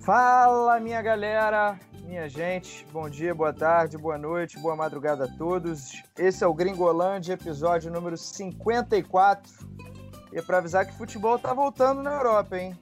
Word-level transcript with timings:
Fala, 0.00 0.80
minha 0.80 1.00
galera, 1.00 1.78
minha 2.02 2.28
gente, 2.28 2.84
bom 2.92 3.08
dia, 3.08 3.32
boa 3.32 3.52
tarde, 3.52 3.96
boa 3.96 4.18
noite, 4.18 4.58
boa 4.58 4.74
madrugada 4.74 5.26
a 5.26 5.28
todos. 5.28 6.02
Esse 6.18 6.42
é 6.42 6.46
o 6.48 6.52
Gringolândia, 6.52 7.34
episódio 7.34 7.92
número 7.92 8.16
54. 8.16 9.52
E 10.32 10.38
é 10.38 10.42
para 10.42 10.58
avisar 10.58 10.84
que 10.84 10.98
futebol 10.98 11.38
tá 11.38 11.54
voltando 11.54 12.02
na 12.02 12.12
Europa, 12.12 12.58
hein? 12.58 12.76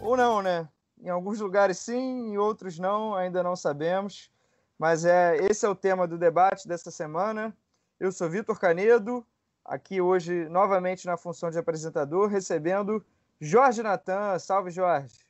Ou 0.00 0.16
não, 0.16 0.42
né? 0.42 0.68
Em 1.00 1.08
alguns 1.08 1.38
lugares 1.38 1.78
sim, 1.78 2.32
em 2.32 2.38
outros 2.38 2.76
não, 2.76 3.14
ainda 3.14 3.40
não 3.40 3.54
sabemos. 3.54 4.28
Mas 4.76 5.04
é 5.04 5.36
esse 5.36 5.64
é 5.64 5.68
o 5.68 5.76
tema 5.76 6.08
do 6.08 6.18
debate 6.18 6.66
dessa 6.66 6.90
semana. 6.90 7.56
Eu 8.00 8.10
sou 8.10 8.28
Vitor 8.28 8.58
Canedo, 8.58 9.24
aqui 9.64 10.00
hoje 10.00 10.48
novamente 10.48 11.06
na 11.06 11.16
função 11.16 11.50
de 11.50 11.58
apresentador, 11.58 12.28
recebendo 12.28 13.04
Jorge 13.40 13.82
Natan. 13.82 14.38
Salve, 14.38 14.70
Jorge. 14.70 15.24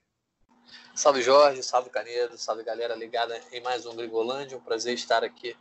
Salve 0.94 1.22
Jorge, 1.22 1.62
salve 1.62 1.90
Canedo, 1.90 2.38
salve 2.38 2.64
galera 2.64 2.94
ligada 2.94 3.40
em 3.52 3.60
mais 3.60 3.86
um 3.86 3.94
Gringolândia. 3.94 4.56
Um 4.56 4.60
prazer 4.60 4.94
estar 4.94 5.22
aqui 5.22 5.56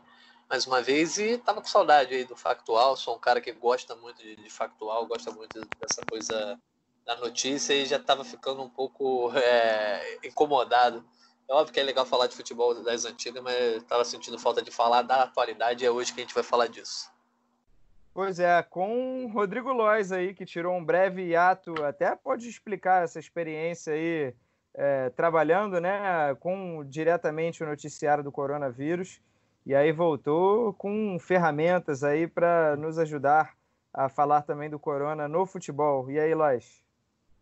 mais 0.48 0.66
uma 0.66 0.82
vez 0.82 1.18
e 1.18 1.38
tava 1.38 1.60
com 1.60 1.66
saudade 1.66 2.14
aí 2.14 2.24
do 2.24 2.36
factual. 2.36 2.96
Sou 2.96 3.16
um 3.16 3.18
cara 3.18 3.40
que 3.40 3.52
gosta 3.52 3.94
muito 3.96 4.22
de, 4.22 4.36
de 4.36 4.50
factual, 4.50 5.06
gosta 5.06 5.30
muito 5.30 5.60
dessa 5.78 6.02
coisa 6.08 6.58
da 7.04 7.16
notícia 7.16 7.74
e 7.74 7.84
já 7.84 7.98
tava 7.98 8.24
ficando 8.24 8.62
um 8.62 8.68
pouco 8.68 9.30
é, 9.36 10.18
incomodado. 10.24 11.04
É 11.48 11.52
óbvio 11.52 11.74
que 11.74 11.80
é 11.80 11.82
legal 11.82 12.06
falar 12.06 12.26
de 12.26 12.34
futebol 12.34 12.82
das 12.82 13.04
antigas, 13.04 13.42
mas 13.42 13.82
tava 13.84 14.04
sentindo 14.04 14.38
falta 14.38 14.62
de 14.62 14.70
falar 14.70 15.02
da 15.02 15.24
atualidade 15.24 15.84
e 15.84 15.86
é 15.86 15.90
hoje 15.90 16.12
que 16.12 16.20
a 16.20 16.24
gente 16.24 16.34
vai 16.34 16.42
falar 16.42 16.68
disso. 16.68 17.13
Pois 18.14 18.38
é, 18.38 18.62
com 18.62 19.24
o 19.24 19.28
Rodrigo 19.28 19.72
Lois 19.72 20.12
aí, 20.12 20.32
que 20.32 20.46
tirou 20.46 20.76
um 20.76 20.84
breve 20.84 21.22
hiato, 21.22 21.74
até 21.82 22.14
pode 22.14 22.48
explicar 22.48 23.02
essa 23.02 23.18
experiência 23.18 23.92
aí 23.92 24.32
é, 24.72 25.10
trabalhando 25.10 25.80
né, 25.80 26.32
com 26.38 26.84
diretamente 26.84 27.64
o 27.64 27.66
noticiário 27.66 28.22
do 28.22 28.30
coronavírus 28.30 29.20
e 29.66 29.74
aí 29.74 29.90
voltou 29.90 30.72
com 30.74 31.18
ferramentas 31.18 32.04
aí 32.04 32.28
para 32.28 32.76
nos 32.76 33.00
ajudar 33.00 33.56
a 33.92 34.08
falar 34.08 34.42
também 34.42 34.70
do 34.70 34.78
corona 34.78 35.26
no 35.26 35.44
futebol. 35.44 36.08
E 36.08 36.16
aí, 36.16 36.32
Lois? 36.36 36.84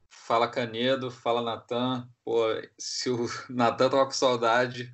Fala 0.08 0.48
Canedo, 0.48 1.10
fala 1.10 1.42
Natan. 1.42 2.08
Pô, 2.24 2.46
se 2.78 3.10
o 3.10 3.26
Natan 3.50 3.90
tava 3.90 4.06
com 4.06 4.12
saudade, 4.12 4.90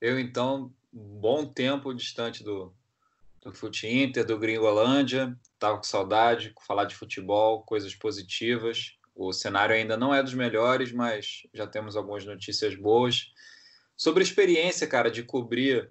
eu 0.00 0.18
então, 0.18 0.72
bom 0.92 1.46
tempo 1.46 1.94
distante 1.94 2.42
do, 2.42 2.74
do 3.42 3.52
Fute 3.52 3.86
Inter, 3.86 4.24
do 4.24 4.38
Gringolândia, 4.38 5.36
tava 5.58 5.78
com 5.78 5.82
saudade, 5.82 6.54
falar 6.66 6.84
de 6.84 6.94
futebol, 6.94 7.62
coisas 7.62 7.94
positivas. 7.94 8.96
O 9.14 9.32
cenário 9.32 9.74
ainda 9.74 9.96
não 9.96 10.14
é 10.14 10.22
dos 10.22 10.34
melhores, 10.34 10.92
mas 10.92 11.46
já 11.52 11.66
temos 11.66 11.96
algumas 11.96 12.24
notícias 12.24 12.74
boas. 12.74 13.32
Sobre 13.96 14.22
a 14.22 14.26
experiência, 14.26 14.86
cara, 14.86 15.10
de 15.10 15.22
cobrir 15.22 15.90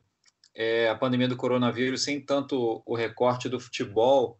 é, 0.55 0.89
a 0.89 0.95
pandemia 0.95 1.27
do 1.27 1.37
coronavírus 1.37 2.03
sem 2.03 2.19
tanto 2.19 2.81
o 2.85 2.95
recorte 2.95 3.47
do 3.47 3.59
futebol, 3.59 4.39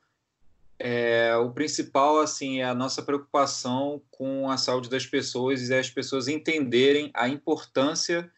é, 0.78 1.36
o 1.36 1.52
principal 1.52 2.20
assim 2.20 2.62
é 2.62 2.64
a 2.64 2.74
nossa 2.74 3.04
preocupação 3.04 4.02
com 4.10 4.50
a 4.50 4.58
saúde 4.58 4.90
das 4.90 5.06
pessoas 5.06 5.68
e 5.68 5.74
as 5.74 5.90
pessoas 5.90 6.30
entenderem 6.30 7.12
a 7.14 7.28
importância 7.28 8.32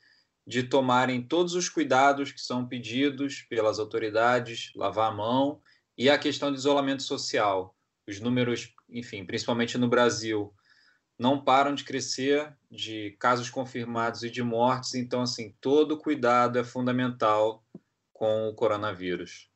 de 0.45 0.64
tomarem 0.64 1.22
todos 1.22 1.53
os 1.53 1.70
cuidados 1.70 2.31
que 2.31 2.42
são 2.42 2.67
pedidos 2.67 3.42
pelas 3.44 3.80
autoridades, 3.80 4.72
lavar 4.75 5.11
a 5.11 5.16
mão 5.16 5.61
e 5.97 6.09
a 6.09 6.17
questão 6.17 6.52
de 6.52 6.58
isolamento 6.58 7.03
social. 7.03 7.75
Os 8.08 8.20
números 8.20 8.73
enfim, 8.92 9.25
principalmente 9.25 9.78
no 9.78 9.88
Brasil, 9.88 10.53
não 11.17 11.42
param 11.42 11.73
de 11.73 11.84
crescer 11.84 12.53
de 12.69 13.16
casos 13.19 13.50
confirmados 13.50 14.23
e 14.23 14.30
de 14.30 14.44
mortes. 14.44 14.95
Então, 14.95 15.22
assim, 15.22 15.56
todo 15.62 15.97
cuidado 15.97 16.59
é 16.59 16.63
fundamental 16.63 17.63
com 18.12 18.50
o 18.50 18.53
coronavírus. 18.53 19.50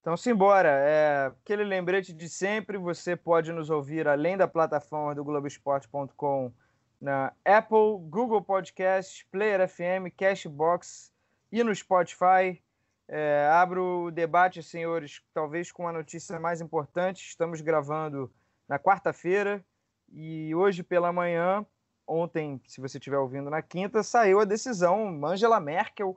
Então, 0.00 0.16
simbora. 0.16 0.68
É, 0.68 1.26
aquele 1.26 1.64
lembrete 1.64 2.12
de 2.12 2.28
sempre, 2.28 2.78
você 2.78 3.16
pode 3.16 3.52
nos 3.52 3.68
ouvir 3.68 4.06
além 4.08 4.36
da 4.36 4.48
plataforma 4.48 5.14
do 5.14 5.24
Globoesporte.com 5.24 6.52
na 7.00 7.32
Apple, 7.44 7.98
Google 8.08 8.42
Podcasts, 8.42 9.24
Player 9.30 9.66
FM, 9.66 10.14
Cashbox 10.16 11.12
e 11.50 11.64
no 11.64 11.74
Spotify. 11.74 12.62
É, 13.08 13.48
abro 13.52 14.04
o 14.04 14.10
debate, 14.10 14.62
senhores, 14.62 15.22
talvez 15.32 15.72
com 15.72 15.88
a 15.88 15.92
notícia 15.92 16.38
mais 16.38 16.60
importante. 16.60 17.26
Estamos 17.26 17.60
gravando 17.60 18.30
na 18.68 18.78
quarta-feira 18.78 19.64
e 20.12 20.54
hoje 20.54 20.82
pela 20.82 21.12
manhã, 21.12 21.64
ontem, 22.06 22.60
se 22.66 22.80
você 22.80 22.98
estiver 22.98 23.18
ouvindo 23.18 23.50
na 23.50 23.62
quinta, 23.62 24.02
saiu 24.02 24.38
a 24.38 24.44
decisão. 24.44 25.24
Angela 25.24 25.58
Merkel, 25.58 26.16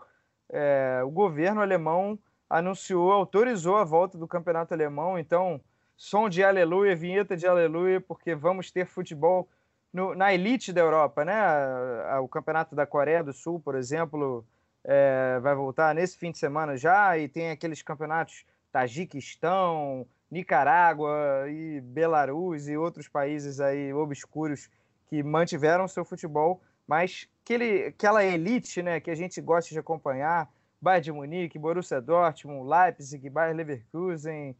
é, 0.49 1.01
o 1.03 1.09
governo 1.09 1.61
alemão, 1.61 2.19
anunciou, 2.49 3.11
autorizou 3.11 3.77
a 3.77 3.83
volta 3.83 4.17
do 4.17 4.27
campeonato 4.27 4.73
alemão. 4.73 5.17
Então, 5.17 5.61
som 5.95 6.29
de 6.29 6.43
aleluia, 6.43 6.95
vinheta 6.95 7.35
de 7.35 7.47
aleluia, 7.47 8.01
porque 8.01 8.35
vamos 8.35 8.69
ter 8.69 8.85
futebol 8.85 9.47
no, 9.93 10.15
na 10.15 10.33
elite 10.33 10.73
da 10.73 10.81
Europa, 10.81 11.23
né? 11.23 11.35
O 12.19 12.27
campeonato 12.27 12.75
da 12.75 12.85
Coreia 12.85 13.23
do 13.23 13.31
Sul, 13.31 13.59
por 13.59 13.75
exemplo 13.75 14.43
é, 14.83 15.39
vai 15.41 15.55
voltar 15.55 15.95
nesse 15.95 16.17
fim 16.17 16.31
de 16.31 16.37
semana 16.37 16.75
já, 16.75 17.17
e 17.17 17.27
tem 17.27 17.51
aqueles 17.51 17.81
campeonatos 17.81 18.45
Tajiquistão, 18.71 20.05
Nicarágua 20.29 21.45
e 21.47 21.79
Belarus 21.79 22.67
e 22.67 22.75
outros 22.75 23.07
países 23.07 23.59
aí 23.59 23.93
obscuros 23.93 24.69
que 25.07 25.21
mantiveram 25.21 25.87
seu 25.87 26.03
futebol, 26.03 26.59
mas 26.87 27.29
aquele, 27.43 27.85
aquela 27.85 28.25
elite 28.25 28.81
né, 28.81 28.99
que 28.99 29.11
a 29.11 29.15
gente 29.15 29.39
gosta 29.39 29.69
de 29.69 29.79
acompanhar, 29.79 30.51
Bayern 30.81 31.03
de 31.03 31.11
Munique, 31.11 31.59
Borussia 31.59 32.01
Dortmund, 32.01 32.67
Leipzig, 32.67 33.29
Bayern 33.29 33.55
Leverkusen, 33.55 34.55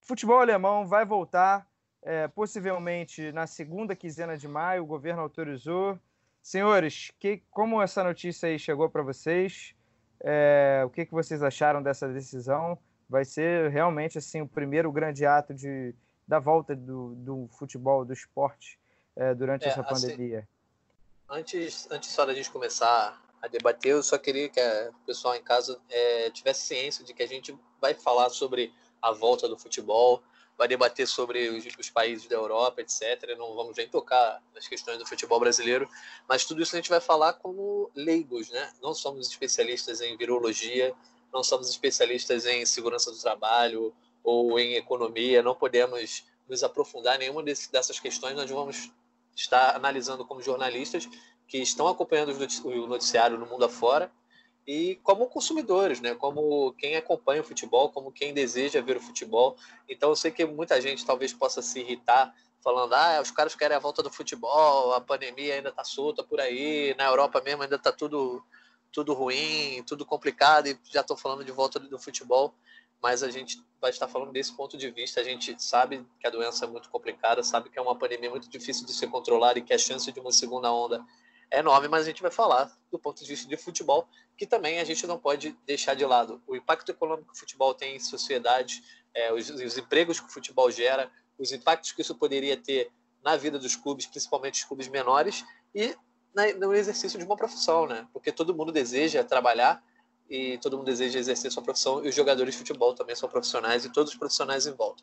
futebol 0.00 0.40
alemão 0.40 0.86
vai 0.86 1.04
voltar 1.04 1.66
é, 2.02 2.28
possivelmente 2.28 3.32
na 3.32 3.46
segunda 3.46 3.94
quinzena 3.94 4.36
de 4.36 4.48
maio, 4.48 4.82
o 4.82 4.86
governo 4.86 5.22
autorizou, 5.22 5.98
Senhores, 6.42 7.12
que, 7.20 7.40
como 7.52 7.80
essa 7.80 8.02
notícia 8.02 8.48
aí 8.48 8.58
chegou 8.58 8.90
para 8.90 9.02
vocês? 9.02 9.74
É, 10.20 10.82
o 10.84 10.90
que, 10.90 11.06
que 11.06 11.12
vocês 11.12 11.40
acharam 11.40 11.80
dessa 11.80 12.08
decisão? 12.08 12.76
Vai 13.08 13.24
ser 13.24 13.70
realmente 13.70 14.18
assim 14.18 14.40
o 14.40 14.48
primeiro 14.48 14.90
grande 14.90 15.24
ato 15.24 15.54
de, 15.54 15.94
da 16.26 16.40
volta 16.40 16.74
do, 16.74 17.14
do 17.14 17.48
futebol, 17.52 18.04
do 18.04 18.12
esporte 18.12 18.78
é, 19.14 19.32
durante 19.34 19.66
é, 19.66 19.68
essa 19.68 19.82
assim, 19.82 20.08
pandemia. 20.08 20.48
Antes, 21.28 21.88
antes 21.90 22.10
só 22.10 22.26
da 22.26 22.34
gente 22.34 22.50
começar 22.50 23.22
a 23.40 23.46
debater, 23.46 23.92
eu 23.92 24.02
só 24.02 24.18
queria 24.18 24.48
que 24.48 24.60
o 24.60 25.06
pessoal 25.06 25.36
em 25.36 25.42
casa 25.42 25.80
é, 25.88 26.30
tivesse 26.30 26.62
ciência 26.62 27.04
de 27.04 27.14
que 27.14 27.22
a 27.22 27.28
gente 27.28 27.56
vai 27.80 27.94
falar 27.94 28.30
sobre 28.30 28.72
a 29.00 29.12
volta 29.12 29.48
do 29.48 29.56
futebol, 29.56 30.22
vai 30.56 30.68
debater 30.68 31.06
sobre 31.06 31.48
os, 31.48 31.64
os, 31.78 31.90
países 31.90 32.26
da 32.28 32.36
Europa, 32.36 32.80
etc. 32.80 33.36
Não 33.36 33.54
vamos 33.54 33.76
nem 33.76 33.88
tocar 33.88 34.42
nas 34.54 34.68
questões 34.68 34.98
do 34.98 35.06
futebol 35.06 35.40
brasileiro, 35.40 35.88
mas 36.28 36.44
tudo 36.44 36.62
isso 36.62 36.74
a 36.74 36.78
gente 36.78 36.90
vai 36.90 37.00
falar 37.00 37.34
como 37.34 37.90
leigos, 37.94 38.50
né? 38.50 38.72
Não 38.82 38.94
somos 38.94 39.28
especialistas 39.28 40.00
em 40.00 40.16
virologia, 40.16 40.94
não 41.32 41.42
somos 41.42 41.68
especialistas 41.68 42.46
em 42.46 42.64
segurança 42.66 43.10
do 43.10 43.18
trabalho 43.18 43.92
ou 44.22 44.58
em 44.58 44.74
economia, 44.74 45.42
não 45.42 45.54
podemos 45.54 46.24
nos 46.48 46.62
aprofundar 46.62 47.16
em 47.16 47.20
nenhuma 47.20 47.42
dessas 47.42 47.98
questões, 47.98 48.36
nós 48.36 48.50
vamos 48.50 48.90
estar 49.34 49.74
analisando 49.74 50.24
como 50.24 50.42
jornalistas 50.42 51.08
que 51.48 51.58
estão 51.58 51.88
acompanhando 51.88 52.32
o 52.64 52.86
noticiário 52.86 53.38
no 53.38 53.46
mundo 53.46 53.64
afora 53.64 54.10
e 54.66 54.96
como 55.02 55.26
consumidores, 55.26 56.00
né? 56.00 56.14
Como 56.14 56.72
quem 56.74 56.96
acompanha 56.96 57.40
o 57.40 57.44
futebol, 57.44 57.90
como 57.90 58.12
quem 58.12 58.32
deseja 58.32 58.80
ver 58.80 58.96
o 58.96 59.00
futebol. 59.00 59.56
Então 59.88 60.10
eu 60.10 60.16
sei 60.16 60.30
que 60.30 60.44
muita 60.44 60.80
gente 60.80 61.04
talvez 61.04 61.32
possa 61.32 61.60
se 61.60 61.80
irritar 61.80 62.34
falando, 62.62 62.94
ah, 62.94 63.20
os 63.20 63.32
caras 63.32 63.56
querem 63.56 63.76
a 63.76 63.80
volta 63.80 64.02
do 64.02 64.10
futebol, 64.10 64.92
a 64.92 65.00
pandemia 65.00 65.54
ainda 65.54 65.72
tá 65.72 65.82
solta 65.82 66.22
por 66.22 66.40
aí, 66.40 66.94
na 66.96 67.06
Europa 67.06 67.42
mesmo 67.44 67.62
ainda 67.62 67.78
tá 67.78 67.90
tudo 67.90 68.42
tudo 68.92 69.14
ruim, 69.14 69.82
tudo 69.86 70.04
complicado 70.04 70.68
e 70.68 70.78
já 70.90 71.00
estou 71.00 71.16
falando 71.16 71.42
de 71.42 71.50
volta 71.50 71.80
do 71.80 71.98
futebol, 71.98 72.54
mas 73.02 73.22
a 73.22 73.30
gente 73.30 73.58
vai 73.80 73.90
estar 73.90 74.06
falando 74.06 74.32
desse 74.32 74.54
ponto 74.54 74.76
de 74.76 74.90
vista. 74.90 75.20
A 75.20 75.24
gente 75.24 75.60
sabe 75.60 76.06
que 76.20 76.26
a 76.26 76.30
doença 76.30 76.66
é 76.66 76.68
muito 76.68 76.90
complicada, 76.90 77.42
sabe 77.42 77.70
que 77.70 77.78
é 77.78 77.82
uma 77.82 77.96
pandemia 77.96 78.28
muito 78.28 78.50
difícil 78.50 78.86
de 78.86 78.92
ser 78.92 79.08
controlada 79.08 79.58
e 79.58 79.62
que 79.62 79.72
a 79.72 79.78
chance 79.78 80.12
de 80.12 80.20
uma 80.20 80.30
segunda 80.30 80.70
onda 80.70 81.02
enorme, 81.58 81.88
mas 81.88 82.02
a 82.02 82.06
gente 82.06 82.22
vai 82.22 82.30
falar 82.30 82.72
do 82.90 82.98
ponto 82.98 83.22
de 83.22 83.28
vista 83.28 83.48
de 83.48 83.56
futebol, 83.56 84.08
que 84.36 84.46
também 84.46 84.80
a 84.80 84.84
gente 84.84 85.06
não 85.06 85.18
pode 85.18 85.56
deixar 85.66 85.94
de 85.94 86.04
lado. 86.04 86.42
O 86.46 86.56
impacto 86.56 86.90
econômico 86.90 87.30
que 87.32 87.36
o 87.36 87.38
futebol 87.38 87.74
tem 87.74 87.96
em 87.96 88.00
sociedade, 88.00 88.82
é, 89.14 89.32
os, 89.32 89.50
os, 89.50 89.78
empregos 89.78 90.20
que 90.20 90.26
o 90.26 90.30
futebol 90.30 90.70
gera, 90.70 91.10
os 91.38 91.52
impactos 91.52 91.92
que 91.92 92.00
isso 92.02 92.14
poderia 92.14 92.56
ter 92.56 92.90
na 93.22 93.36
vida 93.36 93.58
dos 93.58 93.76
clubes, 93.76 94.06
principalmente 94.06 94.62
os 94.62 94.64
clubes 94.64 94.88
menores, 94.88 95.44
e 95.74 95.94
na, 96.34 96.52
no 96.54 96.74
exercício 96.74 97.18
de 97.18 97.24
uma 97.24 97.36
profissão, 97.36 97.86
né? 97.86 98.06
Porque 98.12 98.32
todo 98.32 98.54
mundo 98.54 98.72
deseja 98.72 99.22
trabalhar 99.22 99.82
e 100.28 100.58
todo 100.58 100.78
mundo 100.78 100.86
deseja 100.86 101.18
exercer 101.18 101.52
sua 101.52 101.62
profissão, 101.62 102.04
e 102.04 102.08
os 102.08 102.14
jogadores 102.14 102.54
de 102.54 102.58
futebol 102.58 102.94
também 102.94 103.14
são 103.14 103.28
profissionais, 103.28 103.84
e 103.84 103.90
todos 103.90 104.12
os 104.12 104.18
profissionais 104.18 104.66
em 104.66 104.72
volta. 104.72 105.02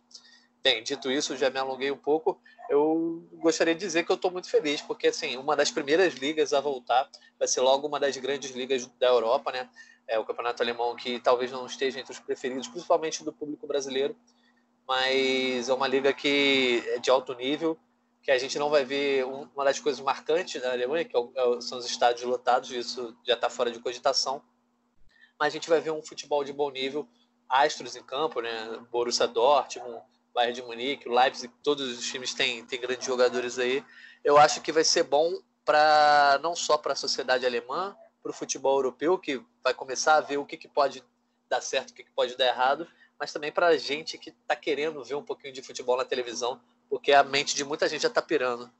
Bem, 0.61 0.83
dito 0.83 1.09
isso, 1.09 1.37
já 1.37 1.49
me 1.49 1.57
alonguei 1.57 1.89
um 1.89 1.97
pouco. 1.97 2.41
Eu 2.69 3.25
gostaria 3.35 3.73
de 3.73 3.79
dizer 3.79 4.03
que 4.03 4.11
eu 4.11 4.15
estou 4.15 4.29
muito 4.29 4.49
feliz, 4.49 4.81
porque 4.81 5.07
assim, 5.07 5.37
uma 5.37 5.55
das 5.55 5.71
primeiras 5.71 6.15
ligas 6.15 6.53
a 6.53 6.59
voltar 6.59 7.09
vai 7.37 7.47
ser 7.47 7.61
logo 7.61 7.87
uma 7.87 7.99
das 7.99 8.17
grandes 8.17 8.51
ligas 8.51 8.85
da 8.99 9.07
Europa, 9.07 9.51
né? 9.53 9.69
É 10.05 10.19
o 10.19 10.25
campeonato 10.25 10.61
alemão 10.61 10.95
que 10.95 11.19
talvez 11.19 11.49
não 11.51 11.65
esteja 11.65 11.99
entre 11.99 12.11
os 12.11 12.19
preferidos, 12.19 12.67
principalmente 12.67 13.23
do 13.23 13.31
público 13.31 13.65
brasileiro, 13.65 14.15
mas 14.85 15.69
é 15.69 15.73
uma 15.73 15.87
liga 15.87 16.11
que 16.11 16.83
é 16.87 16.99
de 16.99 17.09
alto 17.09 17.33
nível, 17.35 17.77
que 18.21 18.31
a 18.31 18.37
gente 18.37 18.59
não 18.59 18.69
vai 18.69 18.83
ver 18.83 19.25
uma 19.25 19.63
das 19.63 19.79
coisas 19.79 20.01
marcantes 20.01 20.61
da 20.61 20.71
Alemanha, 20.73 21.05
que 21.05 21.15
é 21.15 21.61
são 21.61 21.77
os 21.77 21.85
estádios 21.85 22.23
lotados, 22.23 22.69
isso 22.71 23.15
já 23.25 23.35
está 23.35 23.49
fora 23.49 23.71
de 23.71 23.79
cogitação, 23.79 24.41
mas 25.39 25.47
a 25.47 25.51
gente 25.51 25.69
vai 25.69 25.79
ver 25.79 25.91
um 25.91 26.03
futebol 26.03 26.43
de 26.43 26.51
bom 26.51 26.69
nível, 26.69 27.07
astros 27.47 27.95
em 27.95 28.03
campo, 28.03 28.41
né? 28.41 28.77
Borussia 28.91 29.27
Dortmund, 29.27 30.03
Bayern 30.33 30.53
de 30.53 30.61
Munique, 30.61 31.07
o 31.07 31.13
Leipzig, 31.13 31.51
todos 31.63 31.97
os 31.97 32.05
times 32.05 32.33
têm, 32.33 32.65
têm 32.65 32.79
grandes 32.79 33.05
jogadores 33.05 33.57
aí. 33.59 33.83
Eu 34.23 34.37
acho 34.37 34.61
que 34.61 34.71
vai 34.71 34.83
ser 34.83 35.03
bom 35.03 35.41
para 35.65 36.39
não 36.41 36.55
só 36.55 36.77
para 36.77 36.93
a 36.93 36.95
sociedade 36.95 37.45
alemã, 37.45 37.95
para 38.21 38.31
o 38.31 38.33
futebol 38.33 38.77
europeu, 38.77 39.17
que 39.17 39.41
vai 39.63 39.73
começar 39.73 40.15
a 40.15 40.21
ver 40.21 40.37
o 40.37 40.45
que, 40.45 40.57
que 40.57 40.67
pode 40.67 41.03
dar 41.47 41.61
certo, 41.61 41.91
o 41.91 41.93
que, 41.93 42.03
que 42.03 42.11
pode 42.11 42.37
dar 42.37 42.47
errado, 42.47 42.87
mas 43.19 43.33
também 43.33 43.51
para 43.51 43.67
a 43.67 43.77
gente 43.77 44.17
que 44.17 44.29
está 44.29 44.55
querendo 44.55 45.03
ver 45.03 45.15
um 45.15 45.23
pouquinho 45.23 45.53
de 45.53 45.61
futebol 45.61 45.97
na 45.97 46.05
televisão, 46.05 46.61
porque 46.89 47.11
a 47.11 47.23
mente 47.23 47.55
de 47.55 47.63
muita 47.63 47.87
gente 47.87 48.01
já 48.01 48.07
está 48.07 48.21
pirando. 48.21 48.71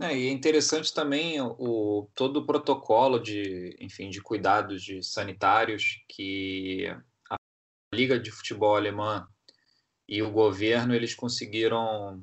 É, 0.00 0.16
e 0.16 0.28
é 0.28 0.30
interessante 0.32 0.92
também 0.92 1.40
o, 1.40 2.08
todo 2.14 2.38
o 2.38 2.46
protocolo 2.46 3.18
de, 3.20 3.76
enfim, 3.80 4.10
de 4.10 4.20
cuidados 4.20 4.82
de 4.82 5.02
sanitários 5.02 6.04
que 6.08 6.86
a 7.30 7.36
Liga 7.94 8.18
de 8.18 8.32
Futebol 8.32 8.74
Alemã 8.74 9.28
e 10.08 10.22
o 10.22 10.30
governo 10.30 10.94
eles 10.94 11.14
conseguiram 11.14 12.22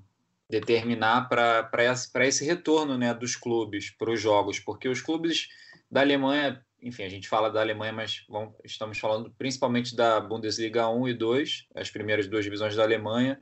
determinar 0.50 1.30
para 1.30 1.70
esse, 1.86 2.10
esse 2.20 2.46
retorno 2.46 2.98
né, 2.98 3.14
dos 3.14 3.36
clubes 3.36 3.90
para 3.90 4.12
os 4.12 4.20
jogos, 4.20 4.60
porque 4.60 4.90
os 4.90 5.02
clubes 5.02 5.48
da 5.90 6.02
Alemanha, 6.02 6.64
enfim, 6.82 7.04
a 7.04 7.10
gente 7.10 7.28
fala 7.28 7.50
da 7.50 7.62
Alemanha, 7.62 7.94
mas 7.94 8.26
vamos, 8.30 8.54
estamos 8.64 9.00
falando 9.00 9.34
principalmente 9.38 9.96
da 9.96 10.20
Bundesliga 10.20 10.88
1 10.88 11.08
e 11.08 11.14
2, 11.14 11.68
as 11.76 11.90
primeiras 11.90 12.28
duas 12.28 12.44
divisões 12.44 12.76
da 12.76 12.84
Alemanha, 12.84 13.40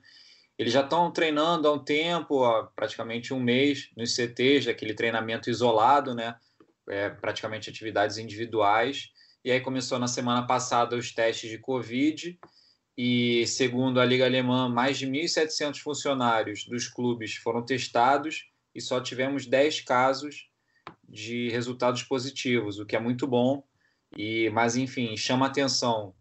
eles 0.59 0.73
já 0.73 0.81
estão 0.81 1.09
treinando 1.09 1.69
há 1.69 1.71
um 1.71 1.79
tempo, 1.79 2.43
há 2.43 2.65
praticamente 2.65 3.33
um 3.33 3.39
mês, 3.39 3.89
nos 3.95 4.13
CTs, 4.13 4.67
aquele 4.67 4.93
treinamento 4.93 5.49
isolado, 5.49 6.13
né? 6.13 6.35
É, 6.89 7.07
praticamente 7.07 7.69
atividades 7.69 8.17
individuais. 8.17 9.09
E 9.43 9.51
aí 9.51 9.61
começou 9.61 9.97
na 9.97 10.07
semana 10.07 10.45
passada 10.45 10.97
os 10.97 11.13
testes 11.13 11.49
de 11.49 11.57
Covid, 11.57 12.37
e 13.01 13.47
segundo 13.47 14.01
a 14.01 14.05
Liga 14.05 14.25
Alemã, 14.25 14.67
mais 14.67 14.97
de 14.97 15.07
1.700 15.07 15.79
funcionários 15.79 16.65
dos 16.65 16.89
clubes 16.89 17.33
foram 17.35 17.63
testados 17.63 18.49
e 18.75 18.81
só 18.81 18.99
tivemos 18.99 19.45
10 19.45 19.79
casos 19.85 20.49
de 21.07 21.47
resultados 21.47 22.03
positivos, 22.03 22.77
o 22.77 22.85
que 22.85 22.97
é 22.97 22.99
muito 22.99 23.25
bom. 23.25 23.63
E, 24.17 24.49
mas, 24.49 24.75
enfim, 24.75 25.15
chama 25.15 25.45
atenção 25.45 26.13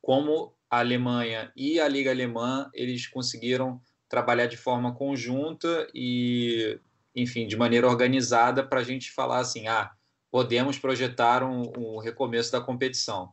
como 0.00 0.54
a 0.70 0.78
Alemanha 0.78 1.52
e 1.54 1.78
a 1.78 1.86
Liga 1.86 2.10
Alemã 2.10 2.70
eles 2.72 3.06
conseguiram 3.06 3.78
trabalhar 4.08 4.46
de 4.46 4.56
forma 4.56 4.94
conjunta 4.94 5.86
e, 5.94 6.80
enfim, 7.14 7.46
de 7.46 7.54
maneira 7.54 7.86
organizada 7.86 8.66
para 8.66 8.80
a 8.80 8.84
gente 8.84 9.12
falar 9.12 9.40
assim, 9.40 9.68
ah, 9.68 9.92
podemos 10.30 10.78
projetar 10.78 11.42
um, 11.42 11.70
um 11.76 11.98
recomeço 11.98 12.50
da 12.50 12.62
competição. 12.62 13.30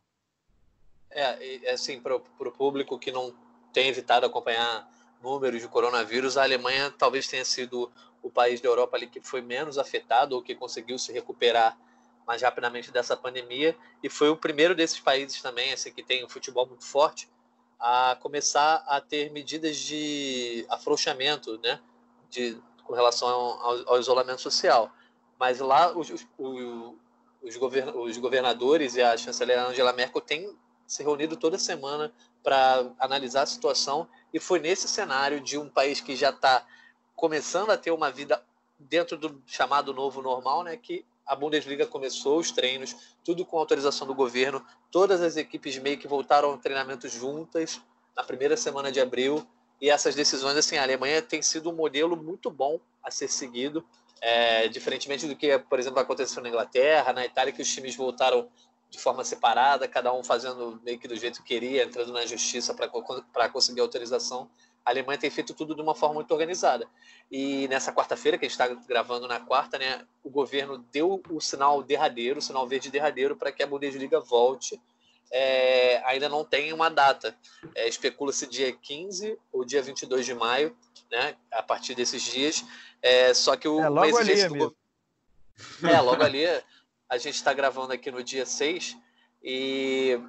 É, 1.15 1.71
assim, 1.71 2.01
para 2.01 2.15
o 2.15 2.51
público 2.51 2.99
que 2.99 3.11
não 3.11 3.33
tem 3.71 3.87
evitado 3.87 4.25
acompanhar 4.25 4.85
números 5.23 5.61
de 5.61 5.67
coronavírus, 5.67 6.37
a 6.37 6.43
Alemanha 6.43 6.93
talvez 6.97 7.25
tenha 7.27 7.45
sido 7.45 7.89
o 8.21 8.29
país 8.29 8.59
da 8.59 8.67
Europa 8.67 8.97
ali 8.97 9.07
que 9.07 9.21
foi 9.21 9.41
menos 9.41 9.77
afetado 9.77 10.35
ou 10.35 10.41
que 10.41 10.53
conseguiu 10.53 10.99
se 10.99 11.13
recuperar 11.13 11.77
mais 12.27 12.41
rapidamente 12.41 12.91
dessa 12.91 13.15
pandemia 13.15 13.77
e 14.03 14.09
foi 14.09 14.29
o 14.29 14.35
primeiro 14.35 14.75
desses 14.75 14.99
países 14.99 15.41
também, 15.41 15.71
assim, 15.71 15.91
que 15.91 16.03
tem 16.03 16.25
um 16.25 16.29
futebol 16.29 16.65
muito 16.65 16.83
forte, 16.83 17.29
a 17.79 18.17
começar 18.19 18.83
a 18.87 18.99
ter 18.99 19.31
medidas 19.31 19.77
de 19.77 20.65
afrouxamento, 20.69 21.59
né, 21.59 21.79
de, 22.29 22.57
com 22.83 22.93
relação 22.93 23.27
ao, 23.27 23.89
ao 23.89 23.99
isolamento 23.99 24.41
social. 24.41 24.91
Mas 25.39 25.59
lá 25.59 25.95
os, 25.95 26.09
os, 26.09 26.25
os, 27.41 27.57
govern, 27.57 27.91
os 27.97 28.17
governadores 28.17 28.95
e 28.95 29.01
a 29.01 29.15
chanceler 29.15 29.59
Angela 29.59 29.93
Merkel 29.93 30.21
têm 30.21 30.57
se 30.87 31.03
reunido 31.03 31.35
toda 31.35 31.57
semana 31.57 32.11
para 32.43 32.91
analisar 32.99 33.43
a 33.43 33.47
situação 33.47 34.07
e 34.33 34.39
foi 34.39 34.59
nesse 34.59 34.87
cenário 34.87 35.41
de 35.41 35.57
um 35.57 35.69
país 35.69 35.99
que 36.01 36.15
já 36.15 36.29
está 36.29 36.65
começando 37.15 37.71
a 37.71 37.77
ter 37.77 37.91
uma 37.91 38.11
vida 38.11 38.43
dentro 38.77 39.17
do 39.17 39.41
chamado 39.45 39.93
novo 39.93 40.21
normal, 40.21 40.63
né, 40.63 40.77
que 40.77 41.05
a 41.25 41.35
Bundesliga 41.35 41.87
começou 41.87 42.37
os 42.37 42.51
treinos, 42.51 42.95
tudo 43.23 43.45
com 43.45 43.57
autorização 43.57 44.05
do 44.05 44.13
governo. 44.13 44.63
Todas 44.91 45.21
as 45.21 45.37
equipes 45.37 45.77
meio 45.79 45.97
que 45.97 46.07
voltaram 46.07 46.49
ao 46.49 46.57
treinamento 46.57 47.09
juntas 47.09 47.81
na 48.15 48.23
primeira 48.23 48.55
semana 48.55 48.91
de 48.91 49.01
abril. 49.01 49.45
E 49.81 49.89
essas 49.89 50.13
decisões, 50.13 50.55
assim, 50.55 50.77
a 50.77 50.83
Alemanha 50.83 51.21
tem 51.21 51.41
sido 51.41 51.69
um 51.71 51.73
modelo 51.73 52.15
muito 52.15 52.51
bom 52.51 52.79
a 53.03 53.09
ser 53.09 53.27
seguido, 53.27 53.83
é, 54.21 54.67
diferentemente 54.67 55.27
do 55.27 55.35
que, 55.35 55.57
por 55.59 55.79
exemplo, 55.79 55.99
aconteceu 55.99 56.41
na 56.41 56.49
Inglaterra, 56.49 57.11
na 57.11 57.25
Itália, 57.25 57.51
que 57.51 57.61
os 57.61 57.73
times 57.73 57.95
voltaram 57.95 58.47
de 58.89 58.99
forma 58.99 59.23
separada, 59.23 59.87
cada 59.87 60.13
um 60.13 60.23
fazendo 60.23 60.79
meio 60.83 60.99
que 60.99 61.07
do 61.07 61.15
jeito 61.15 61.41
que 61.41 61.47
queria, 61.47 61.83
entrando 61.83 62.13
na 62.13 62.25
justiça 62.25 62.73
para 62.73 63.49
conseguir 63.49 63.81
autorização. 63.81 64.49
A 64.85 64.91
Alemanha 64.91 65.17
tem 65.17 65.31
feito 65.31 65.53
tudo 65.53 65.75
de 65.75 65.81
uma 65.81 65.95
forma 65.95 66.15
muito 66.15 66.31
organizada. 66.31 66.87
E 67.31 67.67
nessa 67.67 67.91
quarta-feira, 67.91 68.37
que 68.37 68.45
a 68.45 68.47
gente 68.47 68.59
está 68.59 68.67
gravando 68.87 69.27
na 69.27 69.39
quarta, 69.39 69.79
né, 69.79 70.05
o 70.23 70.29
governo 70.29 70.77
deu 70.91 71.21
o 71.29 71.41
sinal 71.41 71.81
derradeiro, 71.81 72.37
o 72.37 72.41
sinal 72.41 72.67
verde 72.67 72.91
derradeiro, 72.91 73.35
para 73.35 73.51
que 73.51 73.63
a 73.63 73.67
Bundesliga 73.67 74.19
volte. 74.19 74.79
É, 75.31 76.03
ainda 76.05 76.29
não 76.29 76.45
tem 76.45 76.71
uma 76.71 76.87
data. 76.87 77.35
É, 77.73 77.87
Especula-se 77.87 78.45
dia 78.45 78.71
15 78.71 79.37
ou 79.51 79.65
dia 79.65 79.81
22 79.81 80.23
de 80.23 80.35
maio, 80.35 80.77
né, 81.11 81.35
a 81.51 81.63
partir 81.63 81.95
desses 81.95 82.21
dias. 82.21 82.63
É, 83.01 83.33
só 83.33 83.55
que 83.55 83.67
o, 83.67 83.81
é, 83.81 83.89
logo 83.89 84.17
ali, 84.17 84.47
do... 84.47 84.75
É, 85.83 85.99
logo 85.99 86.23
ali. 86.23 86.45
A 87.09 87.17
gente 87.17 87.35
está 87.35 87.53
gravando 87.53 87.93
aqui 87.93 88.09
no 88.09 88.23
dia 88.23 88.45
6 88.45 88.97
e 89.43 90.19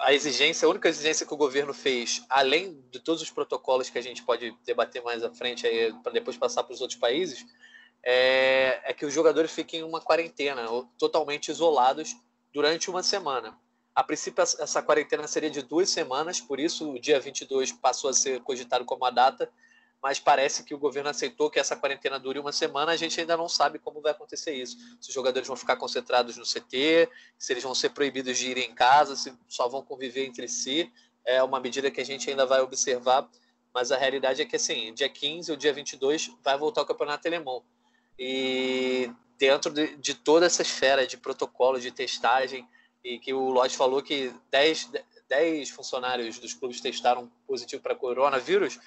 a 0.00 0.12
exigência, 0.12 0.66
a 0.66 0.70
única 0.70 0.88
exigência 0.88 1.26
que 1.26 1.34
o 1.34 1.36
governo 1.36 1.72
fez, 1.72 2.24
além 2.28 2.82
de 2.90 2.98
todos 2.98 3.22
os 3.22 3.30
protocolos 3.30 3.88
que 3.88 3.98
a 3.98 4.02
gente 4.02 4.22
pode 4.22 4.56
debater 4.64 5.02
mais 5.02 5.22
à 5.22 5.30
frente 5.30 5.66
para 6.02 6.12
depois 6.12 6.36
passar 6.36 6.64
para 6.64 6.74
os 6.74 6.80
outros 6.80 6.98
países, 6.98 7.46
é, 8.02 8.80
é, 8.84 8.92
que 8.92 9.06
os 9.06 9.14
jogadores 9.14 9.52
fiquem 9.52 9.80
em 9.80 9.82
uma 9.82 10.00
quarentena, 10.00 10.66
totalmente 10.98 11.50
isolados 11.50 12.14
durante 12.52 12.90
uma 12.90 13.02
semana. 13.02 13.56
A 13.94 14.02
princípio, 14.02 14.42
essa 14.42 14.82
quarentena 14.82 15.26
seria 15.26 15.48
de 15.48 15.62
duas 15.62 15.88
semanas, 15.88 16.40
por 16.40 16.58
isso 16.58 16.92
o 16.92 17.00
dia 17.00 17.20
22 17.20 17.72
passou 17.72 18.10
a 18.10 18.12
ser 18.12 18.40
cogitado 18.42 18.84
como 18.84 19.04
a 19.04 19.10
data, 19.10 19.48
mas 20.04 20.20
parece 20.20 20.62
que 20.62 20.74
o 20.74 20.78
governo 20.78 21.08
aceitou 21.08 21.48
que 21.48 21.58
essa 21.58 21.74
quarentena 21.74 22.20
dure 22.20 22.38
uma 22.38 22.52
semana. 22.52 22.92
A 22.92 22.96
gente 22.96 23.18
ainda 23.18 23.38
não 23.38 23.48
sabe 23.48 23.78
como 23.78 24.02
vai 24.02 24.12
acontecer 24.12 24.52
isso. 24.52 24.76
Se 25.00 25.08
os 25.08 25.14
jogadores 25.14 25.48
vão 25.48 25.56
ficar 25.56 25.76
concentrados 25.76 26.36
no 26.36 26.44
CT, 26.44 27.08
se 27.38 27.54
eles 27.54 27.62
vão 27.62 27.74
ser 27.74 27.88
proibidos 27.88 28.36
de 28.36 28.50
ir 28.50 28.58
em 28.58 28.74
casa, 28.74 29.16
se 29.16 29.32
só 29.48 29.66
vão 29.66 29.82
conviver 29.82 30.26
entre 30.26 30.46
si. 30.46 30.92
É 31.24 31.42
uma 31.42 31.58
medida 31.58 31.90
que 31.90 32.02
a 32.02 32.04
gente 32.04 32.28
ainda 32.28 32.44
vai 32.44 32.60
observar, 32.60 33.26
mas 33.72 33.90
a 33.90 33.96
realidade 33.96 34.42
é 34.42 34.44
que, 34.44 34.56
assim, 34.56 34.92
dia 34.92 35.08
15 35.08 35.50
ou 35.52 35.56
dia 35.56 35.72
22 35.72 36.32
vai 36.44 36.58
voltar 36.58 36.82
o 36.82 36.86
campeonato 36.86 37.26
alemão. 37.26 37.64
E 38.18 39.10
dentro 39.38 39.72
de, 39.72 39.96
de 39.96 40.12
toda 40.12 40.44
essa 40.44 40.60
esfera 40.60 41.06
de 41.06 41.16
protocolo, 41.16 41.80
de 41.80 41.90
testagem, 41.90 42.68
e 43.02 43.18
que 43.18 43.32
o 43.32 43.48
Lodge 43.48 43.74
falou 43.74 44.02
que 44.02 44.30
10, 44.50 44.90
10 45.30 45.70
funcionários 45.70 46.38
dos 46.38 46.52
clubes 46.52 46.82
testaram 46.82 47.32
positivo 47.46 47.82
para 47.82 47.94
coronavírus, 47.94 48.78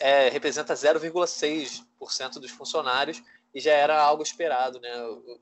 é, 0.00 0.28
representa 0.30 0.74
0,6% 0.74 2.40
dos 2.40 2.50
funcionários 2.50 3.22
e 3.54 3.60
já 3.60 3.72
era 3.72 4.00
algo 4.00 4.22
esperado. 4.22 4.80
Né? 4.80 4.90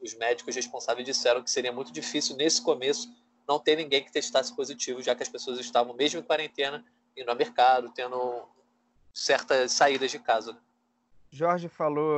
Os 0.03 0.15
médicos 0.15 0.55
responsáveis 0.57 1.07
disseram 1.07 1.43
que 1.43 1.51
seria 1.51 1.73
muito 1.73 1.93
difícil, 1.93 2.37
nesse 2.37 2.63
começo, 2.63 3.09
não 3.49 3.59
ter 3.59 3.77
ninguém 3.77 4.05
que 4.05 4.13
testasse 4.13 4.55
positivo, 4.55 5.03
já 5.03 5.15
que 5.15 5.23
as 5.23 5.29
pessoas 5.29 5.59
estavam, 5.59 5.95
mesmo 5.95 6.21
em 6.21 6.23
quarentena, 6.23 6.85
indo 7.17 7.31
ao 7.31 7.37
mercado, 7.37 7.93
tendo 7.95 8.49
certas 9.13 9.73
saídas 9.73 10.11
de 10.11 10.19
casa. 10.19 10.57
Jorge 11.31 11.69
falou 11.69 12.15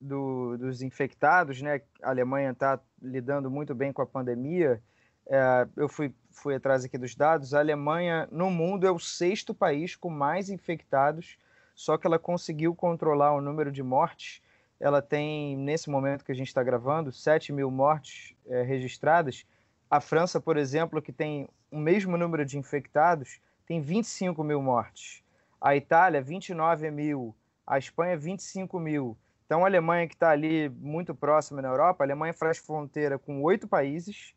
do, 0.00 0.56
dos 0.56 0.80
infectados, 0.80 1.60
né? 1.60 1.82
A 2.02 2.10
Alemanha 2.10 2.50
está 2.52 2.80
lidando 3.00 3.50
muito 3.50 3.74
bem 3.74 3.92
com 3.92 4.00
a 4.00 4.06
pandemia. 4.06 4.82
É, 5.26 5.68
eu 5.76 5.88
fui, 5.88 6.14
fui 6.30 6.54
atrás 6.54 6.82
aqui 6.84 6.96
dos 6.96 7.14
dados. 7.14 7.52
A 7.52 7.58
Alemanha, 7.58 8.26
no 8.32 8.50
mundo, 8.50 8.86
é 8.86 8.90
o 8.90 8.98
sexto 8.98 9.54
país 9.54 9.94
com 9.94 10.08
mais 10.08 10.48
infectados 10.48 11.36
só 11.78 11.96
que 11.96 12.08
ela 12.08 12.18
conseguiu 12.18 12.74
controlar 12.74 13.32
o 13.34 13.40
número 13.40 13.70
de 13.70 13.84
mortes. 13.84 14.42
Ela 14.80 15.00
tem, 15.00 15.56
nesse 15.56 15.88
momento 15.88 16.24
que 16.24 16.32
a 16.32 16.34
gente 16.34 16.48
está 16.48 16.60
gravando, 16.60 17.12
7 17.12 17.52
mil 17.52 17.70
mortes 17.70 18.34
é, 18.48 18.62
registradas, 18.62 19.46
A 19.88 20.00
França, 20.00 20.40
por 20.40 20.56
exemplo, 20.56 21.00
que 21.00 21.12
tem 21.12 21.48
o 21.70 21.78
mesmo 21.78 22.16
número 22.16 22.44
de 22.44 22.58
infectados, 22.58 23.40
tem 23.64 23.80
25 23.80 24.42
mil 24.42 24.60
mortes. 24.60 25.22
A 25.60 25.76
Itália, 25.76 26.20
29 26.20 26.90
mil. 26.90 27.32
A 27.64 27.78
Espanha, 27.78 28.16
25 28.16 28.80
mil. 28.80 29.16
Então, 29.46 29.62
a 29.62 29.68
Alemanha, 29.68 30.08
que 30.08 30.14
está 30.14 30.30
ali 30.30 30.68
muito 30.68 31.14
próxima 31.14 31.62
na 31.62 31.68
Europa, 31.68 32.02
a 32.02 32.06
Alemanha 32.06 32.34
faz 32.34 32.58
fronteira 32.58 33.20
com 33.20 33.40
oito 33.44 33.68
países, 33.68 34.34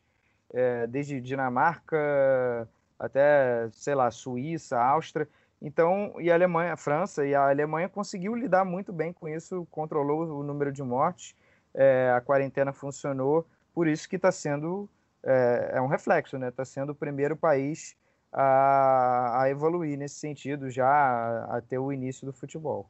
é, 0.53 0.85
desde 0.85 1.19
Dinamarca 1.19 2.69
até, 2.99 3.67
sei 3.71 3.95
lá, 3.95 4.11
Suíça, 4.11 4.79
Áustria. 4.79 5.27
Então, 5.61 6.15
e 6.19 6.31
a 6.31 6.33
Alemanha, 6.33 6.73
a 6.73 6.77
França 6.77 7.25
e 7.25 7.35
a 7.35 7.49
Alemanha 7.49 7.87
conseguiu 7.87 8.33
lidar 8.33 8.65
muito 8.65 8.91
bem 8.91 9.13
com 9.13 9.29
isso, 9.29 9.67
controlou 9.69 10.39
o 10.39 10.43
número 10.43 10.71
de 10.71 10.81
mortes, 10.81 11.35
é, 11.73 12.11
a 12.15 12.19
quarentena 12.19 12.73
funcionou, 12.73 13.45
por 13.73 13.87
isso 13.87 14.09
que 14.09 14.15
está 14.15 14.31
sendo, 14.31 14.89
é, 15.23 15.73
é, 15.75 15.81
um 15.81 15.87
reflexo, 15.87 16.37
né? 16.37 16.49
Está 16.49 16.65
sendo 16.65 16.93
o 16.93 16.95
primeiro 16.95 17.37
país 17.37 17.95
a, 18.33 19.43
a 19.43 19.49
evoluir 19.49 19.97
nesse 19.97 20.15
sentido, 20.15 20.69
já 20.69 20.87
a, 20.87 21.57
a 21.57 21.61
ter 21.61 21.77
o 21.77 21.93
início 21.93 22.25
do 22.25 22.33
futebol. 22.33 22.89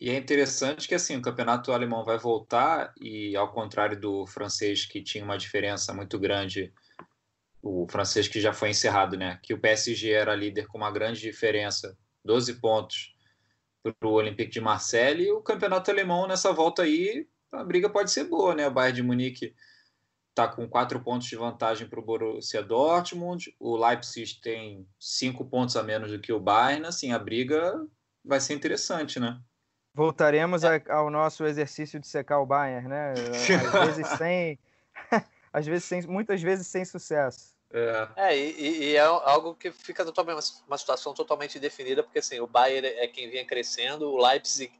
E 0.00 0.10
é 0.10 0.16
interessante 0.16 0.86
que 0.86 0.94
assim 0.94 1.16
o 1.16 1.22
campeonato 1.22 1.72
alemão 1.72 2.04
vai 2.04 2.18
voltar 2.18 2.92
e 3.00 3.36
ao 3.36 3.52
contrário 3.52 3.98
do 3.98 4.26
francês 4.26 4.84
que 4.84 5.02
tinha 5.02 5.24
uma 5.24 5.36
diferença 5.36 5.92
muito 5.92 6.18
grande, 6.18 6.72
o 7.62 7.86
francês 7.88 8.28
que 8.28 8.40
já 8.40 8.52
foi 8.52 8.70
encerrado, 8.70 9.16
né? 9.16 9.38
Que 9.42 9.54
o 9.54 9.60
PSG 9.60 10.10
era 10.10 10.34
líder 10.34 10.66
com 10.66 10.78
uma 10.78 10.90
grande 10.90 11.20
diferença, 11.20 11.96
12 12.24 12.60
pontos 12.60 13.14
para 13.82 14.08
o 14.08 14.12
Olympique 14.12 14.50
de 14.50 14.60
Marseille. 14.60 15.24
E 15.24 15.32
o 15.32 15.42
campeonato 15.42 15.90
alemão 15.90 16.26
nessa 16.26 16.52
volta 16.52 16.82
aí 16.82 17.26
a 17.52 17.64
briga 17.64 17.88
pode 17.88 18.10
ser 18.10 18.24
boa, 18.24 18.54
né? 18.54 18.66
O 18.66 18.70
Bayern 18.70 18.96
de 18.96 19.02
Munique 19.02 19.54
está 20.30 20.46
com 20.46 20.68
quatro 20.68 21.00
pontos 21.00 21.26
de 21.26 21.36
vantagem 21.36 21.88
para 21.88 21.98
o 21.98 22.04
Borussia 22.04 22.62
Dortmund, 22.62 23.54
o 23.58 23.76
Leipzig 23.76 24.40
tem 24.40 24.86
cinco 24.98 25.44
pontos 25.44 25.76
a 25.76 25.82
menos 25.82 26.12
do 26.12 26.20
que 26.20 26.32
o 26.32 26.38
Bayern. 26.38 26.86
Assim, 26.86 27.12
a 27.12 27.18
briga 27.18 27.84
vai 28.24 28.40
ser 28.40 28.54
interessante, 28.54 29.18
né? 29.18 29.40
Voltaremos 29.94 30.64
a, 30.64 30.80
ao 30.90 31.10
nosso 31.10 31.44
exercício 31.44 31.98
de 31.98 32.06
secar 32.06 32.38
o 32.40 32.46
Bayern, 32.46 32.86
né? 32.86 33.14
Às 33.82 33.96
vezes 33.96 34.06
sem, 34.16 34.58
às 35.52 35.66
vezes 35.66 35.84
sem, 35.84 36.02
muitas 36.02 36.42
vezes 36.42 36.66
sem 36.66 36.84
sucesso. 36.84 37.56
É, 37.70 38.08
é 38.16 38.38
e, 38.38 38.84
e, 38.84 38.96
é 38.96 39.00
algo 39.00 39.54
que 39.54 39.70
fica 39.70 40.04
totalmente 40.04 40.42
uma 40.66 40.78
situação 40.78 41.12
totalmente 41.12 41.58
definida, 41.58 42.02
porque 42.02 42.18
assim, 42.18 42.40
o 42.40 42.46
Bayern 42.46 42.86
é 42.86 43.06
quem 43.06 43.28
vinha 43.28 43.44
crescendo, 43.44 44.10
o 44.10 44.16
Leipzig 44.16 44.72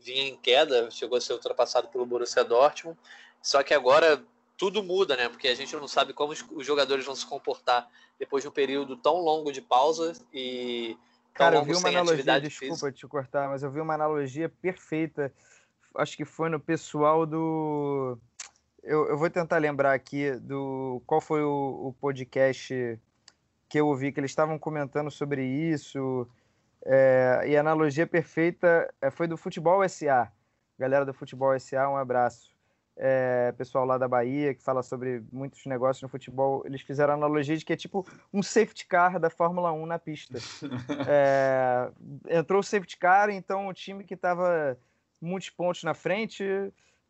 vinha 0.00 0.28
em 0.28 0.36
queda, 0.36 0.90
chegou 0.90 1.16
a 1.16 1.20
ser 1.20 1.32
ultrapassado 1.32 1.88
pelo 1.88 2.04
Borussia 2.04 2.44
Dortmund. 2.44 2.98
Só 3.40 3.62
que 3.62 3.72
agora 3.72 4.22
tudo 4.56 4.82
muda, 4.82 5.16
né? 5.16 5.28
Porque 5.28 5.48
a 5.48 5.54
gente 5.54 5.74
não 5.76 5.88
sabe 5.88 6.12
como 6.12 6.32
os 6.32 6.66
jogadores 6.66 7.04
vão 7.04 7.14
se 7.14 7.26
comportar 7.26 7.88
depois 8.18 8.42
de 8.42 8.48
um 8.48 8.52
período 8.52 8.96
tão 8.96 9.16
longo 9.16 9.50
de 9.50 9.60
pausa 9.60 10.12
e 10.32 10.96
Cara, 11.34 11.56
eu 11.56 11.64
vi 11.64 11.74
uma 11.74 11.88
analogia, 11.88 12.40
desculpa 12.40 12.74
física. 12.74 12.92
te 12.92 13.06
cortar, 13.08 13.48
mas 13.48 13.64
eu 13.64 13.70
vi 13.70 13.80
uma 13.80 13.94
analogia 13.94 14.48
perfeita. 14.48 15.32
Acho 15.96 16.16
que 16.16 16.24
foi 16.24 16.48
no 16.48 16.60
pessoal 16.60 17.26
do. 17.26 18.16
Eu, 18.84 19.08
eu 19.08 19.16
vou 19.16 19.30
tentar 19.30 19.58
lembrar 19.58 19.94
aqui 19.94 20.32
do 20.32 21.02
qual 21.06 21.20
foi 21.20 21.42
o, 21.42 21.88
o 21.88 21.92
podcast 21.94 23.00
que 23.68 23.80
eu 23.80 23.88
ouvi, 23.88 24.12
que 24.12 24.20
eles 24.20 24.30
estavam 24.30 24.58
comentando 24.58 25.10
sobre 25.10 25.42
isso. 25.42 26.28
É, 26.84 27.42
e 27.46 27.56
a 27.56 27.60
analogia 27.60 28.06
perfeita 28.06 28.92
é, 29.00 29.10
foi 29.10 29.26
do 29.26 29.38
Futebol 29.38 29.88
SA. 29.88 30.30
Galera 30.78 31.06
do 31.06 31.14
Futebol 31.14 31.58
SA, 31.58 31.88
um 31.88 31.96
abraço 31.96 32.54
é, 32.96 33.52
pessoal 33.52 33.84
lá 33.84 33.98
da 33.98 34.06
Bahia, 34.06 34.54
que 34.54 34.62
fala 34.62 34.82
sobre 34.82 35.22
muitos 35.32 35.64
negócios 35.66 36.02
no 36.02 36.08
futebol, 36.08 36.62
eles 36.64 36.80
fizeram 36.80 37.12
a 37.12 37.16
analogia 37.16 37.56
de 37.56 37.64
que 37.64 37.72
é 37.72 37.76
tipo 37.76 38.06
um 38.32 38.42
safety 38.42 38.86
car 38.86 39.18
da 39.18 39.28
Fórmula 39.30 39.72
1 39.72 39.86
na 39.86 39.98
pista. 39.98 40.38
é, 41.08 41.90
entrou 42.28 42.60
o 42.60 42.62
safety 42.62 42.96
car, 42.96 43.30
então 43.30 43.66
o 43.66 43.74
time 43.74 44.04
que 44.04 44.14
estava 44.14 44.78
muitos 45.20 45.50
pontos 45.50 45.82
na 45.82 45.94
frente, 45.94 46.44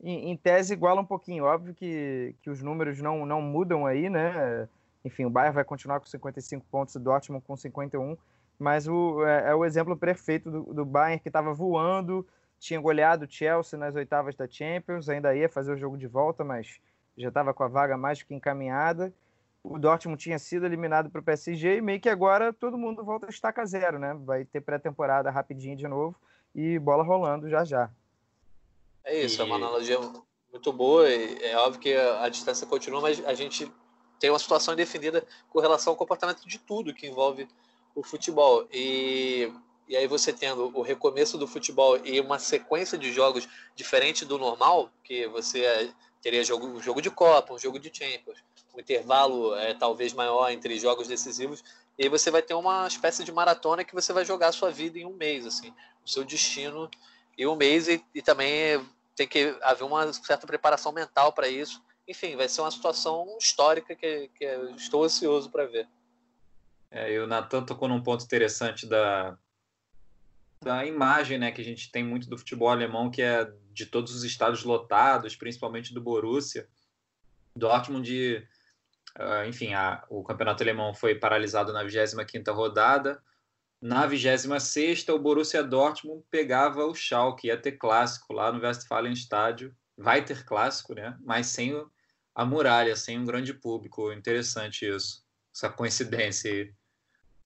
em, 0.02 0.30
em, 0.30 0.36
tese, 0.36 0.72
iguala 0.72 1.00
um 1.00 1.06
pouquinho. 1.06 1.44
Óbvio 1.44 1.74
que, 1.74 2.34
que 2.42 2.50
os 2.50 2.62
números 2.62 3.00
não, 3.00 3.24
não 3.24 3.40
mudam 3.40 3.86
aí, 3.86 4.10
né? 4.10 4.68
Enfim, 5.04 5.24
o 5.24 5.30
Bayern 5.30 5.54
vai 5.54 5.64
continuar 5.64 6.00
com 6.00 6.06
55 6.06 6.64
pontos, 6.70 6.94
o 6.94 7.00
Dortmund 7.00 7.44
com 7.46 7.56
51, 7.56 8.16
mas 8.58 8.88
o, 8.88 9.24
é, 9.26 9.50
é 9.50 9.54
o 9.54 9.64
exemplo 9.64 9.96
perfeito 9.96 10.50
do, 10.50 10.74
do 10.74 10.84
Bayern 10.84 11.20
que 11.20 11.28
estava 11.28 11.52
voando, 11.52 12.26
tinha 12.58 12.80
goleado 12.80 13.26
o 13.26 13.30
Chelsea 13.30 13.78
nas 13.78 13.94
oitavas 13.94 14.34
da 14.34 14.48
Champions, 14.48 15.08
ainda 15.08 15.34
ia 15.36 15.48
fazer 15.48 15.72
o 15.72 15.76
jogo 15.76 15.98
de 15.98 16.06
volta, 16.06 16.42
mas 16.42 16.80
já 17.16 17.28
estava 17.28 17.52
com 17.52 17.62
a 17.62 17.68
vaga 17.68 17.96
mais 17.96 18.22
que 18.22 18.34
encaminhada. 18.34 19.12
O 19.62 19.78
Dortmund 19.78 20.20
tinha 20.22 20.38
sido 20.38 20.66
eliminado 20.66 21.10
para 21.10 21.20
o 21.20 21.24
PSG 21.24 21.76
e 21.76 21.80
meio 21.80 22.00
que 22.00 22.08
agora 22.08 22.52
todo 22.52 22.78
mundo 22.78 23.04
volta 23.04 23.26
a 23.26 23.30
estaca 23.30 23.64
zero, 23.64 23.98
né? 23.98 24.14
Vai 24.24 24.44
ter 24.44 24.60
pré-temporada 24.60 25.30
rapidinho 25.30 25.76
de 25.76 25.88
novo 25.88 26.16
e 26.54 26.78
bola 26.78 27.02
rolando 27.02 27.48
já 27.48 27.64
já. 27.64 27.90
É 29.04 29.20
isso, 29.20 29.40
e... 29.40 29.42
é 29.42 29.44
uma 29.44 29.56
analogia 29.56 29.98
muito 30.50 30.72
boa. 30.72 31.08
é 31.08 31.56
óbvio 31.56 31.80
que 31.80 31.94
a 31.94 32.28
distância 32.28 32.66
continua, 32.66 33.00
mas 33.00 33.24
a 33.24 33.34
gente 33.34 33.70
tem 34.18 34.30
uma 34.30 34.38
situação 34.38 34.74
indefinida 34.74 35.26
com 35.50 35.60
relação 35.60 35.92
ao 35.92 35.96
comportamento 35.96 36.46
de 36.46 36.58
tudo 36.58 36.94
que 36.94 37.06
envolve 37.06 37.48
o 37.94 38.02
futebol. 38.02 38.66
E 38.72 39.52
e 39.86 39.96
aí 39.96 40.06
você 40.06 40.32
tendo 40.32 40.70
o 40.76 40.82
recomeço 40.82 41.36
do 41.36 41.46
futebol 41.46 41.98
e 42.04 42.18
uma 42.20 42.38
sequência 42.38 42.96
de 42.96 43.12
jogos 43.12 43.46
diferente 43.76 44.24
do 44.24 44.38
normal, 44.38 44.90
que 45.02 45.26
você 45.28 45.92
teria 46.22 46.42
jogo, 46.42 46.66
um 46.66 46.80
jogo 46.80 47.02
de 47.02 47.10
Copa, 47.10 47.52
um 47.52 47.58
jogo 47.58 47.78
de 47.78 47.90
Champions, 47.92 48.38
um 48.74 48.80
intervalo 48.80 49.54
é, 49.56 49.74
talvez 49.74 50.14
maior 50.14 50.50
entre 50.50 50.78
jogos 50.78 51.06
decisivos, 51.06 51.62
e 51.98 52.04
aí 52.04 52.08
você 52.08 52.30
vai 52.30 52.40
ter 52.40 52.54
uma 52.54 52.86
espécie 52.86 53.22
de 53.24 53.30
maratona 53.30 53.84
que 53.84 53.94
você 53.94 54.12
vai 54.12 54.24
jogar 54.24 54.48
a 54.48 54.52
sua 54.52 54.70
vida 54.70 54.98
em 54.98 55.04
um 55.04 55.12
mês, 55.12 55.46
assim, 55.46 55.72
o 56.04 56.08
seu 56.08 56.24
destino 56.24 56.90
em 57.36 57.46
um 57.46 57.54
mês, 57.54 57.86
e, 57.86 58.02
e 58.14 58.22
também 58.22 58.80
tem 59.14 59.26
que 59.26 59.56
haver 59.62 59.84
uma 59.84 60.12
certa 60.12 60.46
preparação 60.46 60.92
mental 60.92 61.32
para 61.32 61.48
isso. 61.48 61.82
Enfim, 62.06 62.36
vai 62.36 62.48
ser 62.48 62.60
uma 62.60 62.70
situação 62.70 63.36
histórica 63.40 63.94
que, 63.94 64.28
que 64.28 64.44
estou 64.76 65.04
ansioso 65.04 65.50
para 65.50 65.66
ver. 65.66 65.88
É, 66.90 67.12
e 67.12 67.18
o 67.18 67.26
Natan 67.26 67.64
tocou 67.64 67.88
num 67.88 68.02
ponto 68.02 68.24
interessante 68.24 68.86
da, 68.86 69.36
da 70.62 70.84
imagem 70.84 71.38
né, 71.38 71.50
que 71.50 71.60
a 71.60 71.64
gente 71.64 71.90
tem 71.90 72.04
muito 72.04 72.28
do 72.28 72.38
futebol 72.38 72.68
alemão, 72.68 73.10
que 73.10 73.22
é 73.22 73.50
de 73.72 73.86
todos 73.86 74.14
os 74.14 74.22
estados 74.22 74.64
lotados, 74.64 75.36
principalmente 75.36 75.92
do 75.92 76.00
Borussia. 76.00 76.68
Dortmund, 77.56 78.48
uh, 79.18 79.48
enfim, 79.48 79.74
a, 79.74 80.04
o 80.08 80.22
campeonato 80.22 80.62
alemão 80.62 80.94
foi 80.94 81.14
paralisado 81.14 81.72
na 81.72 81.84
25ª 81.84 82.52
rodada. 82.52 83.22
Na 83.84 84.06
26ª, 84.06 85.14
o 85.14 85.18
Borussia 85.18 85.62
Dortmund 85.62 86.24
pegava 86.30 86.86
o 86.86 86.94
Schalke, 86.94 87.48
ia 87.48 87.60
ter 87.60 87.72
clássico 87.72 88.32
lá 88.32 88.50
no 88.50 88.62
Westfalenstadion. 88.62 89.70
Vai 89.94 90.24
ter 90.24 90.42
clássico, 90.42 90.94
né? 90.94 91.14
Mas 91.20 91.48
sem 91.48 91.78
a 92.34 92.46
muralha, 92.46 92.96
sem 92.96 93.18
um 93.18 93.26
grande 93.26 93.52
público. 93.52 94.10
Interessante 94.10 94.88
isso, 94.88 95.22
essa 95.54 95.68
coincidência 95.68 96.50
aí. 96.50 96.72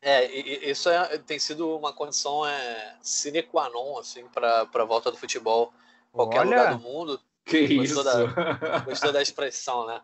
É, 0.01 0.27
isso 0.71 0.89
é, 0.89 1.19
tem 1.19 1.41
sido 1.41 1.77
uma 1.77 1.93
condição 1.93 2.47
é, 2.47 2.97
sine 3.03 3.43
qua 3.43 3.69
non 3.69 3.99
assim, 3.99 4.25
para 4.29 4.61
a 4.61 4.85
volta 4.85 5.11
do 5.11 5.17
futebol 5.17 5.73
em 6.11 6.17
qualquer 6.17 6.39
Olha, 6.39 6.51
lugar 6.51 6.79
do 6.79 6.79
mundo. 6.79 7.21
Que 7.49 7.77
gostou 7.77 7.83
isso? 7.83 8.05
Da, 8.05 8.81
gostou 8.85 9.13
da 9.13 9.23
expressão, 9.23 9.87
né? 9.87 10.03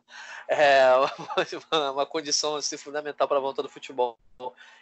É 0.48 0.86
uma, 1.70 1.92
uma 1.92 2.06
condição 2.06 2.56
assim, 2.56 2.76
fundamental 2.76 3.28
para 3.28 3.36
a 3.36 3.40
volta 3.40 3.62
do 3.62 3.68
futebol. 3.68 4.18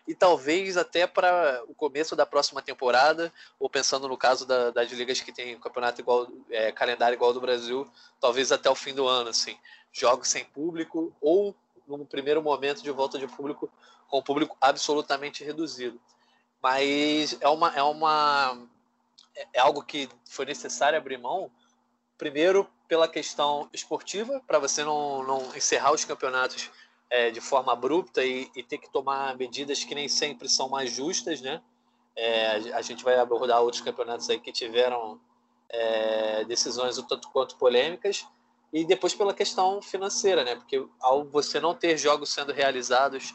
E 0.06 0.14
talvez 0.14 0.76
até 0.76 1.06
para 1.06 1.62
o 1.66 1.74
começo 1.74 2.14
da 2.14 2.24
próxima 2.24 2.62
temporada, 2.62 3.32
ou 3.58 3.68
pensando 3.68 4.08
no 4.08 4.16
caso 4.16 4.46
da, 4.46 4.70
das 4.70 4.90
ligas 4.92 5.20
que 5.20 5.32
tem 5.32 5.58
campeonato 5.58 6.00
igual, 6.00 6.28
é, 6.50 6.70
calendário 6.70 7.16
igual 7.16 7.30
ao 7.30 7.34
do 7.34 7.40
Brasil, 7.40 7.90
talvez 8.20 8.52
até 8.52 8.70
o 8.70 8.74
fim 8.74 8.94
do 8.94 9.06
ano, 9.08 9.30
assim. 9.30 9.56
Jogos 9.92 10.28
sem 10.28 10.44
público 10.44 11.12
ou 11.20 11.54
num 11.86 12.04
primeiro 12.04 12.40
momento 12.40 12.82
de 12.82 12.90
volta 12.90 13.18
de 13.18 13.26
público 13.26 13.68
com 14.08 14.18
o 14.18 14.22
público 14.22 14.56
absolutamente 14.60 15.42
reduzido. 15.42 16.00
Mas 16.62 17.36
é 17.40 17.48
uma 17.48 17.74
é 17.74 17.82
uma 17.82 18.56
é 19.52 19.60
algo 19.60 19.82
que 19.82 20.08
foi 20.24 20.44
necessário 20.44 20.98
abrir 20.98 21.18
mão, 21.18 21.50
primeiro 22.22 22.70
pela 22.86 23.08
questão 23.08 23.68
esportiva, 23.72 24.40
para 24.46 24.60
você 24.60 24.84
não, 24.84 25.24
não 25.24 25.56
encerrar 25.56 25.92
os 25.92 26.04
campeonatos 26.04 26.70
é, 27.10 27.32
de 27.32 27.40
forma 27.40 27.72
abrupta 27.72 28.24
e, 28.24 28.48
e, 28.54 28.62
ter 28.62 28.78
que 28.78 28.88
tomar 28.88 29.36
medidas 29.36 29.82
que 29.82 29.92
nem 29.92 30.06
sempre 30.06 30.48
são 30.48 30.68
mais 30.68 30.92
justas, 30.92 31.40
né? 31.40 31.60
É, 32.14 32.74
a 32.74 32.80
gente 32.80 33.02
vai 33.02 33.18
abordar 33.18 33.60
outros 33.60 33.82
campeonatos 33.82 34.30
aí 34.30 34.38
que 34.38 34.52
tiveram 34.52 35.20
é, 35.68 36.44
decisões 36.44 36.96
um 36.96 37.02
tanto 37.02 37.28
quanto 37.30 37.56
polêmicas 37.56 38.24
e 38.72 38.84
depois 38.84 39.12
pela 39.12 39.34
questão 39.34 39.82
financeira, 39.82 40.44
né? 40.44 40.54
Porque 40.54 40.86
ao 41.00 41.24
você 41.24 41.58
não 41.58 41.74
ter 41.74 41.98
jogos 41.98 42.32
sendo 42.32 42.52
realizados 42.52 43.34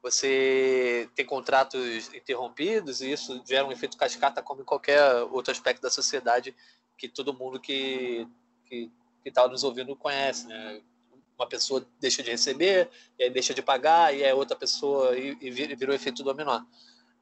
você 0.00 1.10
tem 1.16 1.26
contratos 1.26 2.14
interrompidos 2.14 3.00
e 3.00 3.10
isso 3.10 3.42
gera 3.44 3.66
um 3.66 3.72
efeito 3.72 3.96
cascata 3.96 4.40
como 4.40 4.62
em 4.62 4.64
qualquer 4.64 5.02
outro 5.24 5.50
aspecto 5.50 5.82
da 5.82 5.90
sociedade 5.90 6.54
que 6.98 7.08
todo 7.08 7.32
mundo 7.32 7.58
que 7.58 8.28
que 8.66 8.90
está 9.24 9.48
nos 9.48 9.64
ouvindo 9.64 9.96
conhece, 9.96 10.46
né? 10.46 10.82
uma 11.38 11.48
pessoa 11.48 11.86
deixa 12.00 12.22
de 12.22 12.30
receber, 12.30 12.90
e 13.18 13.24
aí 13.24 13.30
deixa 13.30 13.54
de 13.54 13.62
pagar, 13.62 14.14
e 14.14 14.22
é 14.22 14.34
outra 14.34 14.56
pessoa, 14.56 15.16
e, 15.16 15.38
e 15.40 15.50
virou 15.50 15.94
efeito 15.94 16.24
dominó. 16.24 16.62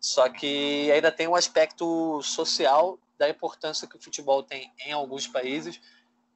Só 0.00 0.28
que 0.28 0.90
ainda 0.90 1.12
tem 1.12 1.28
um 1.28 1.34
aspecto 1.34 2.20
social 2.22 2.98
da 3.18 3.28
importância 3.28 3.86
que 3.86 3.96
o 3.96 4.02
futebol 4.02 4.42
tem 4.42 4.72
em 4.86 4.92
alguns 4.92 5.26
países 5.26 5.80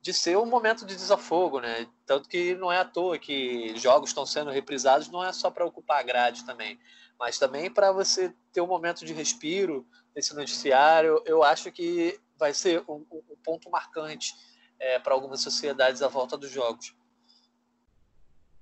de 0.02 0.12
ser 0.12 0.37
um 0.38 0.47
momento 0.47 0.87
de 0.87 0.94
desafogo, 0.94 1.61
né? 1.61 1.87
Tanto 2.06 2.28
que 2.28 2.54
não 2.54 2.73
é 2.73 2.78
à 2.78 2.85
toa 2.85 3.18
que 3.18 3.76
jogos 3.76 4.11
estão 4.11 4.25
sendo 4.25 4.50
reprisados, 4.50 5.09
não 5.09 5.23
é 5.23 5.32
só 5.32 5.50
para 5.50 5.64
ocupar 5.64 6.00
a 6.00 6.02
grade 6.02 6.44
também, 6.44 6.78
mas 7.18 7.38
também 7.38 7.70
para 7.70 7.92
você 7.92 8.35
ter 8.52 8.62
um 8.62 8.66
momento 8.66 9.04
de 9.04 9.12
respiro 9.12 9.87
nesse 10.14 10.35
noticiário. 10.35 11.23
Eu 11.26 11.42
acho 11.42 11.70
que 11.70 12.18
vai 12.40 12.54
ser 12.54 12.82
um, 12.88 13.04
ponto 13.44 13.70
marcante 13.70 14.35
é, 14.80 14.99
para 14.99 15.12
algumas 15.12 15.40
sociedades 15.40 16.02
à 16.02 16.09
volta 16.09 16.37
dos 16.37 16.50
jogos. 16.50 16.97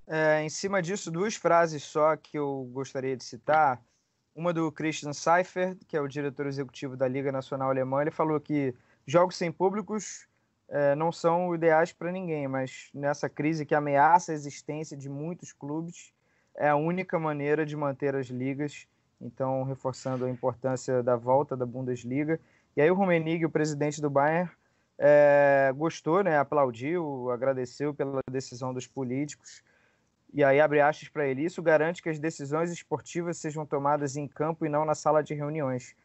É, 0.05 0.43
em 0.43 0.49
cima 0.49 0.81
disso, 0.81 1.09
duas 1.09 1.35
frases 1.35 1.83
só 1.83 2.15
que 2.15 2.37
eu 2.37 2.69
gostaria 2.71 3.15
de 3.15 3.23
citar. 3.23 3.81
Uma 4.35 4.53
do 4.53 4.71
Christian 4.71 5.13
Seifert, 5.13 5.77
que 5.87 5.97
é 5.97 6.01
o 6.01 6.07
diretor 6.07 6.45
executivo 6.45 6.95
da 6.95 7.07
Liga 7.07 7.31
Nacional 7.31 7.69
Alemã, 7.69 8.01
ele 8.01 8.11
falou 8.11 8.39
que 8.39 8.75
jogos 9.05 9.35
sem 9.35 9.51
públicos 9.51 10.27
é, 10.67 10.95
não 10.95 11.11
são 11.11 11.53
ideais 11.55 11.91
para 11.91 12.11
ninguém, 12.11 12.47
mas 12.47 12.89
nessa 12.93 13.27
crise 13.27 13.65
que 13.65 13.75
ameaça 13.75 14.31
a 14.31 14.35
existência 14.35 14.95
de 14.95 15.09
muitos 15.09 15.51
clubes, 15.51 16.13
é 16.55 16.69
a 16.69 16.75
única 16.75 17.17
maneira 17.17 17.65
de 17.65 17.75
manter 17.75 18.15
as 18.15 18.27
ligas. 18.27 18.87
Então, 19.21 19.63
reforçando 19.63 20.25
a 20.25 20.29
importância 20.29 21.03
da 21.03 21.15
volta 21.15 21.55
da 21.55 21.65
Bundesliga. 21.65 22.39
E 22.75 22.81
aí 22.81 22.89
o 22.89 22.93
Rummenigge, 22.93 23.45
o 23.45 23.49
presidente 23.49 24.01
do 24.01 24.09
Bayern, 24.09 24.49
é, 24.97 25.71
gostou, 25.75 26.23
né, 26.23 26.37
aplaudiu, 26.37 27.31
agradeceu 27.31 27.93
pela 27.93 28.21
decisão 28.29 28.73
dos 28.73 28.85
políticos 28.85 29.63
e 30.33 30.43
aí 30.43 30.59
abre 30.59 30.81
aspas 30.81 31.09
para 31.09 31.25
ele. 31.27 31.43
Isso 31.43 31.61
garante 31.61 32.03
que 32.03 32.09
as 32.09 32.19
decisões 32.19 32.71
esportivas 32.71 33.37
sejam 33.37 33.65
tomadas 33.65 34.15
em 34.15 34.27
campo 34.27 34.65
e 34.65 34.69
não 34.69 34.85
na 34.85 34.93
sala 34.93 35.23
de 35.23 35.33
reuniões. 35.33 35.95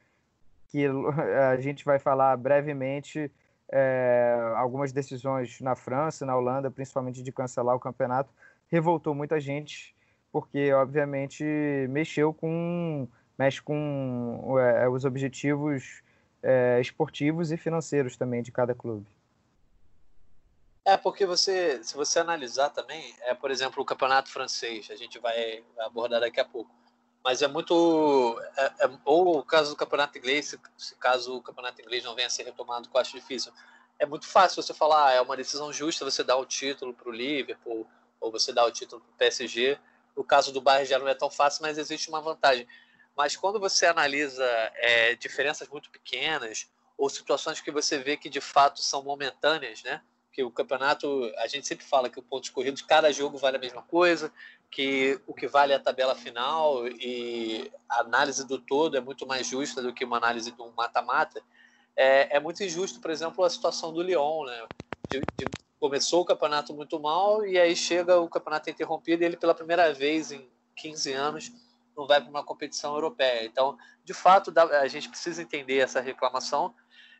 Que 0.68 0.87
a 1.50 1.56
gente 1.61 1.85
vai 1.85 1.99
falar 1.99 2.37
brevemente 2.37 3.30
é, 3.71 4.37
algumas 4.56 4.92
decisões 4.92 5.61
na 5.61 5.75
França, 5.75 6.25
na 6.25 6.37
Holanda, 6.37 6.71
principalmente 6.71 7.23
de 7.23 7.33
cancelar 7.33 7.76
o 7.76 7.80
campeonato, 7.80 8.33
revoltou 8.71 9.14
muita 9.14 9.38
gente, 9.40 9.94
porque 10.33 10.73
obviamente 10.73 11.44
mexeu 11.90 12.33
com 12.33 13.06
mexe 13.37 13.61
com 13.61 14.56
é, 14.59 14.88
os 14.88 15.04
objetivos 15.04 16.02
é, 16.44 16.80
esportivos 16.80 17.50
e 17.50 17.56
financeiros 17.56 18.16
também 18.16 18.42
de 18.42 18.52
cada 18.52 18.74
clube. 18.74 19.06
É, 20.84 20.98
porque 20.98 21.24
você, 21.24 21.82
se 21.82 21.96
você 21.96 22.18
analisar 22.18 22.68
também, 22.68 23.16
é, 23.22 23.34
por 23.34 23.50
exemplo, 23.50 23.82
o 23.82 23.86
campeonato 23.86 24.30
francês, 24.30 24.90
a 24.90 24.96
gente 24.96 25.18
vai 25.18 25.64
abordar 25.78 26.20
daqui 26.20 26.38
a 26.38 26.44
pouco. 26.44 26.70
Mas 27.24 27.40
é 27.40 27.48
muito. 27.48 28.38
É, 28.54 28.84
é, 28.84 28.90
ou 29.02 29.38
o 29.38 29.42
caso 29.42 29.70
do 29.70 29.76
campeonato 29.76 30.18
inglês, 30.18 30.54
se, 30.76 30.94
caso 30.96 31.38
o 31.38 31.42
campeonato 31.42 31.80
inglês 31.80 32.04
não 32.04 32.14
venha 32.14 32.26
a 32.26 32.30
ser 32.30 32.42
retomado, 32.42 32.86
que 32.86 32.94
eu 32.94 33.00
acho 33.00 33.18
difícil. 33.18 33.50
É 33.98 34.04
muito 34.04 34.26
fácil 34.26 34.62
você 34.62 34.74
falar, 34.74 35.08
ah, 35.08 35.12
é 35.12 35.20
uma 35.22 35.36
decisão 35.36 35.72
justa 35.72 36.04
você 36.04 36.22
dar 36.22 36.36
o 36.36 36.44
título 36.44 36.92
para 36.92 37.08
o 37.08 37.12
Liverpool, 37.12 37.86
ou 38.20 38.30
você 38.30 38.52
dar 38.52 38.66
o 38.66 38.70
título 38.70 39.00
para 39.00 39.10
o 39.10 39.16
PSG. 39.16 39.78
O 40.14 40.22
caso 40.22 40.52
do 40.52 40.60
Bayern 40.60 40.86
já 40.86 40.98
não 40.98 41.08
é 41.08 41.14
tão 41.14 41.30
fácil, 41.30 41.62
mas 41.62 41.78
existe 41.78 42.10
uma 42.10 42.20
vantagem. 42.20 42.68
Mas 43.16 43.37
quando 43.37 43.61
você 43.61 43.87
analisa 43.87 44.44
é, 44.76 45.14
diferenças 45.14 45.68
muito 45.68 45.90
pequenas, 45.90 46.68
ou 46.97 47.09
situações 47.09 47.61
que 47.61 47.71
você 47.71 47.99
vê 47.99 48.16
que 48.16 48.28
de 48.28 48.40
fato 48.40 48.80
são 48.80 49.02
momentâneas, 49.02 49.83
né? 49.83 50.00
que 50.35 50.42
o 50.42 50.50
campeonato, 50.50 51.33
a 51.38 51.47
gente 51.47 51.64
sempre 51.64 51.87
fala 51.87 52.11
que 52.11 52.18
o 52.18 52.23
ponto 52.23 52.52
corrido 52.52 52.76
de 52.76 52.85
cada 52.85 53.12
jogo 53.12 53.38
vale 53.38 53.56
a 53.56 53.61
mesma 53.61 53.83
coisa, 53.83 54.33
que 54.68 55.21
o 55.28 55.33
que 55.33 55.47
vale 55.47 55.73
é 55.73 55.76
a 55.76 55.80
tabela 55.80 56.16
final 56.16 56.88
e 56.88 57.71
a 57.88 58.00
análise 58.00 58.44
do 58.44 58.59
todo 58.59 58.97
é 58.97 59.00
muito 59.00 59.25
mais 59.28 59.47
justa 59.47 59.80
do 59.80 59.94
que 59.94 60.04
uma 60.04 60.16
análise 60.16 60.50
de 60.50 60.61
um 60.61 60.73
mata-mata. 60.73 61.40
É, 61.94 62.37
é, 62.37 62.40
muito 62.40 62.64
injusto, 62.64 63.00
por 63.00 63.12
exemplo, 63.12 63.44
a 63.44 63.50
situação 63.50 63.92
do 63.92 64.03
Lyon, 64.03 64.44
né? 64.44 64.66
De, 65.09 65.29
de, 65.37 65.50
começou 65.79 66.22
o 66.22 66.24
campeonato 66.24 66.74
muito 66.74 66.98
mal 66.98 67.46
e 67.46 67.57
aí 67.57 67.77
chega 67.77 68.18
o 68.18 68.29
campeonato 68.29 68.68
interrompido 68.68 69.22
e 69.22 69.27
ele 69.27 69.37
pela 69.37 69.55
primeira 69.55 69.94
vez 69.94 70.33
em 70.33 70.50
15 70.74 71.12
anos 71.12 71.53
não 71.96 72.07
vai 72.07 72.20
para 72.20 72.30
uma 72.30 72.44
competição 72.44 72.94
europeia. 72.94 73.44
Então, 73.44 73.76
de 74.04 74.12
fato, 74.12 74.52
a 74.57 74.87
gente 74.88 75.09
precisa 75.09 75.42
entender 75.42 75.78
essa 75.78 76.00
reclamação 76.00 76.74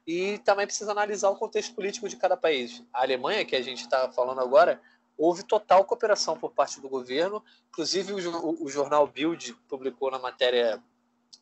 e 0.07 0.39
também 0.39 0.67
precisa 0.67 0.91
analisar 0.91 1.31
o 1.31 1.37
contexto 1.37 1.75
político 1.75 2.09
de 2.09 2.17
cada 2.17 2.37
país. 2.37 2.83
A 2.93 3.03
Alemanha, 3.03 3.45
que 3.45 3.57
a 3.57 3.63
gente 3.63 3.81
está 3.81 4.11
falando 4.13 4.41
agora, 4.41 4.81
houve 5.17 5.43
total 5.43 5.85
cooperação 5.85 6.37
por 6.37 6.51
parte 6.53 6.81
do 6.81 6.89
governo. 6.89 7.43
Inclusive, 7.71 8.13
o, 8.13 8.69
jornal 8.69 9.07
Bild 9.07 9.55
publicou 9.69 10.11
na 10.11 10.19
matéria 10.19 10.83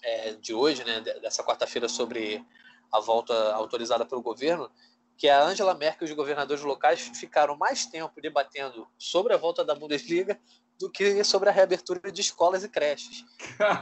é, 0.02 0.32
de 0.32 0.54
hoje, 0.54 0.84
né, 0.84 1.00
dessa 1.00 1.42
quarta-feira, 1.42 1.88
sobre 1.88 2.44
a 2.92 3.00
volta 3.00 3.34
autorizada 3.54 4.04
pelo 4.04 4.20
governo, 4.20 4.70
que 5.16 5.28
a 5.28 5.42
Angela 5.42 5.74
Merkel 5.74 6.06
e 6.06 6.10
os 6.10 6.16
governadores 6.16 6.62
locais 6.62 7.00
ficaram 7.14 7.56
mais 7.56 7.86
tempo 7.86 8.20
debatendo 8.20 8.86
sobre 8.98 9.32
a 9.32 9.36
volta 9.36 9.64
da 9.64 9.74
Bundesliga 9.74 10.38
do 10.82 10.90
que 10.90 11.22
sobre 11.24 11.48
a 11.48 11.52
reabertura 11.52 12.10
de 12.10 12.20
escolas 12.20 12.64
e 12.64 12.68
creches. 12.68 13.24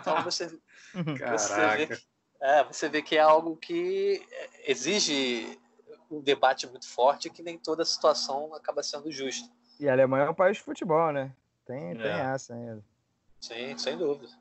Então 0.00 0.22
você, 0.24 0.46
você 0.94 1.86
vê 1.86 2.00
é, 2.40 2.64
você 2.64 2.88
vê 2.88 3.02
que 3.02 3.16
é 3.16 3.20
algo 3.20 3.56
que 3.56 4.26
exige 4.66 5.58
um 6.10 6.20
debate 6.20 6.66
muito 6.66 6.88
forte 6.88 7.28
e 7.28 7.30
que 7.30 7.42
nem 7.42 7.58
toda 7.58 7.84
situação 7.84 8.54
acaba 8.54 8.82
sendo 8.82 9.10
justa. 9.10 9.48
E 9.78 9.88
a 9.88 9.92
Alemanha 9.92 10.24
é 10.24 10.30
um 10.30 10.34
país 10.34 10.56
de 10.56 10.62
futebol, 10.62 11.12
né? 11.12 11.32
Tem, 11.66 11.90
é. 11.90 11.94
tem 11.94 12.12
essa 12.12 12.54
ainda. 12.54 12.82
Sim, 13.40 13.76
sem 13.76 13.96
dúvida. 13.96 14.32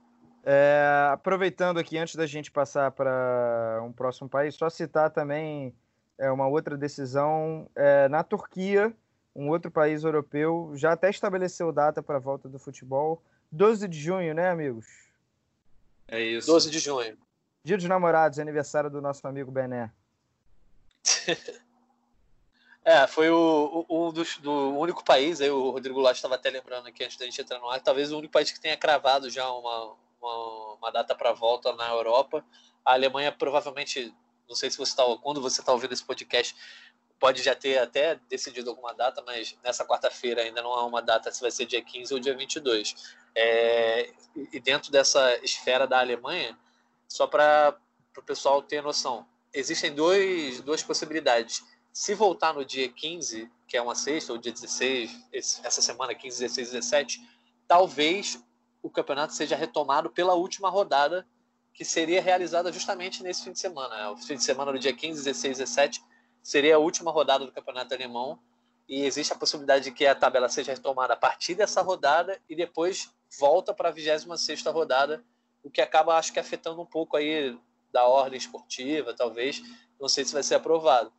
É, 0.43 1.09
aproveitando 1.11 1.77
aqui, 1.77 1.97
antes 1.97 2.15
da 2.15 2.25
gente 2.25 2.49
passar 2.49 2.91
para 2.91 3.81
um 3.83 3.91
próximo 3.91 4.29
país, 4.29 4.55
só 4.55 4.69
citar 4.69 5.11
também 5.11 5.75
é, 6.17 6.31
uma 6.31 6.47
outra 6.47 6.77
decisão 6.77 7.69
é, 7.75 8.07
na 8.07 8.23
Turquia, 8.23 8.93
um 9.39 9.49
outro 9.49 9.71
país 9.71 10.03
europeu, 10.03 10.73
já 10.75 10.91
até 10.91 11.09
estabeleceu 11.09 11.71
data 11.71 12.03
para 12.03 12.17
a 12.17 12.19
volta 12.19 12.49
do 12.49 12.59
futebol. 12.59 13.23
12 13.49 13.87
de 13.87 13.97
junho, 13.97 14.33
né, 14.33 14.49
amigos? 14.49 14.85
É 16.09 16.19
isso. 16.21 16.47
12 16.47 16.69
de 16.69 16.79
junho. 16.79 17.17
Dia 17.63 17.77
dos 17.77 17.85
Namorados, 17.85 18.37
aniversário 18.37 18.89
do 18.89 19.01
nosso 19.01 19.25
amigo 19.25 19.49
Bené. 19.49 19.89
é, 22.83 23.07
foi 23.07 23.29
o, 23.29 23.85
o, 23.87 24.09
um 24.09 24.11
dos, 24.11 24.37
do 24.39 24.77
único 24.77 25.05
país, 25.05 25.39
aí 25.39 25.49
o 25.49 25.69
Rodrigo 25.69 26.01
Lage 26.01 26.17
estava 26.17 26.35
até 26.35 26.49
lembrando 26.49 26.87
aqui 26.87 27.05
antes 27.05 27.15
da 27.15 27.23
gente 27.23 27.39
entrar 27.39 27.59
no 27.59 27.69
ar, 27.69 27.79
talvez 27.79 28.11
o 28.11 28.17
único 28.17 28.33
país 28.33 28.51
que 28.51 28.59
tenha 28.59 28.75
cravado 28.75 29.29
já 29.29 29.49
uma, 29.49 29.95
uma, 30.21 30.73
uma 30.73 30.91
data 30.91 31.15
para 31.15 31.31
volta 31.31 31.73
na 31.77 31.87
Europa. 31.87 32.43
A 32.83 32.91
Alemanha 32.91 33.31
provavelmente, 33.31 34.13
não 34.49 34.55
sei 34.55 34.69
se 34.69 34.77
você 34.77 34.91
está, 34.91 35.03
quando 35.21 35.41
você 35.41 35.61
está 35.61 35.71
ouvindo 35.71 35.93
esse 35.93 36.03
podcast, 36.03 36.53
pode 37.19 37.43
já 37.43 37.53
ter 37.53 37.77
até 37.77 38.15
decidido 38.29 38.69
alguma 38.69 38.93
data, 38.93 39.21
mas 39.25 39.55
nessa 39.63 39.85
quarta-feira 39.85 40.41
ainda 40.41 40.61
não 40.61 40.73
há 40.73 40.85
uma 40.85 41.01
data 41.01 41.31
se 41.31 41.41
vai 41.41 41.51
ser 41.51 41.65
dia 41.65 41.81
15 41.81 42.13
ou 42.13 42.19
dia 42.19 42.35
22. 42.35 42.95
É, 43.35 44.11
e 44.53 44.59
dentro 44.59 44.91
dessa 44.91 45.35
esfera 45.43 45.85
da 45.85 45.99
Alemanha, 45.99 46.57
só 47.07 47.27
para 47.27 47.77
o 48.17 48.21
pessoal 48.21 48.61
ter 48.61 48.81
noção. 48.81 49.27
Existem 49.53 49.93
dois, 49.93 50.61
duas 50.61 50.81
possibilidades. 50.81 51.63
Se 51.91 52.13
voltar 52.13 52.53
no 52.53 52.63
dia 52.63 52.87
15, 52.87 53.51
que 53.67 53.75
é 53.75 53.81
uma 53.81 53.95
sexta, 53.95 54.31
ou 54.31 54.37
dia 54.37 54.51
16, 54.51 55.27
essa 55.33 55.81
semana, 55.81 56.15
15, 56.15 56.39
16, 56.39 56.71
17, 56.71 57.21
talvez 57.67 58.41
o 58.81 58.89
campeonato 58.89 59.33
seja 59.33 59.55
retomado 59.55 60.09
pela 60.09 60.33
última 60.33 60.69
rodada, 60.69 61.27
que 61.73 61.83
seria 61.83 62.21
realizada 62.21 62.71
justamente 62.71 63.21
nesse 63.23 63.43
fim 63.43 63.51
de 63.51 63.59
semana. 63.59 64.11
O 64.11 64.17
fim 64.17 64.35
de 64.35 64.43
semana, 64.43 64.71
no 64.71 64.79
dia 64.79 64.93
15, 64.93 65.23
16, 65.23 65.57
17, 65.57 66.03
seria 66.41 66.75
a 66.75 66.79
última 66.79 67.11
rodada 67.11 67.45
do 67.45 67.51
campeonato 67.51 67.93
alemão. 67.93 68.39
E 68.87 69.03
existe 69.03 69.31
a 69.31 69.35
possibilidade 69.35 69.85
de 69.85 69.91
que 69.91 70.05
a 70.05 70.15
tabela 70.15 70.49
seja 70.49 70.73
retomada 70.73 71.13
a 71.13 71.17
partir 71.17 71.53
dessa 71.53 71.81
rodada 71.81 72.39
e 72.49 72.55
depois 72.55 73.13
volta 73.39 73.73
para 73.73 73.89
a 73.89 73.91
26 73.91 74.63
rodada 74.65 75.23
o 75.63 75.69
que 75.69 75.81
acaba, 75.81 76.17
acho 76.17 76.33
que, 76.33 76.39
afetando 76.39 76.81
um 76.81 76.85
pouco 76.85 77.17
aí 77.17 77.57
da 77.91 78.05
ordem 78.05 78.37
esportiva, 78.37 79.13
talvez. 79.13 79.61
Não 79.99 80.07
sei 80.07 80.23
se 80.25 80.33
vai 80.33 80.43
ser 80.43 80.55
aprovado. 80.55 81.11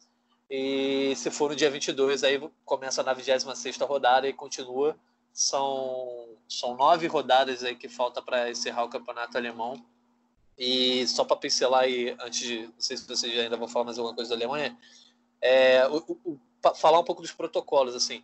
E 0.49 1.15
se 1.17 1.31
for 1.31 1.51
no 1.51 1.57
dia 1.57 1.71
22, 1.71 2.25
aí 2.25 2.41
começa 2.65 3.03
na 3.03 3.13
26 3.13 3.77
rodada 3.79 4.29
e 4.29 4.33
continua. 4.33 4.97
São, 5.33 6.29
são 6.49 6.75
nove 6.75 7.07
rodadas 7.07 7.63
aí 7.63 7.77
que 7.77 7.89
falta 7.89 8.21
para 8.21 8.51
encerrar 8.51 8.85
o 8.85 8.89
campeonato 8.89 9.37
alemão. 9.37 9.85
E 10.59 11.07
só 11.07 11.25
para 11.25 11.37
pincelar 11.37 11.83
aí, 11.83 12.17
antes 12.21 12.41
de. 12.41 12.63
Não 12.67 12.75
sei 12.79 12.97
se 12.97 13.07
vocês 13.07 13.39
ainda 13.39 13.57
vão 13.57 13.69
falar 13.69 13.87
mais 13.87 13.99
alguma 13.99 14.15
coisa 14.15 14.31
da 14.31 14.37
Alemanha. 14.37 14.77
É, 15.41 15.87
o, 15.89 16.19
o, 16.25 16.41
falar 16.75 17.01
um 17.01 17.05
pouco 17.05 17.23
dos 17.23 17.33
protocolos. 17.33 17.95
assim 17.95 18.23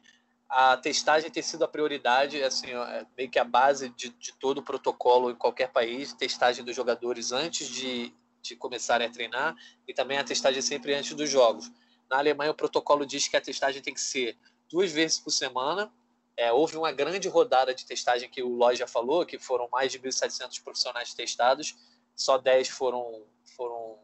a 0.49 0.77
testagem 0.77 1.31
tem 1.31 1.43
sido 1.43 1.65
a 1.65 1.69
prioridade, 1.69 2.43
assim, 2.43 2.69
é 2.71 3.07
meio 3.17 3.31
que 3.31 3.39
a 3.39 3.45
base 3.45 3.89
de, 3.91 4.11
de, 4.11 4.33
todo 4.35 4.59
o 4.59 4.63
protocolo 4.63 5.31
em 5.31 5.35
qualquer 5.35 5.71
país, 5.73 6.13
testagem 6.13 6.65
dos 6.65 6.75
jogadores 6.75 7.33
antes 7.33 7.69
de, 7.69 8.13
de 8.41 8.55
começarem 8.55 9.07
a 9.07 9.11
treinar 9.11 9.57
e 9.87 9.93
também 9.93 10.19
a 10.19 10.25
testagem 10.25 10.63
sempre 10.63 10.95
antes 10.95 11.15
dos 11.15 11.29
jogos. 11.29 11.71
Na 12.09 12.19
Alemanha, 12.19 12.53
o 12.53 12.55
protocolo 12.55 13.05
diz 13.05 13.27
que 13.27 13.37
a 13.37 13.41
testagem 13.41 13.83
tem 13.83 13.93
que 13.93 14.01
ser 14.01 14.37
duas 14.71 14.93
vezes 14.93 15.19
por 15.19 15.31
semana 15.31 15.93
É, 16.39 16.53
houve 16.53 16.77
uma 16.77 16.93
grande 16.93 17.29
rodada 17.29 17.75
de 17.75 17.87
testagem 17.87 18.29
que 18.29 18.43
o 18.43 18.57
Loja 18.57 18.81
já 18.81 18.87
falou, 18.87 19.25
que 19.25 19.39
foram 19.39 19.69
mais 19.73 19.91
de 19.91 19.99
1.700 19.99 20.63
profissionais 20.63 21.15
testados, 21.15 21.75
só 22.15 22.37
10 22.37 22.69
foram, 22.69 23.25
foram 23.57 23.99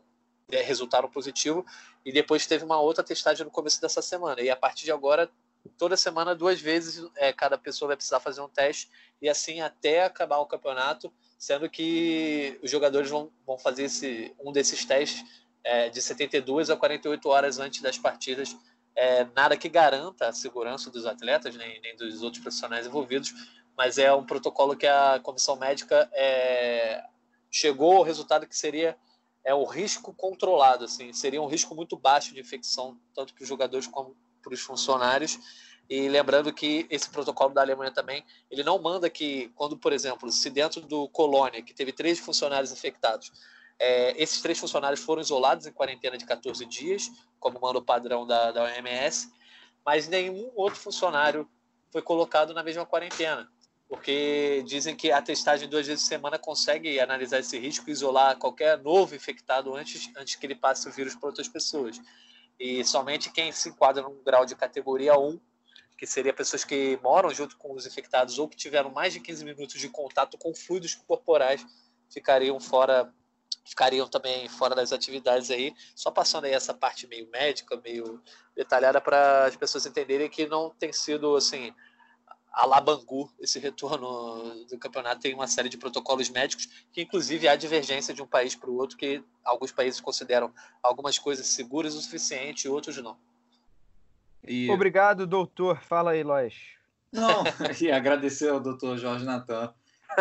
é, 0.51 0.63
resultaram 0.63 1.11
positivo, 1.11 1.65
e 2.05 2.13
depois 2.13 2.47
teve 2.47 2.65
uma 2.65 2.81
outra 2.81 3.05
testagem 3.05 3.45
no 3.45 3.51
começo 3.51 3.81
dessa 3.81 4.03
semana. 4.03 4.41
E 4.41 4.51
a 4.51 4.57
partir 4.57 4.85
de 4.85 4.93
agora, 4.93 5.31
toda 5.79 5.97
semana, 5.97 6.35
duas 6.35 6.61
vezes, 6.61 7.09
é, 7.17 7.33
cada 7.33 7.57
pessoa 7.57 7.89
vai 7.89 7.97
precisar 7.97 8.21
fazer 8.21 8.41
um 8.41 8.49
teste, 8.49 8.89
e 9.21 9.29
assim 9.29 9.61
até 9.61 10.05
acabar 10.05 10.39
o 10.39 10.47
campeonato, 10.47 11.13
sendo 11.39 11.69
que 11.69 12.59
os 12.63 12.71
jogadores 12.71 13.11
vão, 13.11 13.31
vão 13.47 13.59
fazer 13.59 13.85
esse, 13.85 14.35
um 14.41 14.53
desses 14.53 14.85
testes 14.85 15.25
é, 15.65 15.89
de 15.89 16.03
72 16.03 16.71
a 16.71 16.77
48 16.77 17.29
horas 17.29 17.59
antes 17.59 17.81
das 17.81 17.99
partidas 17.99 18.57
é, 18.95 19.27
nada 19.35 19.57
que 19.57 19.69
garanta 19.69 20.29
a 20.29 20.33
segurança 20.33 20.91
dos 20.91 21.07
atletas, 21.07 21.57
nem, 21.57 21.81
nem, 21.81 21.97
dos 21.97 22.23
outros 22.23 22.43
profissionais 22.43 22.87
envolvidos, 22.87 23.33
mas 23.77 23.99
é 23.99 24.13
um 24.13 24.25
protocolo 24.25 24.77
que 24.77 24.87
a 24.87 25.19
comissão 25.23 25.57
médica 25.57 26.09
é, 26.13 27.03
chegou 27.51 27.97
ao 27.97 28.03
resultado 28.03 28.47
que 28.47 28.57
seria 28.57 28.97
é 29.45 29.55
o 29.55 29.65
risco 29.65 30.15
controlado, 30.15 30.85
assim, 30.85 31.13
seria 31.13 31.43
um 31.43 31.47
risco 31.47 31.75
muito 31.75 31.97
baixo 31.97 32.33
de 32.33 32.41
infecção, 32.41 32.99
tanto 33.15 33.35
para 33.35 33.43
os 33.43 33.49
jogadores 33.49 33.87
como 33.87 34.17
para 34.43 34.55
os 34.55 34.61
funcionários. 34.61 35.39
E 35.89 36.09
lembrando 36.09 36.53
que 36.53 36.87
esse 36.89 37.11
protocolo 37.11 37.53
da 37.53 37.61
Alemanha 37.61 37.91
também, 37.91 38.25
ele 38.51 38.63
não 38.63 38.81
manda 38.81 39.11
que, 39.11 39.49
quando, 39.55 39.77
por 39.77 39.93
exemplo, 39.93 40.31
se 40.31 40.49
dentro 40.49 40.81
do 40.81 41.09
Colônia, 41.09 41.63
que 41.63 41.75
teve 41.75 41.93
três 41.93 42.19
funcionários 42.19 42.73
infectados, 42.73 43.33
é, 43.79 44.15
esses 44.21 44.41
três 44.41 44.59
funcionários 44.59 45.01
foram 45.01 45.21
isolados 45.21 45.67
em 45.67 45.73
quarentena 45.73 46.17
de 46.17 46.25
14 46.25 46.65
dias, 46.67 47.11
como 47.41 47.61
manda 47.61 47.79
o 47.79 47.85
padrão 47.85 48.27
da, 48.27 48.53
da 48.53 48.63
OMS, 48.63 49.29
mas 49.85 50.07
nenhum 50.07 50.53
outro 50.55 50.79
funcionário 50.79 51.49
foi 51.91 52.01
colocado 52.01 52.55
na 52.55 52.63
mesma 52.63 52.87
quarentena, 52.87 53.51
porque 53.93 54.65
dizem 54.67 54.97
que 54.97 55.13
a 55.13 55.21
testagem 55.21 55.69
duas 55.69 55.87
vezes 55.87 56.05
por 56.05 56.09
semana 56.09 56.39
consegue 56.39 56.99
analisar 56.99 57.41
esse 57.41 57.59
risco 57.59 57.91
e 57.91 57.93
isolar 57.93 58.39
qualquer 58.39 58.79
novo 58.79 59.15
infectado 59.15 59.75
antes, 59.75 60.11
antes 60.17 60.35
que 60.35 60.47
ele 60.47 60.55
passe 60.55 60.89
o 60.89 60.91
vírus 60.91 61.15
para 61.15 61.29
outras 61.29 61.47
pessoas. 61.47 62.01
E 62.59 62.83
somente 62.87 63.31
quem 63.31 63.53
se 63.53 63.69
enquadra 63.69 64.03
num 64.03 64.25
grau 64.25 64.47
de 64.47 64.57
categoria 64.57 65.19
1, 65.19 65.39
que 65.99 66.07
seria 66.07 66.33
pessoas 66.33 66.65
que 66.65 66.99
moram 67.03 67.29
junto 67.35 67.59
com 67.59 67.75
os 67.75 67.85
infectados 67.85 68.39
ou 68.39 68.49
que 68.49 68.57
tiveram 68.57 68.91
mais 68.91 69.13
de 69.13 69.21
15 69.21 69.45
minutos 69.45 69.79
de 69.79 69.91
contato 69.91 70.39
com 70.39 70.55
fluidos 70.55 70.95
corporais, 70.95 71.63
ficariam 72.09 72.59
fora 72.59 73.13
ficariam 73.63 74.09
também 74.09 74.49
fora 74.49 74.75
das 74.75 74.91
atividades 74.91 75.51
aí, 75.51 75.75
só 75.95 76.11
passando 76.11 76.47
aí 76.47 76.53
essa 76.53 76.73
parte 76.73 77.07
meio 77.07 77.29
médica, 77.31 77.77
meio 77.85 78.23
detalhada 78.57 79.03
para 79.03 79.45
as 79.45 79.55
pessoas 79.55 79.85
entenderem 79.85 80.31
que 80.31 80.47
não 80.47 80.71
tem 80.71 80.95
sido 80.95 81.37
assim 81.37 81.75
a 82.53 82.67
Labangu 82.67 83.33
esse 83.41 83.59
retorno 83.59 84.65
do 84.67 84.79
campeonato 84.79 85.23
tem 85.23 85.35
uma 85.35 85.47
série 85.47 85.69
de 85.69 85.79
protocolos 85.79 86.29
médicos 86.29 86.69
que 86.93 87.03
inclusive 87.03 87.49
há 87.49 87.57
divergência 87.57 88.13
de 88.13 88.23
um 88.23 88.27
país 88.27 88.55
para 88.55 88.71
o 88.71 88.77
outro 88.77 88.97
que 88.97 89.23
alguns 89.43 89.73
países 89.73 90.01
consideram 90.01 90.53
algumas 90.83 91.19
coisas 91.19 91.47
seguras 91.47 91.95
o 91.95 92.01
suficiente 92.01 92.67
e 92.67 92.69
outros 92.69 92.97
não. 92.99 93.17
E... 94.45 94.69
Obrigado, 94.71 95.27
doutor. 95.27 95.81
Fala 95.83 96.13
aí, 96.13 96.23
Lois. 96.23 96.55
Não, 97.13 97.45
e 97.81 97.91
agradecer 97.91 98.49
ao 98.49 98.61
doutor 98.61 98.99
Jorge 98.99 99.25
Natan. 99.25 99.73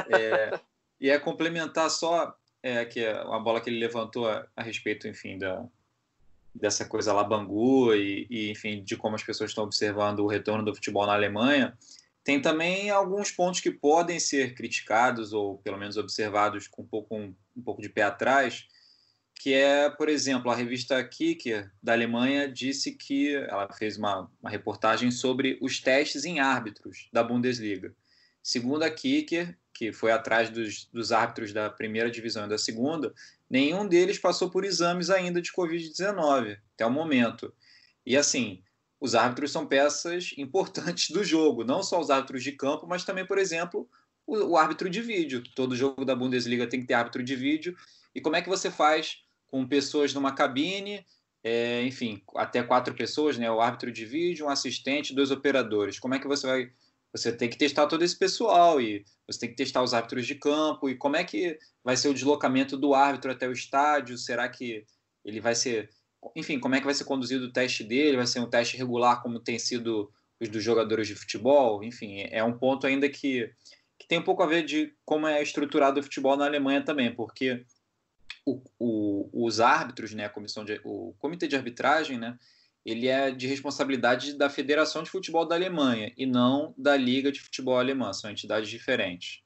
É, 0.07 0.59
e 0.99 1.09
é 1.09 1.17
complementar 1.17 1.89
só 1.89 2.35
é, 2.61 2.85
que 2.85 3.05
uma 3.23 3.39
bola 3.39 3.59
que 3.59 3.69
ele 3.69 3.79
levantou 3.79 4.29
a, 4.29 4.45
a 4.55 4.61
respeito, 4.61 5.07
enfim, 5.07 5.37
da, 5.37 5.65
dessa 6.53 6.85
coisa 6.85 7.13
lá 7.13 7.23
Bangu 7.23 7.93
e, 7.95 8.27
e, 8.29 8.51
enfim, 8.51 8.83
de 8.83 8.95
como 8.95 9.15
as 9.15 9.23
pessoas 9.23 9.51
estão 9.51 9.63
observando 9.63 10.19
o 10.19 10.27
retorno 10.27 10.63
do 10.63 10.75
futebol 10.75 11.05
na 11.05 11.13
Alemanha, 11.13 11.77
tem 12.23 12.41
também 12.41 12.89
alguns 12.89 13.31
pontos 13.31 13.59
que 13.59 13.71
podem 13.71 14.19
ser 14.19 14.53
criticados 14.53 15.33
ou 15.33 15.57
pelo 15.59 15.77
menos 15.77 15.97
observados 15.97 16.67
com 16.67 16.83
um 16.83 16.87
pouco, 16.87 17.15
um, 17.15 17.35
um 17.55 17.61
pouco 17.61 17.81
de 17.81 17.89
pé 17.89 18.03
atrás, 18.03 18.67
que 19.35 19.53
é, 19.53 19.89
por 19.89 20.07
exemplo, 20.07 20.51
a 20.51 20.55
revista 20.55 21.03
Kicker 21.03 21.71
da 21.81 21.93
Alemanha 21.93 22.47
disse 22.47 22.91
que 22.91 23.35
ela 23.35 23.71
fez 23.73 23.97
uma, 23.97 24.29
uma 24.39 24.51
reportagem 24.51 25.09
sobre 25.09 25.57
os 25.61 25.79
testes 25.79 26.25
em 26.25 26.39
árbitros 26.39 27.09
da 27.11 27.23
Bundesliga. 27.23 27.91
Segundo 28.43 28.83
a 28.83 28.89
Kicker, 28.91 29.57
que 29.73 29.91
foi 29.91 30.11
atrás 30.11 30.51
dos, 30.51 30.85
dos 30.93 31.11
árbitros 31.11 31.51
da 31.53 31.71
primeira 31.71 32.11
divisão 32.11 32.45
e 32.45 32.49
da 32.49 32.57
segunda, 32.57 33.11
nenhum 33.49 33.87
deles 33.87 34.19
passou 34.19 34.47
por 34.47 34.63
exames 34.63 35.09
ainda 35.09 35.41
de 35.41 35.51
Covid-19, 35.51 36.59
até 36.75 36.85
o 36.85 36.91
momento. 36.91 37.51
E 38.05 38.15
assim, 38.15 38.61
os 39.01 39.15
árbitros 39.15 39.51
são 39.51 39.65
peças 39.65 40.33
importantes 40.37 41.09
do 41.09 41.23
jogo, 41.23 41.63
não 41.63 41.81
só 41.81 41.99
os 41.99 42.11
árbitros 42.11 42.43
de 42.43 42.51
campo, 42.51 42.85
mas 42.87 43.03
também, 43.03 43.25
por 43.25 43.39
exemplo, 43.39 43.89
o, 44.27 44.37
o 44.51 44.57
árbitro 44.57 44.89
de 44.89 45.01
vídeo. 45.01 45.43
Todo 45.55 45.75
jogo 45.75 46.05
da 46.05 46.15
Bundesliga 46.15 46.67
tem 46.67 46.79
que 46.79 46.85
ter 46.85 46.93
árbitro 46.93 47.23
de 47.23 47.35
vídeo. 47.35 47.75
E 48.13 48.21
como 48.21 48.35
é 48.35 48.41
que 48.41 48.49
você 48.49 48.69
faz 48.69 49.17
com 49.47 49.67
pessoas 49.67 50.13
numa 50.13 50.33
cabine, 50.33 51.03
é, 51.43 51.83
enfim, 51.83 52.21
até 52.35 52.61
quatro 52.61 52.93
pessoas, 52.93 53.37
né? 53.37 53.51
O 53.51 53.59
árbitro 53.59 53.91
de 53.91 54.05
vídeo, 54.05 54.45
um 54.45 54.49
assistente, 54.49 55.15
dois 55.15 55.31
operadores. 55.31 55.99
Como 55.99 56.13
é 56.13 56.19
que 56.19 56.27
você 56.27 56.45
vai 56.47 56.71
você 57.13 57.31
tem 57.31 57.49
que 57.49 57.57
testar 57.57 57.87
todo 57.87 58.03
esse 58.03 58.17
pessoal 58.17 58.79
e 58.79 59.03
você 59.27 59.39
tem 59.39 59.49
que 59.49 59.55
testar 59.55 59.83
os 59.83 59.93
árbitros 59.93 60.25
de 60.25 60.35
campo 60.35 60.89
e 60.89 60.95
como 60.95 61.17
é 61.17 61.23
que 61.23 61.59
vai 61.83 61.97
ser 61.97 62.07
o 62.07 62.13
deslocamento 62.13 62.77
do 62.77 62.93
árbitro 62.93 63.31
até 63.31 63.47
o 63.47 63.51
estádio? 63.51 64.17
Será 64.17 64.47
que 64.47 64.85
ele 65.25 65.41
vai 65.41 65.53
ser, 65.53 65.89
enfim, 66.35 66.59
como 66.59 66.75
é 66.75 66.79
que 66.79 66.85
vai 66.85 66.93
ser 66.93 67.05
conduzido 67.05 67.45
o 67.45 67.51
teste 67.51 67.83
dele? 67.83 68.17
Vai 68.17 68.27
ser 68.27 68.39
um 68.39 68.49
teste 68.49 68.77
regular 68.77 69.21
como 69.21 69.39
tem 69.39 69.57
sido 69.57 70.11
os 70.39 70.49
dos 70.49 70.63
jogadores 70.63 71.07
de 71.07 71.15
futebol? 71.15 71.83
Enfim, 71.83 72.25
é 72.29 72.43
um 72.43 72.57
ponto 72.57 72.85
ainda 72.85 73.09
que, 73.09 73.51
que 73.97 74.07
tem 74.07 74.19
um 74.19 74.23
pouco 74.23 74.43
a 74.43 74.47
ver 74.47 74.63
de 74.63 74.93
como 75.05 75.27
é 75.27 75.41
estruturado 75.41 75.99
o 75.99 76.03
futebol 76.03 76.37
na 76.37 76.45
Alemanha 76.45 76.83
também, 76.83 77.13
porque 77.13 77.65
o, 78.45 78.61
o, 78.79 79.45
os 79.45 79.59
árbitros, 79.59 80.13
né, 80.13 80.25
a 80.25 80.29
comissão 80.29 80.65
de, 80.65 80.79
o 80.83 81.13
comitê 81.19 81.47
de 81.47 81.55
arbitragem, 81.55 82.17
né, 82.17 82.37
ele 82.85 83.07
é 83.07 83.31
de 83.31 83.47
responsabilidade 83.47 84.33
da 84.33 84.49
Federação 84.49 85.03
de 85.03 85.09
Futebol 85.09 85.45
da 85.45 85.55
Alemanha 85.55 86.11
e 86.17 86.25
não 86.25 86.73
da 86.77 86.97
Liga 86.97 87.31
de 87.31 87.39
Futebol 87.39 87.77
Alemã, 87.77 88.11
são 88.13 88.31
entidades 88.31 88.69
diferentes. 88.69 89.43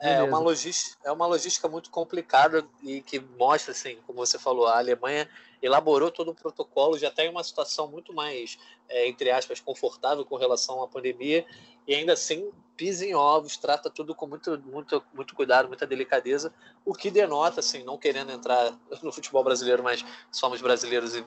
É 0.00 0.22
uma, 0.22 0.38
logística, 0.38 0.98
é 1.04 1.12
uma 1.12 1.26
logística 1.26 1.68
muito 1.68 1.90
complicada 1.90 2.66
e 2.82 3.02
que 3.02 3.20
mostra, 3.20 3.72
assim, 3.72 3.98
como 4.06 4.24
você 4.24 4.38
falou, 4.38 4.66
a 4.66 4.78
Alemanha 4.78 5.28
elaborou 5.62 6.10
todo 6.10 6.30
um 6.30 6.34
protocolo, 6.34 6.98
já 6.98 7.08
está 7.08 7.22
em 7.22 7.28
uma 7.28 7.44
situação 7.44 7.86
muito 7.86 8.14
mais, 8.14 8.58
é, 8.88 9.06
entre 9.06 9.30
aspas, 9.30 9.60
confortável 9.60 10.24
com 10.24 10.36
relação 10.36 10.82
à 10.82 10.88
pandemia 10.88 11.44
e 11.86 11.94
ainda 11.94 12.14
assim 12.14 12.50
pisa 12.76 13.04
em 13.04 13.14
ovos, 13.14 13.58
trata 13.58 13.90
tudo 13.90 14.14
com 14.14 14.26
muito, 14.26 14.58
muito, 14.60 15.04
muito 15.12 15.34
cuidado, 15.34 15.68
muita 15.68 15.86
delicadeza, 15.86 16.50
o 16.82 16.94
que 16.94 17.10
denota, 17.10 17.60
assim, 17.60 17.84
não 17.84 17.98
querendo 17.98 18.32
entrar 18.32 18.72
no 19.02 19.12
futebol 19.12 19.44
brasileiro, 19.44 19.82
mas 19.82 20.02
somos 20.32 20.62
brasileiros 20.62 21.14
e 21.14 21.22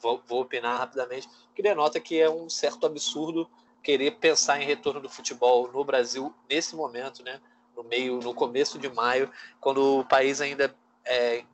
vou, 0.00 0.22
vou 0.26 0.40
opinar 0.40 0.78
rapidamente, 0.78 1.28
que 1.54 1.62
denota 1.62 2.00
que 2.00 2.18
é 2.18 2.30
um 2.30 2.48
certo 2.48 2.86
absurdo 2.86 3.50
querer 3.82 4.12
pensar 4.12 4.60
em 4.60 4.64
retorno 4.64 5.00
do 5.00 5.08
futebol 5.08 5.70
no 5.70 5.84
Brasil 5.84 6.34
nesse 6.48 6.74
momento, 6.74 7.22
né? 7.22 7.40
No 7.76 7.84
meio, 7.84 8.18
no 8.20 8.34
começo 8.34 8.78
de 8.78 8.88
maio, 8.88 9.30
quando 9.60 10.00
o 10.00 10.04
país 10.04 10.40
ainda 10.40 10.74
é, 11.04 11.44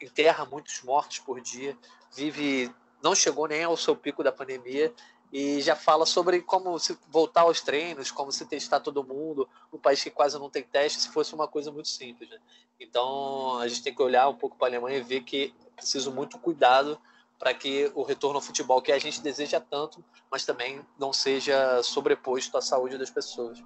enterra 0.00 0.44
muitos 0.44 0.82
mortos 0.82 1.18
por 1.18 1.40
dia, 1.40 1.76
vive, 2.14 2.70
não 3.02 3.14
chegou 3.14 3.48
nem 3.48 3.64
ao 3.64 3.76
seu 3.76 3.96
pico 3.96 4.22
da 4.22 4.30
pandemia 4.30 4.92
e 5.32 5.62
já 5.62 5.74
fala 5.74 6.04
sobre 6.04 6.42
como 6.42 6.78
se 6.78 6.96
voltar 7.08 7.42
aos 7.42 7.62
treinos, 7.62 8.10
como 8.10 8.30
se 8.30 8.44
testar 8.44 8.80
todo 8.80 9.02
mundo, 9.02 9.48
um 9.72 9.78
país 9.78 10.02
que 10.02 10.10
quase 10.10 10.38
não 10.38 10.50
tem 10.50 10.62
teste, 10.62 11.00
se 11.00 11.08
fosse 11.08 11.34
uma 11.34 11.48
coisa 11.48 11.72
muito 11.72 11.88
simples. 11.88 12.28
Né? 12.28 12.38
Então 12.78 13.58
a 13.58 13.66
gente 13.66 13.82
tem 13.82 13.94
que 13.94 14.02
olhar 14.02 14.28
um 14.28 14.36
pouco 14.36 14.56
para 14.58 14.66
a 14.66 14.70
Alemanha 14.70 14.98
e 14.98 15.02
ver 15.02 15.22
que 15.22 15.54
é 15.66 15.70
preciso 15.70 16.12
muito 16.12 16.38
cuidado 16.38 17.00
para 17.38 17.54
que 17.54 17.90
o 17.94 18.02
retorno 18.02 18.36
ao 18.36 18.42
futebol 18.42 18.82
que 18.82 18.92
a 18.92 18.98
gente 18.98 19.20
deseja 19.20 19.58
tanto, 19.58 20.04
mas 20.30 20.44
também 20.44 20.84
não 20.98 21.12
seja 21.12 21.82
sobreposto 21.82 22.56
à 22.56 22.60
saúde 22.60 22.98
das 22.98 23.10
pessoas. 23.10 23.60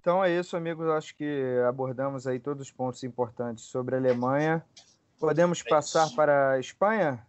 Então 0.00 0.24
é 0.24 0.30
isso, 0.30 0.56
amigos. 0.56 0.88
Acho 0.88 1.14
que 1.14 1.58
abordamos 1.68 2.26
aí 2.26 2.38
todos 2.38 2.62
os 2.62 2.72
pontos 2.72 3.02
importantes 3.04 3.64
sobre 3.64 3.94
a 3.94 3.98
Alemanha. 3.98 4.64
Podemos 5.18 5.62
é 5.66 5.68
passar 5.68 6.10
para 6.14 6.52
a 6.52 6.60
Espanha? 6.60 7.26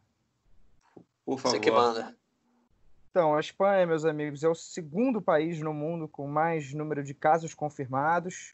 Por 1.25 1.39
favor. 1.39 1.55
Você 1.55 1.60
que 1.60 1.71
manda. 1.71 2.15
Então, 3.10 3.36
a 3.36 3.39
Espanha, 3.39 3.88
meus 3.88 4.05
amigos, 4.05 4.43
é 4.43 4.47
o 4.47 4.53
segundo 4.53 5.19
país 5.19 5.60
no 5.60 5.73
mundo 5.73 6.08
com 6.08 6.27
mais 6.27 6.73
número 6.73 7.03
de 7.03 7.13
casos 7.13 7.55
confirmados. 7.55 8.53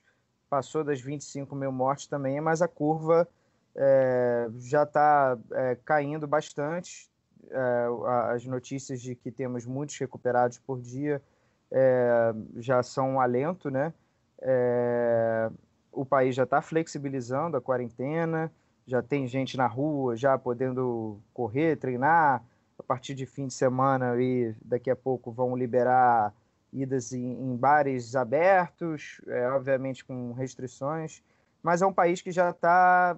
Passou 0.49 0.83
das 0.83 1.01
25 1.01 1.53
mil 1.55 1.71
mortes 1.71 2.07
também, 2.07 2.39
mas 2.39 2.61
a 2.61 2.67
curva 2.67 3.27
é, 3.75 4.47
já 4.57 4.83
está 4.83 5.37
é, 5.51 5.77
caindo 5.83 6.25
bastante. 6.25 7.09
É, 7.51 7.87
as 8.31 8.45
notícias 8.45 9.01
de 9.01 9.13
que 9.13 9.29
temos 9.29 9.65
muitos 9.65 9.97
recuperados 9.97 10.57
por 10.57 10.81
dia 10.81 11.21
é, 11.69 12.33
já 12.55 12.81
são 12.81 13.15
um 13.15 13.19
alento, 13.19 13.69
né? 13.69 13.93
É, 14.41 15.49
o 15.91 16.05
país 16.05 16.35
já 16.35 16.43
está 16.43 16.61
flexibilizando 16.61 17.57
a 17.57 17.61
quarentena, 17.61 18.51
já 18.85 19.01
tem 19.01 19.27
gente 19.27 19.57
na 19.57 19.67
rua 19.67 20.15
já 20.15 20.37
podendo 20.37 21.19
correr, 21.33 21.77
treinar, 21.77 22.43
a 22.77 22.83
partir 22.83 23.15
de 23.15 23.25
fim 23.25 23.47
de 23.47 23.53
semana 23.53 24.21
e 24.21 24.53
daqui 24.61 24.91
a 24.91 24.95
pouco 24.95 25.31
vão 25.31 25.55
liberar 25.55 26.33
idas 26.71 27.13
em, 27.13 27.31
em 27.31 27.55
bares 27.55 28.15
abertos, 28.15 29.21
é, 29.27 29.49
obviamente 29.49 30.03
com 30.03 30.33
restrições, 30.33 31.23
mas 31.63 31.81
é 31.81 31.85
um 31.85 31.93
país 31.93 32.21
que 32.21 32.31
já 32.31 32.49
está 32.49 33.17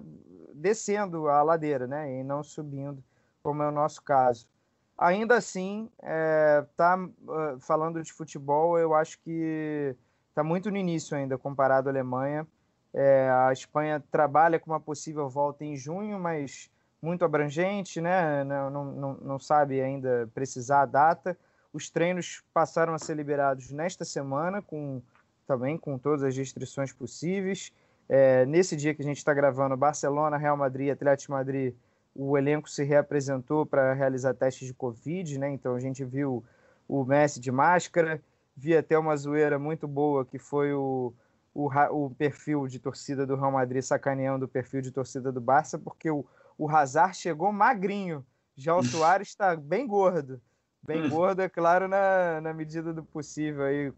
descendo 0.54 1.28
a 1.28 1.42
ladeira, 1.42 1.86
né, 1.86 2.20
e 2.20 2.24
não 2.24 2.42
subindo, 2.42 3.02
como 3.42 3.62
é 3.62 3.68
o 3.68 3.72
nosso 3.72 4.02
caso. 4.02 4.48
Ainda 4.96 5.36
assim, 5.36 5.90
é, 6.02 6.64
tá 6.76 6.96
uh, 6.96 7.60
falando 7.60 8.02
de 8.02 8.12
futebol, 8.12 8.78
eu 8.78 8.94
acho 8.94 9.20
que 9.20 9.94
está 10.38 10.44
muito 10.44 10.70
no 10.70 10.76
início 10.76 11.16
ainda 11.16 11.36
comparado 11.36 11.88
à 11.88 11.92
Alemanha. 11.92 12.46
É, 12.94 13.28
a 13.28 13.52
Espanha 13.52 14.02
trabalha 14.08 14.60
com 14.60 14.70
uma 14.70 14.78
possível 14.78 15.28
volta 15.28 15.64
em 15.64 15.76
junho, 15.76 16.16
mas 16.16 16.70
muito 17.02 17.24
abrangente, 17.24 18.00
né? 18.00 18.44
Não, 18.44 18.70
não, 18.70 19.14
não 19.14 19.38
sabe 19.40 19.80
ainda 19.80 20.30
precisar 20.32 20.82
a 20.82 20.86
data. 20.86 21.36
Os 21.72 21.90
treinos 21.90 22.42
passaram 22.54 22.94
a 22.94 22.98
ser 22.98 23.14
liberados 23.16 23.72
nesta 23.72 24.04
semana, 24.04 24.62
com 24.62 25.02
também 25.44 25.76
com 25.76 25.98
todas 25.98 26.22
as 26.22 26.36
restrições 26.36 26.92
possíveis. 26.92 27.72
É, 28.08 28.46
nesse 28.46 28.76
dia 28.76 28.94
que 28.94 29.02
a 29.02 29.04
gente 29.04 29.18
está 29.18 29.34
gravando, 29.34 29.76
Barcelona, 29.76 30.36
Real 30.36 30.56
Madrid, 30.56 30.90
Atlético 30.90 31.32
Madrid, 31.32 31.74
o 32.14 32.38
elenco 32.38 32.70
se 32.70 32.84
reapresentou 32.84 33.66
para 33.66 33.92
realizar 33.92 34.34
testes 34.34 34.68
de 34.68 34.74
Covid, 34.74 35.36
né? 35.36 35.50
Então 35.50 35.74
a 35.74 35.80
gente 35.80 36.04
viu 36.04 36.44
o 36.86 37.04
Messi 37.04 37.40
de 37.40 37.50
máscara, 37.50 38.22
vi 38.58 38.76
até 38.76 38.98
uma 38.98 39.16
zoeira 39.16 39.56
muito 39.58 39.86
boa 39.86 40.26
que 40.26 40.36
foi 40.36 40.74
o, 40.74 41.14
o, 41.54 41.68
o 41.90 42.10
perfil 42.10 42.66
de 42.66 42.80
torcida 42.80 43.24
do 43.24 43.36
Real 43.36 43.52
Madrid 43.52 43.82
sacaneando 43.82 44.46
o 44.46 44.48
perfil 44.48 44.82
de 44.82 44.90
torcida 44.90 45.30
do 45.30 45.40
Barça, 45.40 45.78
porque 45.78 46.10
o, 46.10 46.26
o 46.58 46.68
Hazard 46.68 47.16
chegou 47.16 47.52
magrinho, 47.52 48.26
já 48.56 48.74
o 48.74 48.82
Soares 48.82 49.28
está 49.28 49.54
bem 49.54 49.86
gordo. 49.86 50.40
Bem 50.82 51.04
hum. 51.04 51.08
gordo, 51.08 51.40
é 51.40 51.48
claro, 51.48 51.86
na, 51.86 52.40
na 52.40 52.52
medida 52.52 52.92
do 52.92 53.04
possível. 53.04 53.64
Aí, 53.64 53.92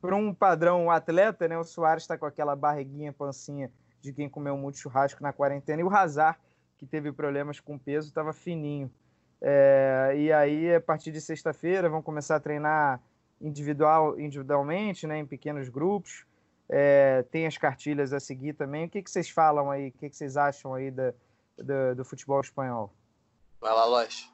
por 0.00 0.12
um 0.12 0.32
padrão 0.32 0.90
atleta, 0.90 1.48
né, 1.48 1.58
o 1.58 1.64
Soares 1.64 2.04
está 2.04 2.16
com 2.16 2.26
aquela 2.26 2.54
barriguinha, 2.54 3.12
pancinha 3.12 3.70
de 4.00 4.12
quem 4.12 4.28
comeu 4.28 4.56
muito 4.56 4.78
churrasco 4.78 5.22
na 5.22 5.32
quarentena, 5.32 5.80
e 5.80 5.84
o 5.84 5.90
Hazard, 5.92 6.38
que 6.76 6.86
teve 6.86 7.10
problemas 7.12 7.58
com 7.58 7.78
peso, 7.78 8.08
estava 8.08 8.32
fininho. 8.32 8.90
É, 9.40 10.12
e 10.16 10.32
aí, 10.32 10.74
a 10.74 10.80
partir 10.80 11.10
de 11.10 11.20
sexta-feira, 11.20 11.88
vão 11.88 12.02
começar 12.02 12.36
a 12.36 12.40
treinar 12.40 13.00
individual, 13.46 14.18
individualmente, 14.18 15.06
né, 15.06 15.18
em 15.18 15.26
pequenos 15.26 15.68
grupos. 15.68 16.24
É, 16.68 17.22
tem 17.30 17.46
as 17.46 17.58
cartilhas 17.58 18.12
a 18.12 18.18
seguir 18.18 18.54
também. 18.54 18.86
O 18.86 18.88
que, 18.88 19.02
que 19.02 19.10
vocês 19.10 19.28
falam 19.28 19.70
aí? 19.70 19.88
O 19.88 19.92
que, 19.92 20.08
que 20.08 20.16
vocês 20.16 20.36
acham 20.36 20.72
aí 20.72 20.90
da, 20.90 21.12
do, 21.58 21.96
do 21.96 22.04
futebol 22.04 22.40
espanhol. 22.40 22.92
Vai 23.60 23.72
lá, 23.72 23.84
Lois. 23.84 24.30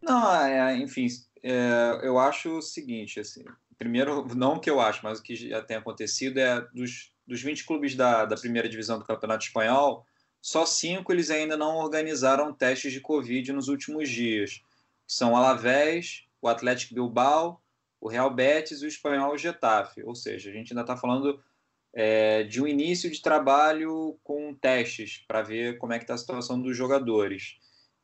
Não, 0.00 0.34
é, 0.34 0.76
enfim, 0.76 1.06
é, 1.42 2.00
eu 2.02 2.18
acho 2.18 2.58
o 2.58 2.62
seguinte, 2.62 3.20
assim, 3.20 3.42
primeiro, 3.78 4.26
não 4.34 4.54
o 4.54 4.60
que 4.60 4.68
eu 4.68 4.80
acho, 4.80 5.00
mas 5.02 5.18
o 5.18 5.22
que 5.22 5.34
já 5.34 5.62
tem 5.62 5.76
acontecido 5.76 6.38
é 6.38 6.60
dos, 6.74 7.12
dos 7.26 7.42
20 7.42 7.64
clubes 7.64 7.94
da, 7.94 8.26
da 8.26 8.36
primeira 8.36 8.68
divisão 8.68 8.98
do 8.98 9.04
Campeonato 9.04 9.46
Espanhol, 9.46 10.04
só 10.42 10.66
cinco 10.66 11.10
eles 11.10 11.30
ainda 11.30 11.56
não 11.56 11.76
organizaram 11.76 12.52
testes 12.52 12.92
de 12.92 13.00
Covid 13.00 13.50
nos 13.52 13.68
últimos 13.68 14.10
dias. 14.10 14.62
São 15.06 15.32
o 15.32 15.36
Alavés, 15.36 16.26
o 16.40 16.48
Atlético 16.48 16.94
Bilbao, 16.94 17.62
o 18.04 18.08
Real 18.08 18.28
Betis 18.28 18.82
e 18.82 18.84
o 18.84 18.86
Espanhol 18.86 19.38
Getafe. 19.38 20.02
Ou 20.04 20.14
seja, 20.14 20.50
a 20.50 20.52
gente 20.52 20.72
ainda 20.72 20.82
está 20.82 20.94
falando 20.94 21.42
é, 21.90 22.42
de 22.42 22.60
um 22.60 22.66
início 22.66 23.10
de 23.10 23.22
trabalho 23.22 24.18
com 24.22 24.54
testes 24.54 25.24
para 25.26 25.40
ver 25.40 25.78
como 25.78 25.94
é 25.94 25.98
que 25.98 26.04
está 26.04 26.12
a 26.12 26.18
situação 26.18 26.60
dos 26.60 26.76
jogadores. 26.76 27.56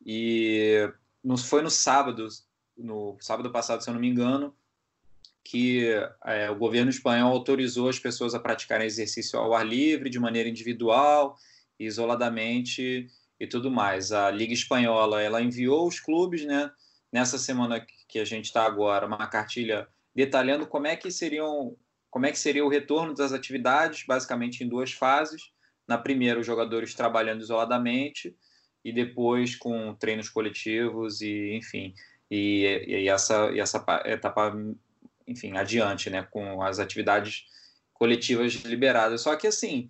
E 0.05 0.91
no, 1.23 1.37
foi 1.37 1.61
no 1.61 1.69
sábado, 1.69 2.27
no 2.79 3.19
sábado 3.21 3.53
passado, 3.53 3.83
se 3.85 3.91
eu 3.91 3.95
não 3.95 4.01
me 4.01 4.09
engano, 4.09 4.57
que 5.45 5.85
é, 6.25 6.51
o 6.51 6.57
governo 6.57 6.89
espanhol 6.89 7.31
autorizou 7.31 7.87
as 7.87 7.99
pessoas 7.99 8.35
a 8.35 8.41
praticarem 8.41 8.87
exercício 8.87 9.39
ao 9.39 9.53
ar 9.53 9.67
livre, 9.67 10.09
de 10.09 10.19
maneira 10.19 10.49
individual, 10.49 11.37
isoladamente 11.79 13.07
e 13.39 13.47
tudo 13.47 13.71
mais. 13.71 14.13
A 14.13 14.31
Liga 14.31 14.55
Espanhola 14.55 15.21
ela 15.21 15.43
enviou 15.43 15.87
os 15.87 16.01
clubes, 16.01 16.47
né, 16.47 16.71
nessa 17.13 17.37
semana 17.37 17.85
que 18.11 18.19
a 18.19 18.25
gente 18.25 18.47
está 18.47 18.65
agora, 18.65 19.07
uma 19.07 19.27
cartilha 19.27 19.89
detalhando 20.15 20.67
como 20.67 20.87
é 20.87 20.97
que 20.97 21.11
seriam 21.11 21.77
como 22.11 22.27
é 22.27 22.33
que 22.33 22.39
seria 22.39 22.65
o 22.65 22.69
retorno 22.69 23.15
das 23.15 23.33
atividades, 23.33 24.05
basicamente 24.05 24.65
em 24.65 24.69
duas 24.69 24.91
fases. 24.91 25.53
Na 25.87 25.97
primeira, 25.97 26.41
os 26.41 26.47
jogadores 26.47 26.93
trabalhando 26.93 27.41
isoladamente 27.41 28.37
e 28.85 28.93
depois 28.93 29.55
com 29.55 29.95
treinos 29.95 30.29
coletivos 30.29 31.21
e, 31.21 31.53
enfim, 31.55 31.95
e, 32.31 32.85
e 32.87 33.09
essa, 33.09 33.51
e 33.53 33.61
essa 33.61 33.85
etapa, 34.07 34.53
enfim, 35.27 35.57
adiante, 35.57 36.11
né, 36.11 36.27
com 36.31 36.63
as 36.63 36.81
atividades 36.81 37.45
coletivas 37.93 38.55
liberadas. 38.65 39.21
Só 39.21 39.37
que, 39.37 39.47
assim, 39.47 39.89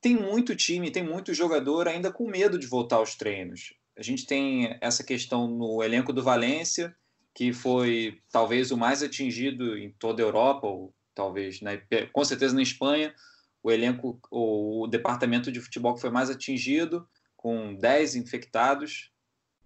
tem 0.00 0.14
muito 0.14 0.56
time, 0.56 0.90
tem 0.90 1.02
muito 1.02 1.34
jogador 1.34 1.88
ainda 1.88 2.10
com 2.10 2.30
medo 2.30 2.58
de 2.58 2.66
voltar 2.66 2.96
aos 2.96 3.14
treinos. 3.14 3.74
A 3.96 4.02
gente 4.02 4.24
tem 4.26 4.76
essa 4.80 5.02
questão 5.02 5.48
no 5.48 5.82
elenco 5.82 6.12
do 6.12 6.22
Valência, 6.22 6.94
que 7.38 7.52
foi 7.52 8.20
talvez 8.32 8.72
o 8.72 8.76
mais 8.76 9.00
atingido 9.00 9.78
em 9.78 9.92
toda 9.92 10.20
a 10.20 10.26
Europa, 10.26 10.66
ou 10.66 10.92
talvez, 11.14 11.60
né? 11.60 11.80
com 12.12 12.24
certeza 12.24 12.52
na 12.52 12.62
Espanha, 12.62 13.14
o 13.62 13.70
elenco, 13.70 14.20
o, 14.28 14.88
departamento 14.88 15.52
de 15.52 15.60
futebol 15.60 15.94
que 15.94 16.00
foi 16.00 16.10
mais 16.10 16.30
atingido, 16.30 17.08
com 17.36 17.76
10 17.76 18.16
infectados, 18.16 19.12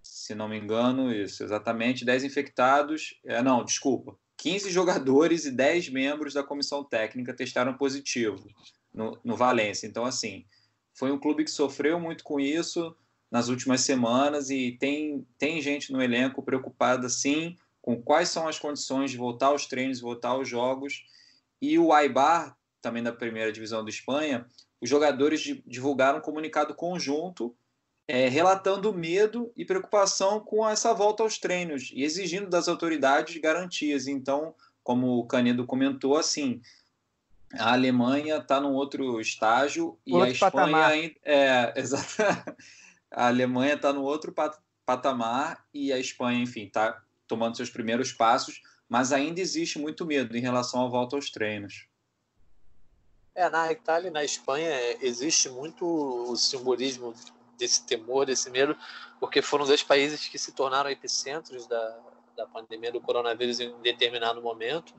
se 0.03 0.35
não 0.35 0.47
me 0.47 0.55
engano, 0.55 1.11
isso, 1.11 1.43
exatamente, 1.43 2.05
10 2.05 2.25
infectados, 2.25 3.19
é, 3.25 3.41
não, 3.41 3.65
desculpa, 3.65 4.15
15 4.37 4.69
jogadores 4.69 5.45
e 5.45 5.51
10 5.51 5.89
membros 5.89 6.35
da 6.35 6.43
comissão 6.43 6.83
técnica 6.83 7.33
testaram 7.33 7.73
positivo 7.73 8.47
no, 8.93 9.19
no 9.23 9.35
Valência. 9.35 9.87
Então, 9.87 10.05
assim, 10.05 10.45
foi 10.93 11.11
um 11.11 11.17
clube 11.17 11.43
que 11.43 11.49
sofreu 11.49 11.99
muito 11.99 12.23
com 12.23 12.39
isso 12.39 12.95
nas 13.31 13.49
últimas 13.49 13.81
semanas 13.81 14.51
e 14.51 14.77
tem, 14.79 15.25
tem 15.39 15.59
gente 15.59 15.91
no 15.91 16.03
elenco 16.03 16.43
preocupada, 16.43 17.09
sim, 17.09 17.57
com 17.83 18.01
quais 18.01 18.29
são 18.29 18.47
as 18.47 18.57
condições 18.57 19.11
de 19.11 19.17
voltar 19.17 19.47
aos 19.47 19.67
treinos, 19.67 19.99
voltar 19.99 20.29
aos 20.29 20.47
jogos 20.47 21.03
e 21.61 21.77
o 21.77 21.91
Aibar, 21.91 22.57
também 22.81 23.03
da 23.03 23.11
primeira 23.11 23.51
divisão 23.51 23.83
da 23.83 23.89
Espanha, 23.89 24.47
os 24.79 24.89
jogadores 24.89 25.41
divulgaram 25.67 26.19
um 26.19 26.21
comunicado 26.21 26.73
conjunto 26.73 27.53
é, 28.07 28.29
relatando 28.29 28.93
medo 28.93 29.51
e 29.55 29.65
preocupação 29.65 30.39
com 30.39 30.67
essa 30.67 30.93
volta 30.93 31.23
aos 31.23 31.37
treinos 31.37 31.91
e 31.93 32.03
exigindo 32.03 32.49
das 32.49 32.69
autoridades 32.69 33.35
garantias. 33.41 34.07
Então, 34.07 34.55
como 34.81 35.19
o 35.19 35.27
Canedo 35.27 35.65
comentou, 35.65 36.15
assim, 36.15 36.61
a 37.53 37.73
Alemanha 37.73 38.37
está 38.37 38.61
num 38.61 38.73
outro 38.73 39.19
estágio 39.19 39.97
e 40.05 40.13
outro 40.13 40.27
a 40.27 40.31
Espanha 40.31 40.85
ainda 40.87 41.15
é, 41.23 41.73
a 43.11 43.27
Alemanha 43.27 43.73
está 43.73 43.91
no 43.91 44.03
outro 44.03 44.33
patamar 44.85 45.65
e 45.73 45.91
a 45.91 45.99
Espanha, 45.99 46.41
enfim, 46.41 46.63
está 46.63 47.02
tomando 47.27 47.57
seus 47.57 47.69
primeiros 47.69 48.11
passos 48.11 48.61
mas 48.93 49.11
ainda 49.11 49.41
existe 49.41 49.79
muito 49.79 50.05
medo 50.05 50.37
em 50.37 50.39
relação 50.39 50.85
à 50.85 50.87
volta 50.87 51.15
aos 51.15 51.31
treinos. 51.31 51.87
É, 53.33 53.49
na 53.49 53.71
Itália 53.71 54.09
e 54.09 54.11
na 54.11 54.23
Espanha 54.23 54.69
existe 55.01 55.49
muito 55.49 55.83
o 55.83 56.35
simbolismo 56.35 57.11
desse 57.57 57.83
temor, 57.85 58.27
desse 58.27 58.51
medo, 58.51 58.77
porque 59.19 59.41
foram 59.41 59.65
dois 59.65 59.81
países 59.81 60.27
que 60.27 60.37
se 60.37 60.51
tornaram 60.51 60.91
epicentros 60.91 61.65
da, 61.65 61.99
da 62.37 62.45
pandemia 62.45 62.91
do 62.91 63.01
coronavírus 63.01 63.59
em 63.59 63.73
determinado 63.81 64.41
momento 64.41 64.93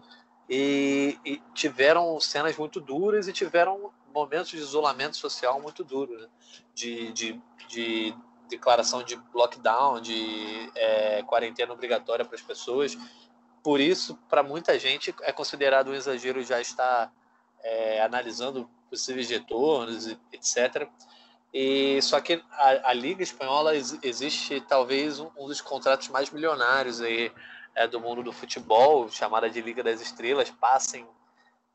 e, 0.51 1.17
e 1.25 1.41
tiveram 1.55 2.19
cenas 2.19 2.57
muito 2.57 2.81
duras 2.81 3.29
e 3.29 3.33
tiveram 3.33 3.93
momentos 4.13 4.51
de 4.51 4.57
isolamento 4.57 5.17
social 5.17 5.61
muito 5.61 5.85
duro, 5.85 6.19
né? 6.19 6.29
de, 6.75 7.13
de, 7.13 7.41
de 7.69 8.15
declaração 8.49 9.03
de 9.03 9.21
lockdown, 9.33 10.01
de 10.01 10.71
é, 10.75 11.23
quarentena 11.23 11.73
obrigatória 11.73 12.25
para 12.25 12.37
as 12.37 12.43
pessoas 12.43 12.97
por 13.65 13.81
isso, 13.81 14.15
para 14.29 14.43
muita 14.43 14.79
gente, 14.79 15.15
é 15.23 15.33
considerado 15.33 15.89
um 15.89 15.95
exagero 15.95 16.45
já 16.45 16.61
estar 16.61 17.11
é, 17.63 18.03
analisando 18.03 18.69
possíveis 18.91 19.31
retornos, 19.31 20.07
etc. 20.31 20.87
E 21.51 22.01
só 22.03 22.21
que 22.21 22.45
a, 22.51 22.91
a 22.91 22.93
Liga 22.93 23.23
Espanhola 23.23 23.75
existe 23.75 24.61
talvez 24.69 25.19
um, 25.19 25.31
um, 25.39 25.47
dos 25.47 25.63
contratos 25.63 26.09
mais 26.09 26.29
milionários 26.29 27.01
aí 27.01 27.33
é, 27.75 27.89
do 27.89 27.99
mundo 27.99 28.23
do 28.23 28.35
futebol, 28.35 29.09
chamada 29.09 29.49
de 29.49 29.63
Liga 29.63 29.83
das 29.83 30.03
Estrelas, 30.03 30.51
passem 30.51 31.09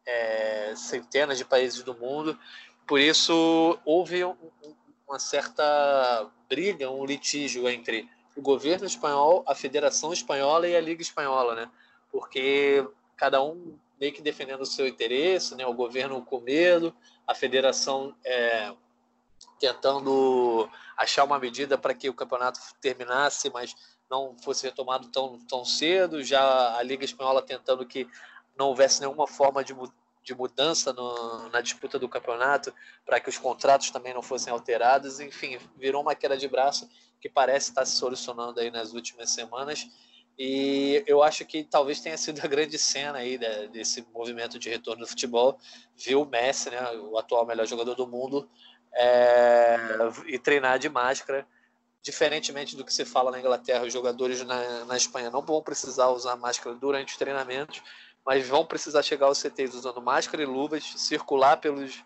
é, 0.06 0.74
centenas 0.76 1.40
de 1.40 1.46
países 1.46 1.82
do 1.82 1.96
mundo. 1.96 2.38
Por 2.86 3.00
isso 3.00 3.80
houve 3.84 4.24
um, 4.24 4.36
uma 5.08 5.18
certa 5.18 6.30
briga, 6.50 6.90
um 6.90 7.06
litígio 7.06 7.70
entre 7.70 8.10
o 8.36 8.42
governo 8.42 8.86
espanhol, 8.86 9.44
a 9.48 9.54
Federação 9.54 10.12
Espanhola 10.12 10.68
e 10.68 10.76
a 10.76 10.82
Liga 10.82 11.02
Espanhola, 11.02 11.56
né? 11.56 11.72
Porque 12.12 12.86
cada 13.16 13.44
um 13.44 13.78
meio 14.00 14.14
que 14.14 14.22
defendendo 14.22 14.62
o 14.62 14.66
seu 14.66 14.88
interesse, 14.88 15.56
né? 15.56 15.66
O 15.66 15.74
governo 15.74 16.22
com 16.24 16.40
medo, 16.40 16.96
a 17.28 17.36
federação 17.36 18.16
é, 18.26 18.74
tentando 19.60 20.70
achar 20.98 21.24
uma 21.24 21.38
medida 21.38 21.78
para 21.78 21.94
que 21.94 22.10
o 22.10 22.14
campeonato 22.14 22.60
terminasse, 22.82 23.50
mas 23.50 23.76
não 24.10 24.36
fosse 24.40 24.66
retomado 24.66 25.08
tão, 25.10 25.38
tão 25.48 25.64
cedo, 25.64 26.24
já 26.24 26.76
a 26.78 26.82
Liga 26.82 27.06
Espanhola 27.06 27.42
tentando 27.42 27.86
que 27.86 28.08
não 28.58 28.68
houvesse 28.70 29.00
nenhuma 29.02 29.28
forma 29.28 29.64
de, 29.64 29.74
de 30.24 30.36
mudança 30.36 30.94
no, 30.94 31.50
na 31.50 31.62
disputa 31.62 31.98
do 31.98 32.10
campeonato, 32.10 32.74
para 33.06 33.20
que 33.20 33.30
os 33.30 33.38
contratos 33.38 33.90
também 33.90 34.14
não 34.14 34.22
fossem 34.22 34.52
alterados, 34.52 35.20
enfim, 35.20 35.58
virou 35.78 36.02
uma 36.02 36.16
queda 36.16 36.38
de 36.38 36.48
braço 36.48 36.90
que 37.20 37.30
parece 37.30 37.70
estar 37.70 37.86
se 37.86 37.98
solucionando 37.98 38.60
aí 38.60 38.72
nas 38.72 38.94
últimas 38.94 39.32
semanas, 39.32 39.88
e 40.38 41.04
eu 41.06 41.22
acho 41.22 41.46
que 41.46 41.64
talvez 41.64 42.00
tenha 42.00 42.18
sido 42.18 42.40
a 42.42 42.48
grande 42.48 42.78
cena 42.78 43.18
aí 43.18 43.38
né, 43.38 43.68
desse 43.68 44.08
movimento 44.14 44.58
de 44.58 44.70
retorno 44.70 45.04
do 45.04 45.10
futebol, 45.10 45.60
viu 45.98 46.22
o 46.22 46.26
Messi, 46.26 46.70
né, 46.70 46.82
o 46.92 47.18
atual 47.18 47.46
melhor 47.46 47.68
jogador 47.68 47.96
do 47.96 48.08
mundo, 48.08 48.50
é, 48.94 49.78
e 50.28 50.40
treinar 50.40 50.80
de 50.80 50.88
máscara, 50.88 51.46
Diferentemente 52.02 52.78
do 52.78 52.86
que 52.86 52.94
se 52.94 53.04
fala 53.04 53.30
na 53.30 53.40
Inglaterra, 53.40 53.86
os 53.86 53.92
jogadores 53.92 54.42
na, 54.46 54.86
na 54.86 54.96
Espanha 54.96 55.30
não 55.30 55.42
vão 55.42 55.62
precisar 55.62 56.08
usar 56.08 56.38
máscara 56.38 56.74
durante 56.74 57.12
os 57.12 57.18
treinamentos, 57.18 57.82
mas 58.26 58.48
vão 58.48 58.66
precisar 58.66 59.02
chegar 59.02 59.28
aos 59.28 59.40
CTs 59.40 59.74
usando 59.74 60.02
máscara 60.02 60.44
e 60.44 60.46
luvas, 60.46 60.84
circular 60.98 61.58
pelos, 61.58 62.04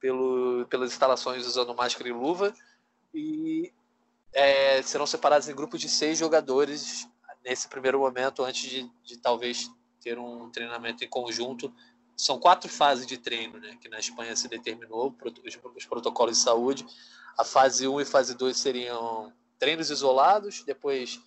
pelo, 0.00 0.66
pelas 0.68 0.92
instalações 0.92 1.46
usando 1.46 1.74
máscara 1.74 2.08
e 2.08 2.12
luva, 2.12 2.52
e 3.12 3.72
é, 4.32 4.82
serão 4.82 5.06
separados 5.06 5.48
em 5.48 5.54
grupos 5.54 5.80
de 5.80 5.88
seis 5.88 6.18
jogadores 6.18 7.08
nesse 7.44 7.68
primeiro 7.68 8.00
momento, 8.00 8.42
antes 8.42 8.68
de, 8.68 8.90
de 9.02 9.18
talvez 9.18 9.70
ter 10.00 10.18
um 10.18 10.50
treinamento 10.50 11.04
em 11.04 11.08
conjunto. 11.08 11.72
São 12.16 12.38
quatro 12.38 12.70
fases 12.70 13.06
de 13.06 13.18
treino, 13.18 13.58
né, 13.58 13.76
que 13.80 13.88
na 13.88 13.98
Espanha 13.98 14.34
se 14.34 14.48
determinou, 14.48 15.14
os, 15.44 15.58
os 15.76 15.86
protocolos 15.86 16.36
de 16.36 16.42
saúde. 16.42 16.86
A 17.38 17.44
fase 17.44 17.86
1 17.86 18.00
e 18.00 18.04
fase 18.04 18.34
2 18.34 18.56
seriam 18.56 19.32
treinos 19.58 19.90
isolados, 19.90 20.62
depois 20.64 21.20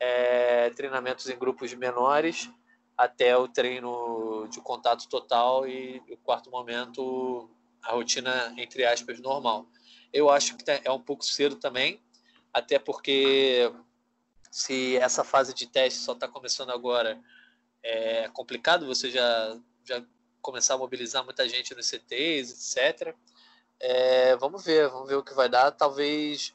é, 0.00 0.70
treinamentos 0.70 1.28
em 1.28 1.38
grupos 1.38 1.72
menores, 1.74 2.50
até 2.96 3.36
o 3.36 3.48
treino 3.48 4.46
de 4.48 4.60
contato 4.60 5.08
total 5.08 5.66
e 5.66 6.02
o 6.10 6.16
quarto 6.18 6.50
momento 6.50 7.50
a 7.82 7.92
rotina 7.92 8.54
entre 8.56 8.84
aspas 8.84 9.20
normal. 9.20 9.66
Eu 10.12 10.30
acho 10.30 10.56
que 10.56 10.64
é 10.70 10.90
um 10.90 11.00
pouco 11.00 11.24
cedo 11.24 11.56
também, 11.56 12.00
até 12.52 12.78
porque 12.78 13.70
se 14.50 14.96
essa 14.96 15.24
fase 15.24 15.52
de 15.52 15.66
teste 15.66 15.98
só 15.98 16.12
está 16.12 16.28
começando 16.28 16.70
agora, 16.70 17.20
é 17.82 18.28
complicado 18.28 18.86
você 18.86 19.10
já, 19.10 19.58
já 19.84 20.02
começar 20.40 20.74
a 20.74 20.78
mobilizar 20.78 21.24
muita 21.24 21.48
gente 21.48 21.74
nos 21.74 21.86
CTs, 21.86 22.76
etc. 22.76 23.14
É, 23.80 24.36
vamos 24.36 24.64
ver, 24.64 24.88
vamos 24.88 25.08
ver 25.08 25.16
o 25.16 25.24
que 25.24 25.34
vai 25.34 25.48
dar. 25.48 25.72
Talvez 25.72 26.54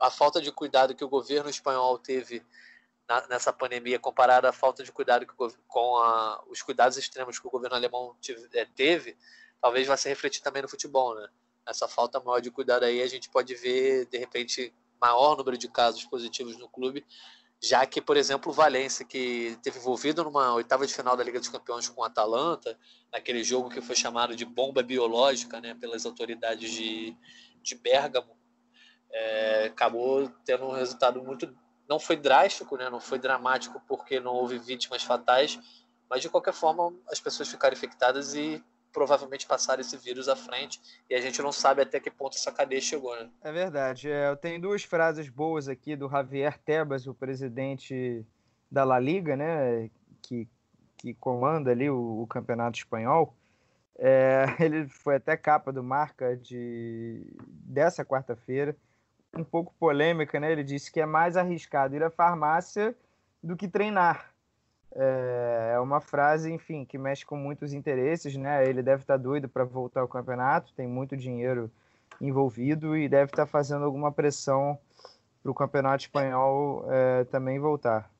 a 0.00 0.10
falta 0.10 0.40
de 0.40 0.50
cuidado 0.50 0.94
que 0.94 1.04
o 1.04 1.08
governo 1.08 1.48
espanhol 1.48 1.98
teve 1.98 2.44
na, 3.08 3.26
nessa 3.28 3.52
pandemia, 3.52 3.98
comparada 3.98 4.48
à 4.48 4.52
falta 4.52 4.82
de 4.82 4.92
cuidado 4.92 5.26
que, 5.26 5.34
com 5.68 5.96
a, 5.96 6.42
os 6.48 6.62
cuidados 6.62 6.96
extremos 6.96 7.38
que 7.38 7.46
o 7.46 7.50
governo 7.50 7.76
alemão 7.76 8.16
tive, 8.20 8.48
é, 8.54 8.64
teve, 8.64 9.16
talvez 9.60 9.86
vá 9.86 9.96
se 9.96 10.08
refletir 10.08 10.42
também 10.42 10.62
no 10.62 10.68
futebol, 10.68 11.14
né? 11.14 11.28
Essa 11.66 11.88
falta 11.88 12.20
maior 12.20 12.40
de 12.40 12.50
cuidado 12.50 12.84
aí, 12.84 13.02
a 13.02 13.06
gente 13.08 13.28
pode 13.28 13.54
ver, 13.54 14.06
de 14.06 14.18
repente, 14.18 14.72
maior 15.00 15.36
número 15.36 15.58
de 15.58 15.68
casos 15.68 16.04
positivos 16.04 16.56
no 16.56 16.68
clube, 16.68 17.04
já 17.60 17.84
que, 17.86 18.00
por 18.00 18.16
exemplo, 18.16 18.52
o 18.52 18.54
Valência, 18.54 19.04
que 19.04 19.58
teve 19.62 19.78
envolvido 19.78 20.22
numa 20.22 20.54
oitava 20.54 20.86
de 20.86 20.94
final 20.94 21.16
da 21.16 21.24
Liga 21.24 21.38
dos 21.38 21.48
Campeões 21.48 21.88
com 21.88 22.02
o 22.02 22.04
Atalanta, 22.04 22.78
naquele 23.12 23.42
jogo 23.42 23.70
que 23.70 23.80
foi 23.80 23.96
chamado 23.96 24.36
de 24.36 24.44
bomba 24.44 24.82
biológica 24.82 25.60
né, 25.60 25.74
pelas 25.74 26.04
autoridades 26.04 26.70
de, 26.70 27.16
de 27.62 27.74
Bérgamo, 27.74 28.36
é, 29.10 29.64
acabou 29.66 30.28
tendo 30.44 30.66
um 30.66 30.72
resultado 30.72 31.22
muito. 31.22 31.56
Não 31.88 31.98
foi 31.98 32.16
drástico, 32.16 32.76
né, 32.76 32.90
não 32.90 33.00
foi 33.00 33.18
dramático 33.18 33.80
porque 33.86 34.18
não 34.20 34.34
houve 34.34 34.58
vítimas 34.58 35.02
fatais, 35.02 35.58
mas 36.08 36.22
de 36.22 36.28
qualquer 36.28 36.52
forma 36.52 36.92
as 37.10 37.20
pessoas 37.20 37.48
ficaram 37.48 37.74
infectadas 37.74 38.34
e 38.34 38.62
provavelmente 38.92 39.46
passaram 39.46 39.82
esse 39.82 39.96
vírus 39.98 40.26
à 40.26 40.34
frente 40.34 40.80
e 41.10 41.14
a 41.14 41.20
gente 41.20 41.42
não 41.42 41.52
sabe 41.52 41.82
até 41.82 42.00
que 42.00 42.10
ponto 42.10 42.34
essa 42.34 42.50
cadeia 42.50 42.80
chegou, 42.80 43.14
né? 43.14 43.28
É 43.42 43.52
verdade. 43.52 44.10
É, 44.10 44.30
eu 44.30 44.36
tenho 44.36 44.58
duas 44.58 44.84
frases 44.84 45.28
boas 45.28 45.68
aqui 45.68 45.94
do 45.94 46.08
Javier 46.08 46.58
Tebas, 46.58 47.06
o 47.06 47.12
presidente 47.12 48.24
da 48.70 48.84
La 48.84 48.98
Liga, 48.98 49.36
né, 49.36 49.90
que, 50.22 50.48
que 50.96 51.12
comanda 51.12 51.70
ali 51.70 51.90
o, 51.90 52.22
o 52.22 52.26
campeonato 52.26 52.78
espanhol. 52.78 53.36
É, 53.98 54.46
ele 54.60 54.88
foi 54.88 55.16
até 55.16 55.36
capa 55.36 55.72
do 55.72 55.82
Marca 55.82 56.34
de 56.34 57.22
dessa 57.46 58.04
quarta-feira, 58.04 58.74
um 59.40 59.44
pouco 59.44 59.74
polêmica, 59.78 60.38
né? 60.40 60.52
Ele 60.52 60.64
disse 60.64 60.90
que 60.90 61.00
é 61.00 61.06
mais 61.06 61.36
arriscado 61.36 61.94
ir 61.94 62.02
à 62.02 62.10
farmácia 62.10 62.94
do 63.42 63.56
que 63.56 63.68
treinar. 63.68 64.30
É, 64.94 65.72
é 65.74 65.80
uma 65.80 66.00
frase, 66.00 66.50
enfim, 66.50 66.84
que 66.84 66.96
mexe 66.96 67.24
com 67.24 67.36
muitos 67.36 67.72
interesses, 67.72 68.36
né? 68.36 68.66
Ele 68.66 68.82
deve 68.82 69.02
estar 69.02 69.16
doido 69.16 69.48
para 69.48 69.64
voltar 69.64 70.00
ao 70.00 70.08
campeonato, 70.08 70.72
tem 70.74 70.86
muito 70.86 71.16
dinheiro 71.16 71.70
envolvido 72.20 72.96
e 72.96 73.08
deve 73.08 73.30
estar 73.30 73.46
fazendo 73.46 73.84
alguma 73.84 74.10
pressão 74.10 74.78
para 75.42 75.50
o 75.50 75.54
campeonato 75.54 76.04
espanhol 76.04 76.86
é, 76.88 77.24
também 77.24 77.58
voltar. 77.58 78.10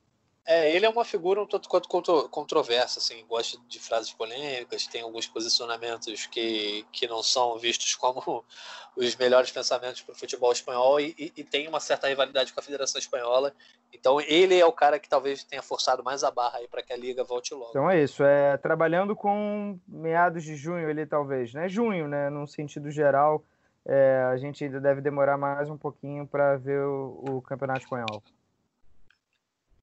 É, 0.46 0.70
ele 0.70 0.86
é 0.86 0.88
uma 0.88 1.04
figura 1.04 1.42
um 1.42 1.46
tanto 1.46 1.68
quanto 1.68 1.88
contro 1.88 2.28
controversa, 2.28 3.00
assim, 3.00 3.24
gosta 3.28 3.58
de 3.66 3.80
frases 3.80 4.12
polêmicas, 4.12 4.86
tem 4.86 5.02
alguns 5.02 5.26
posicionamentos 5.26 6.26
que, 6.26 6.86
que 6.92 7.08
não 7.08 7.20
são 7.20 7.58
vistos 7.58 7.96
como 7.96 8.44
os 8.96 9.16
melhores 9.16 9.50
pensamentos 9.50 10.02
para 10.02 10.12
o 10.12 10.16
futebol 10.16 10.52
espanhol 10.52 11.00
e, 11.00 11.16
e, 11.18 11.32
e, 11.36 11.42
tem 11.42 11.66
uma 11.66 11.80
certa 11.80 12.06
rivalidade 12.06 12.52
com 12.52 12.60
a 12.60 12.62
Federação 12.62 13.00
Espanhola. 13.00 13.52
Então 13.92 14.20
ele 14.20 14.56
é 14.56 14.64
o 14.64 14.72
cara 14.72 15.00
que 15.00 15.08
talvez 15.08 15.42
tenha 15.42 15.62
forçado 15.62 16.04
mais 16.04 16.22
a 16.22 16.30
barra 16.30 16.58
aí 16.58 16.68
para 16.68 16.82
que 16.82 16.92
a 16.92 16.96
liga 16.96 17.24
volte 17.24 17.52
logo. 17.52 17.70
Então 17.70 17.90
é 17.90 18.00
isso, 18.00 18.22
é 18.22 18.56
trabalhando 18.56 19.16
com 19.16 19.80
meados 19.88 20.44
de 20.44 20.54
junho 20.54 20.88
ele 20.88 21.04
talvez, 21.06 21.52
né? 21.54 21.68
Junho, 21.68 22.06
né? 22.06 22.30
Num 22.30 22.46
sentido 22.46 22.88
geral, 22.88 23.44
é, 23.84 24.28
a 24.30 24.36
gente 24.36 24.62
ainda 24.62 24.80
deve 24.80 25.00
demorar 25.00 25.36
mais 25.36 25.68
um 25.68 25.76
pouquinho 25.76 26.24
para 26.24 26.56
ver 26.56 26.82
o, 26.82 27.24
o 27.30 27.42
campeonato 27.42 27.80
espanhol. 27.80 28.22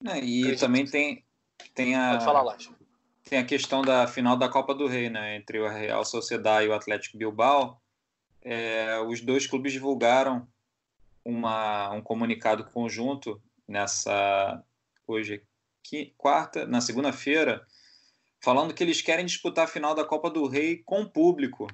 É, 0.06 0.20
e 0.20 0.56
também 0.58 0.86
tem, 0.86 1.24
tem 1.74 1.96
a. 1.96 2.12
Pode 2.12 2.26
falar, 2.26 2.58
Tem 3.24 3.40
a 3.40 3.46
questão 3.46 3.82
da 3.82 4.06
final 4.08 4.36
da 4.36 4.50
Copa 4.50 4.74
do 4.76 4.88
Rei, 4.88 5.10
né? 5.10 5.36
Entre 5.36 5.60
o 5.60 5.70
Real 5.70 6.04
Sociedade 6.04 6.66
e 6.66 6.70
o 6.70 6.74
Atlético 6.74 7.18
Bilbao. 7.18 7.82
É, 8.42 9.00
os 9.00 9.22
dois 9.22 9.48
clubes 9.48 9.72
divulgaram 9.72 10.46
uma, 11.24 11.92
um 11.92 12.02
comunicado 12.02 12.66
conjunto 12.66 13.42
nessa 13.66 14.62
hoje 15.08 15.42
que, 15.82 16.14
quarta, 16.18 16.66
na 16.66 16.82
segunda-feira, 16.82 17.66
falando 18.42 18.74
que 18.74 18.84
eles 18.84 19.02
querem 19.02 19.26
disputar 19.26 19.66
a 19.66 19.68
final 19.68 19.96
da 19.96 20.04
Copa 20.04 20.30
do 20.30 20.48
Rei 20.48 20.78
com 20.78 21.06
público. 21.06 21.68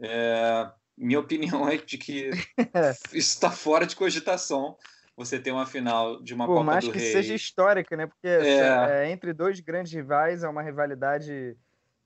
É, 0.00 0.68
minha 0.96 1.20
opinião 1.20 1.68
é 1.68 1.76
de 1.76 1.98
que 1.98 2.30
isso 3.12 3.34
está 3.34 3.50
fora 3.50 3.86
de 3.86 3.94
cogitação 3.94 4.76
você 5.16 5.38
ter 5.38 5.52
uma 5.52 5.66
final 5.66 6.20
de 6.22 6.34
uma 6.34 6.46
Por 6.46 6.54
Copa 6.54 6.64
mais 6.64 6.84
do 6.84 6.92
que 6.92 6.98
Rei. 6.98 7.12
seja 7.12 7.34
histórica, 7.34 7.96
né? 7.96 8.06
Porque 8.06 8.26
é. 8.26 9.04
É, 9.06 9.10
entre 9.10 9.32
dois 9.32 9.60
grandes 9.60 9.92
rivais 9.92 10.42
é 10.42 10.48
uma 10.48 10.62
rivalidade 10.62 11.56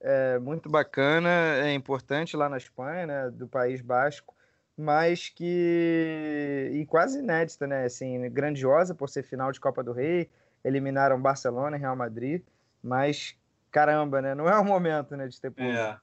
é, 0.01 0.39
muito 0.39 0.69
bacana, 0.69 1.29
é 1.63 1.73
importante 1.73 2.37
lá 2.37 2.49
na 2.49 2.57
Espanha, 2.57 3.07
né? 3.07 3.31
Do 3.31 3.49
País 3.49 3.81
Basco, 3.81 4.35
mas 4.77 5.29
que 5.31 6.71
e 6.73 6.85
quase 6.87 7.19
inédita, 7.21 7.67
né? 7.67 7.85
Assim, 7.85 8.29
grandiosa 8.31 8.95
por 8.95 9.09
ser 9.09 9.23
final 9.23 9.51
de 9.51 9.61
Copa 9.61 9.83
do 9.83 9.93
Rei, 9.93 10.29
eliminaram 10.63 11.21
Barcelona 11.21 11.77
e 11.77 11.81
Real 11.81 11.97
Madrid, 11.97 12.43
mas 12.83 13.35
caramba, 13.71 14.21
né? 14.21 14.35
Não 14.35 14.49
é 14.49 14.59
o 14.59 14.65
momento, 14.65 15.17
né, 15.17 15.27
de 15.27 15.41
ter 15.41 15.51
público. 15.51 15.77
É. 15.77 15.99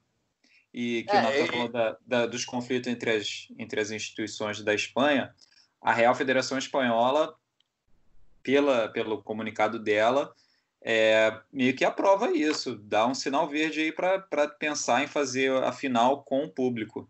E 0.74 1.04
que 1.04 1.15
é, 1.15 1.20
o 1.20 1.24
Nathan 1.24 1.46
falou 1.48 1.70
da, 1.70 1.98
da, 2.06 2.26
dos 2.26 2.44
conflitos 2.44 2.91
entre 2.91 3.12
as, 3.12 3.48
entre 3.58 3.80
as 3.80 3.91
instituições 3.91 4.62
da 4.62 4.74
Espanha 4.74 5.34
a 5.86 5.93
Real 5.93 6.15
Federação 6.15 6.58
Espanhola, 6.58 7.38
pela, 8.41 8.89
pelo 8.89 9.21
comunicado 9.21 9.78
dela, 9.78 10.34
é, 10.82 11.39
meio 11.54 11.76
que 11.76 11.86
aprova 11.86 12.32
isso, 12.32 12.76
dá 12.76 13.06
um 13.06 13.13
sinal 13.13 13.48
verde 13.48 13.81
aí 13.81 13.92
para 13.92 14.48
pensar 14.48 15.04
em 15.04 15.08
fazer 15.08 15.52
a 15.63 15.71
final 15.71 16.23
com 16.23 16.44
o 16.44 16.50
público. 16.50 17.08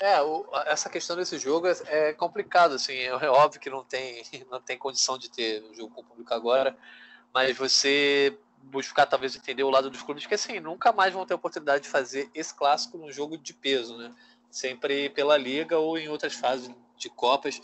É, 0.00 0.22
o, 0.22 0.48
essa 0.64 0.88
questão 0.88 1.14
desse 1.14 1.38
jogo 1.38 1.66
é, 1.66 1.74
é 1.88 2.12
complicado, 2.14 2.76
assim, 2.76 2.94
é, 2.94 3.08
é, 3.08 3.28
óbvio 3.28 3.60
que 3.60 3.68
não 3.68 3.84
tem, 3.84 4.22
não 4.50 4.58
tem 4.58 4.78
condição 4.78 5.18
de 5.18 5.30
ter 5.30 5.62
o 5.64 5.74
jogo 5.74 5.94
com 5.94 6.00
o 6.00 6.04
público 6.04 6.32
agora, 6.32 6.74
mas 7.34 7.54
você 7.54 8.34
buscar 8.62 9.04
talvez 9.04 9.36
entender 9.36 9.62
o 9.62 9.70
lado 9.70 9.90
dos 9.90 10.02
clubes 10.02 10.24
que 10.24 10.34
assim, 10.34 10.58
nunca 10.58 10.90
mais 10.90 11.12
vão 11.12 11.26
ter 11.26 11.34
oportunidade 11.34 11.82
de 11.82 11.90
fazer 11.90 12.30
esse 12.34 12.54
clássico 12.54 12.96
num 12.96 13.12
jogo 13.12 13.36
de 13.36 13.52
peso, 13.52 13.98
né? 13.98 14.10
Sempre 14.50 15.10
pela 15.10 15.36
liga 15.36 15.78
ou 15.78 15.98
em 15.98 16.08
outras 16.08 16.34
fases 16.34 16.70
de 17.00 17.08
Copas. 17.10 17.60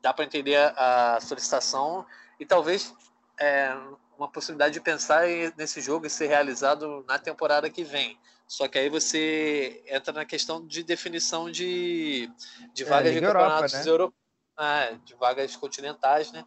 Dá 0.00 0.14
para 0.14 0.24
entender 0.24 0.56
a, 0.56 1.16
a, 1.16 1.20
solicitação 1.20 2.06
e 2.38 2.46
talvez 2.46 2.94
é, 3.38 3.76
uma 4.16 4.28
possibilidade 4.28 4.72
de 4.72 4.80
pensar 4.80 5.24
nesse 5.56 5.80
jogo 5.80 6.06
e 6.06 6.10
ser 6.10 6.28
realizado 6.28 7.04
na 7.06 7.18
temporada 7.18 7.68
que 7.68 7.84
vem. 7.84 8.18
Só 8.46 8.66
que 8.66 8.78
aí 8.78 8.88
você 8.88 9.82
entra 9.86 10.12
na 10.12 10.24
questão 10.24 10.66
de 10.66 10.82
definição 10.82 11.50
de, 11.50 12.30
de 12.72 12.82
é, 12.82 12.86
vagas 12.86 13.12
é, 13.12 13.14
de 13.14 13.20
campeonatos 13.20 13.74
Europa, 13.74 13.84
né? 13.84 13.90
Euro... 13.90 14.14
ah, 14.56 14.98
de 15.04 15.14
vagas 15.14 15.56
continentais, 15.56 16.32
né? 16.32 16.44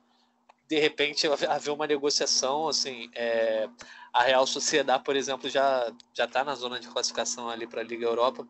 de 0.68 0.80
repente 0.80 1.28
haver 1.28 1.72
uma 1.72 1.86
negociação, 1.86 2.68
assim, 2.68 3.10
é, 3.14 3.70
a 4.12 4.24
Real 4.24 4.48
Sociedade, 4.48 5.04
por 5.04 5.16
exemplo, 5.16 5.50
já 5.50 5.92
já 6.14 6.26
está 6.26 6.44
na 6.44 6.56
zona 6.56 6.80
de 6.80 6.88
classificação 6.88 7.50
ali 7.50 7.68
para 7.68 7.82
a 7.82 7.84
Liga 7.84 8.06
Europa. 8.06 8.48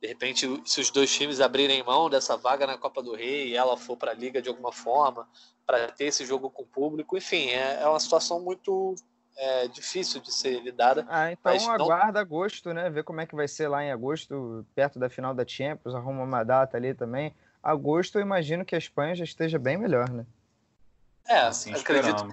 De 0.00 0.06
repente, 0.06 0.62
se 0.64 0.80
os 0.80 0.90
dois 0.90 1.12
times 1.12 1.40
abrirem 1.40 1.82
mão 1.82 2.08
dessa 2.08 2.36
vaga 2.36 2.66
na 2.66 2.78
Copa 2.78 3.02
do 3.02 3.14
Rei 3.14 3.48
e 3.48 3.56
ela 3.56 3.76
for 3.76 3.96
para 3.96 4.12
a 4.12 4.14
Liga 4.14 4.40
de 4.40 4.48
alguma 4.48 4.72
forma, 4.72 5.28
para 5.66 5.90
ter 5.90 6.04
esse 6.04 6.24
jogo 6.24 6.48
com 6.50 6.62
o 6.62 6.66
público, 6.66 7.16
enfim, 7.16 7.48
é, 7.48 7.82
é 7.82 7.86
uma 7.86 7.98
situação 7.98 8.40
muito 8.40 8.94
é, 9.36 9.68
difícil 9.68 10.20
de 10.20 10.32
ser 10.32 10.60
lidada. 10.62 11.06
Ah, 11.08 11.32
então 11.32 11.70
aguarda 11.70 12.12
não... 12.12 12.20
agosto, 12.20 12.72
né? 12.72 12.88
Ver 12.90 13.04
como 13.04 13.20
é 13.20 13.26
que 13.26 13.34
vai 13.34 13.48
ser 13.48 13.68
lá 13.68 13.84
em 13.84 13.90
agosto, 13.90 14.64
perto 14.74 14.98
da 14.98 15.08
final 15.08 15.34
da 15.34 15.46
Champions, 15.46 15.94
arruma 15.94 16.22
uma 16.22 16.44
data 16.44 16.76
ali 16.76 16.94
também. 16.94 17.34
Agosto, 17.62 18.18
eu 18.18 18.22
imagino 18.22 18.64
que 18.64 18.74
a 18.74 18.78
Espanha 18.78 19.14
já 19.14 19.24
esteja 19.24 19.58
bem 19.58 19.76
melhor, 19.76 20.08
né? 20.10 20.24
É, 21.26 21.40
assim 21.40 21.74
acredito, 21.74 22.26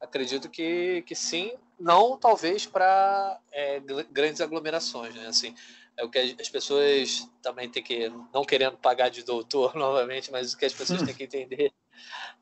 acredito 0.00 0.48
que, 0.48 1.02
que 1.02 1.14
sim, 1.14 1.52
não 1.78 2.18
talvez 2.18 2.66
para 2.66 3.38
é, 3.52 3.80
grandes 4.10 4.40
aglomerações, 4.40 5.14
né? 5.14 5.26
Assim, 5.26 5.54
é 6.00 6.04
o 6.04 6.08
que 6.08 6.18
as 6.18 6.48
pessoas 6.48 7.28
também 7.42 7.68
têm 7.68 7.82
que, 7.82 8.08
não 8.32 8.42
querendo 8.42 8.78
pagar 8.78 9.10
de 9.10 9.22
doutor 9.22 9.74
novamente, 9.76 10.32
mas 10.32 10.54
o 10.54 10.56
que 10.56 10.64
as 10.64 10.72
pessoas 10.72 11.02
têm 11.02 11.14
que 11.14 11.24
entender 11.24 11.72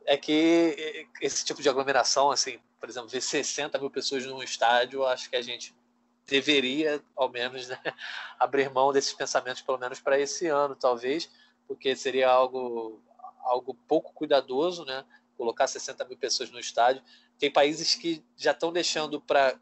é 0.06 0.16
que 0.16 1.08
esse 1.20 1.44
tipo 1.44 1.60
de 1.60 1.68
aglomeração, 1.68 2.30
assim, 2.30 2.60
por 2.78 2.88
exemplo, 2.88 3.08
ver 3.08 3.20
60 3.20 3.76
mil 3.78 3.90
pessoas 3.90 4.24
num 4.24 4.42
estádio, 4.42 5.04
acho 5.04 5.28
que 5.28 5.34
a 5.34 5.42
gente 5.42 5.74
deveria, 6.24 7.02
ao 7.16 7.28
menos, 7.28 7.66
né, 7.66 7.80
abrir 8.38 8.70
mão 8.70 8.92
desses 8.92 9.12
pensamentos, 9.12 9.60
pelo 9.60 9.78
menos 9.78 9.98
para 9.98 10.20
esse 10.20 10.46
ano, 10.46 10.76
talvez, 10.76 11.28
porque 11.66 11.96
seria 11.96 12.30
algo, 12.30 13.02
algo 13.40 13.74
pouco 13.88 14.12
cuidadoso, 14.12 14.84
né? 14.84 15.04
Colocar 15.36 15.66
60 15.66 16.04
mil 16.04 16.16
pessoas 16.16 16.50
no 16.50 16.58
estádio. 16.58 17.02
Tem 17.38 17.50
países 17.50 17.94
que 17.94 18.24
já 18.36 18.52
estão 18.52 18.72
deixando 18.72 19.20
para 19.20 19.58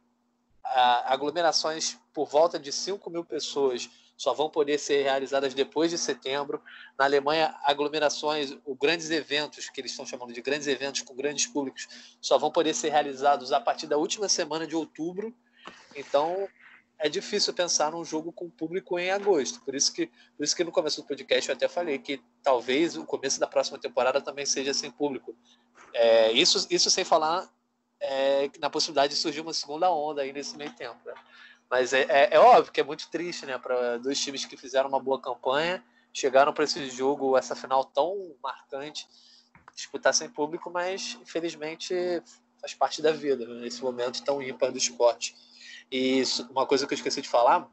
aglomerações 1.06 1.98
por 2.12 2.26
volta 2.26 2.58
de 2.58 2.72
5 2.72 3.08
mil 3.10 3.24
pessoas 3.24 3.88
só 4.16 4.32
vão 4.32 4.48
poder 4.48 4.78
ser 4.78 5.02
realizadas 5.02 5.52
depois 5.52 5.90
de 5.90 5.98
setembro. 5.98 6.62
Na 6.98 7.04
Alemanha, 7.04 7.54
aglomerações, 7.62 8.56
os 8.64 8.76
grandes 8.78 9.10
eventos, 9.10 9.68
que 9.68 9.80
eles 9.80 9.90
estão 9.90 10.06
chamando 10.06 10.32
de 10.32 10.40
grandes 10.40 10.66
eventos 10.66 11.02
com 11.02 11.14
grandes 11.14 11.46
públicos, 11.46 11.86
só 12.20 12.38
vão 12.38 12.50
poder 12.50 12.74
ser 12.74 12.88
realizados 12.90 13.52
a 13.52 13.60
partir 13.60 13.86
da 13.86 13.98
última 13.98 14.28
semana 14.28 14.66
de 14.66 14.74
outubro. 14.74 15.34
Então, 15.94 16.48
é 16.98 17.08
difícil 17.08 17.52
pensar 17.52 17.92
num 17.92 18.04
jogo 18.04 18.32
com 18.32 18.48
público 18.48 18.98
em 18.98 19.10
agosto. 19.10 19.60
Por 19.60 19.74
isso 19.74 19.92
que, 19.92 20.06
por 20.36 20.44
isso 20.44 20.56
que 20.56 20.64
no 20.64 20.72
começo 20.72 21.02
do 21.02 21.06
podcast 21.06 21.50
eu 21.50 21.54
até 21.54 21.68
falei 21.68 21.98
que 21.98 22.20
talvez 22.42 22.96
o 22.96 23.04
começo 23.04 23.38
da 23.38 23.46
próxima 23.46 23.78
temporada 23.78 24.20
também 24.20 24.46
seja 24.46 24.72
sem 24.72 24.90
público. 24.90 25.36
É, 25.92 26.32
isso, 26.32 26.66
isso 26.70 26.90
sem 26.90 27.04
falar 27.04 27.50
é, 28.00 28.50
na 28.58 28.70
possibilidade 28.70 29.14
de 29.14 29.18
surgir 29.18 29.40
uma 29.40 29.52
segunda 29.52 29.90
onda 29.90 30.22
aí 30.22 30.32
nesse 30.32 30.56
meio 30.56 30.72
tempo. 30.72 30.98
Né? 31.04 31.14
Mas 31.70 31.92
é, 31.92 32.02
é, 32.02 32.28
é, 32.32 32.38
óbvio 32.38 32.72
que 32.72 32.80
é 32.80 32.84
muito 32.84 33.08
triste, 33.10 33.44
né? 33.46 33.58
Para 33.58 33.98
dois 33.98 34.20
times 34.20 34.44
que 34.44 34.56
fizeram 34.56 34.88
uma 34.88 35.00
boa 35.00 35.20
campanha, 35.20 35.84
chegaram 36.12 36.52
para 36.52 36.64
esse 36.64 36.88
jogo, 36.90 37.36
essa 37.36 37.56
final 37.56 37.84
tão 37.84 38.34
marcante, 38.42 39.06
disputar 39.74 40.14
sem 40.14 40.28
público, 40.28 40.70
mas 40.70 41.18
infelizmente 41.20 41.94
faz 42.60 42.72
parte 42.74 43.02
da 43.02 43.12
vida, 43.12 43.46
né? 43.46 43.60
nesse 43.60 43.82
momento 43.82 44.22
tão 44.24 44.40
ímpar 44.40 44.70
do 44.70 44.78
esporte. 44.78 45.34
E 45.90 46.20
isso, 46.20 46.48
uma 46.50 46.66
coisa 46.66 46.86
que 46.86 46.94
eu 46.94 46.96
esqueci 46.96 47.20
de 47.20 47.28
falar, 47.28 47.68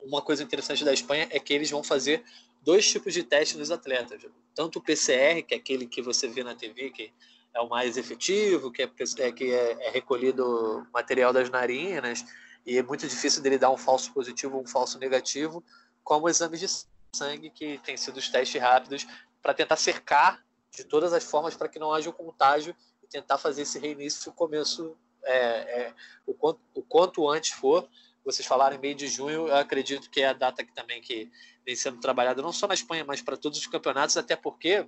uma 0.00 0.22
coisa 0.22 0.42
interessante 0.42 0.84
da 0.84 0.92
Espanha 0.92 1.28
é 1.30 1.38
que 1.38 1.52
eles 1.52 1.70
vão 1.70 1.82
fazer 1.82 2.24
dois 2.62 2.90
tipos 2.90 3.12
de 3.12 3.22
teste 3.22 3.56
nos 3.56 3.70
atletas. 3.70 4.22
Tanto 4.54 4.78
o 4.78 4.82
PCR, 4.82 5.42
que 5.42 5.54
é 5.54 5.56
aquele 5.56 5.86
que 5.86 6.00
você 6.00 6.28
vê 6.28 6.42
na 6.42 6.54
TV, 6.54 6.90
que 6.90 7.12
é 7.54 7.60
o 7.60 7.68
mais 7.68 7.96
efetivo, 7.96 8.70
que 8.70 8.82
é, 8.82 8.90
é 9.18 9.32
que 9.32 9.52
é, 9.52 9.86
é 9.86 9.90
recolhido 9.90 10.86
material 10.92 11.32
das 11.32 11.50
narinas, 11.50 12.24
e 12.64 12.78
é 12.78 12.82
muito 12.82 13.06
difícil 13.06 13.42
dele 13.42 13.58
dar 13.58 13.70
um 13.70 13.76
falso 13.76 14.12
positivo 14.12 14.56
ou 14.56 14.62
um 14.62 14.66
falso 14.66 14.98
negativo, 14.98 15.64
como 16.04 16.28
exames 16.28 16.60
de 16.60 16.68
sangue, 17.14 17.50
que 17.50 17.78
tem 17.78 17.96
sido 17.96 18.18
os 18.18 18.28
testes 18.28 18.60
rápidos, 18.60 19.06
para 19.42 19.54
tentar 19.54 19.76
cercar 19.76 20.44
de 20.70 20.84
todas 20.84 21.12
as 21.12 21.24
formas 21.24 21.56
para 21.56 21.68
que 21.68 21.78
não 21.78 21.92
haja 21.92 22.10
o 22.10 22.12
contágio 22.12 22.74
e 23.02 23.06
tentar 23.06 23.38
fazer 23.38 23.62
esse 23.62 23.78
reinício 23.78 24.30
no 24.30 24.36
começo, 24.36 24.96
é, 25.24 25.36
é, 25.36 25.94
o, 26.26 26.34
quanto, 26.34 26.60
o 26.74 26.82
quanto 26.82 27.28
antes 27.28 27.52
for. 27.52 27.88
Vocês 28.24 28.46
falaram 28.46 28.76
em 28.76 28.80
meio 28.80 28.94
de 28.94 29.08
junho, 29.08 29.48
eu 29.48 29.56
acredito 29.56 30.10
que 30.10 30.20
é 30.20 30.28
a 30.28 30.32
data 30.34 30.62
que 30.62 30.74
também 30.74 31.00
que 31.00 31.30
vem 31.64 31.74
sendo 31.74 31.98
trabalhada 31.98 32.42
não 32.42 32.52
só 32.52 32.66
na 32.66 32.74
Espanha, 32.74 33.04
mas 33.04 33.22
para 33.22 33.36
todos 33.36 33.58
os 33.58 33.66
campeonatos, 33.66 34.16
até 34.16 34.36
porque 34.36 34.86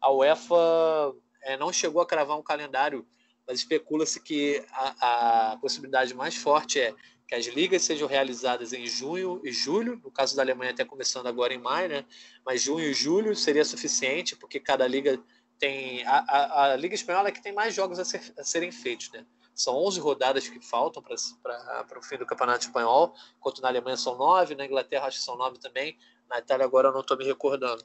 a 0.00 0.10
UEFA 0.10 1.14
é, 1.42 1.56
não 1.56 1.72
chegou 1.72 2.00
a 2.02 2.06
cravar 2.06 2.38
um 2.38 2.42
calendário, 2.42 3.06
mas 3.46 3.58
especula-se 3.58 4.20
que 4.20 4.64
a, 4.72 5.52
a 5.52 5.56
possibilidade 5.56 6.14
mais 6.14 6.36
forte 6.36 6.80
é 6.80 6.94
que 7.26 7.34
as 7.34 7.46
ligas 7.46 7.82
sejam 7.82 8.08
realizadas 8.08 8.72
em 8.72 8.86
junho 8.86 9.40
e 9.44 9.52
julho, 9.52 10.00
no 10.02 10.10
caso 10.10 10.34
da 10.34 10.42
Alemanha 10.42 10.72
até 10.72 10.84
começando 10.84 11.28
agora 11.28 11.54
em 11.54 11.58
maio, 11.58 11.88
né? 11.88 12.04
Mas 12.44 12.62
junho 12.62 12.84
e 12.84 12.92
julho 12.92 13.36
seria 13.36 13.64
suficiente, 13.64 14.34
porque 14.34 14.58
cada 14.58 14.86
liga 14.86 15.22
tem 15.56 16.04
a, 16.06 16.24
a, 16.26 16.72
a 16.72 16.76
liga 16.76 16.94
espanhola 16.94 17.28
é 17.28 17.32
que 17.32 17.42
tem 17.42 17.52
mais 17.52 17.74
jogos 17.74 17.98
a, 18.00 18.04
ser, 18.04 18.20
a 18.36 18.42
serem 18.42 18.72
feitos, 18.72 19.12
né? 19.12 19.24
São 19.54 19.76
11 19.76 20.00
rodadas 20.00 20.48
que 20.48 20.58
faltam 20.60 21.02
para 21.02 21.98
o 21.98 22.02
fim 22.02 22.16
do 22.16 22.26
campeonato 22.26 22.66
espanhol, 22.66 23.14
enquanto 23.36 23.60
na 23.60 23.68
Alemanha 23.68 23.96
são 23.96 24.16
nove, 24.16 24.54
na 24.54 24.64
Inglaterra 24.64 25.06
acho 25.06 25.18
que 25.18 25.24
são 25.24 25.36
nove 25.36 25.58
também, 25.58 25.98
na 26.28 26.38
Itália 26.38 26.64
agora 26.64 26.88
eu 26.88 26.92
não 26.92 27.00
estou 27.00 27.16
me 27.16 27.24
recordando. 27.24 27.84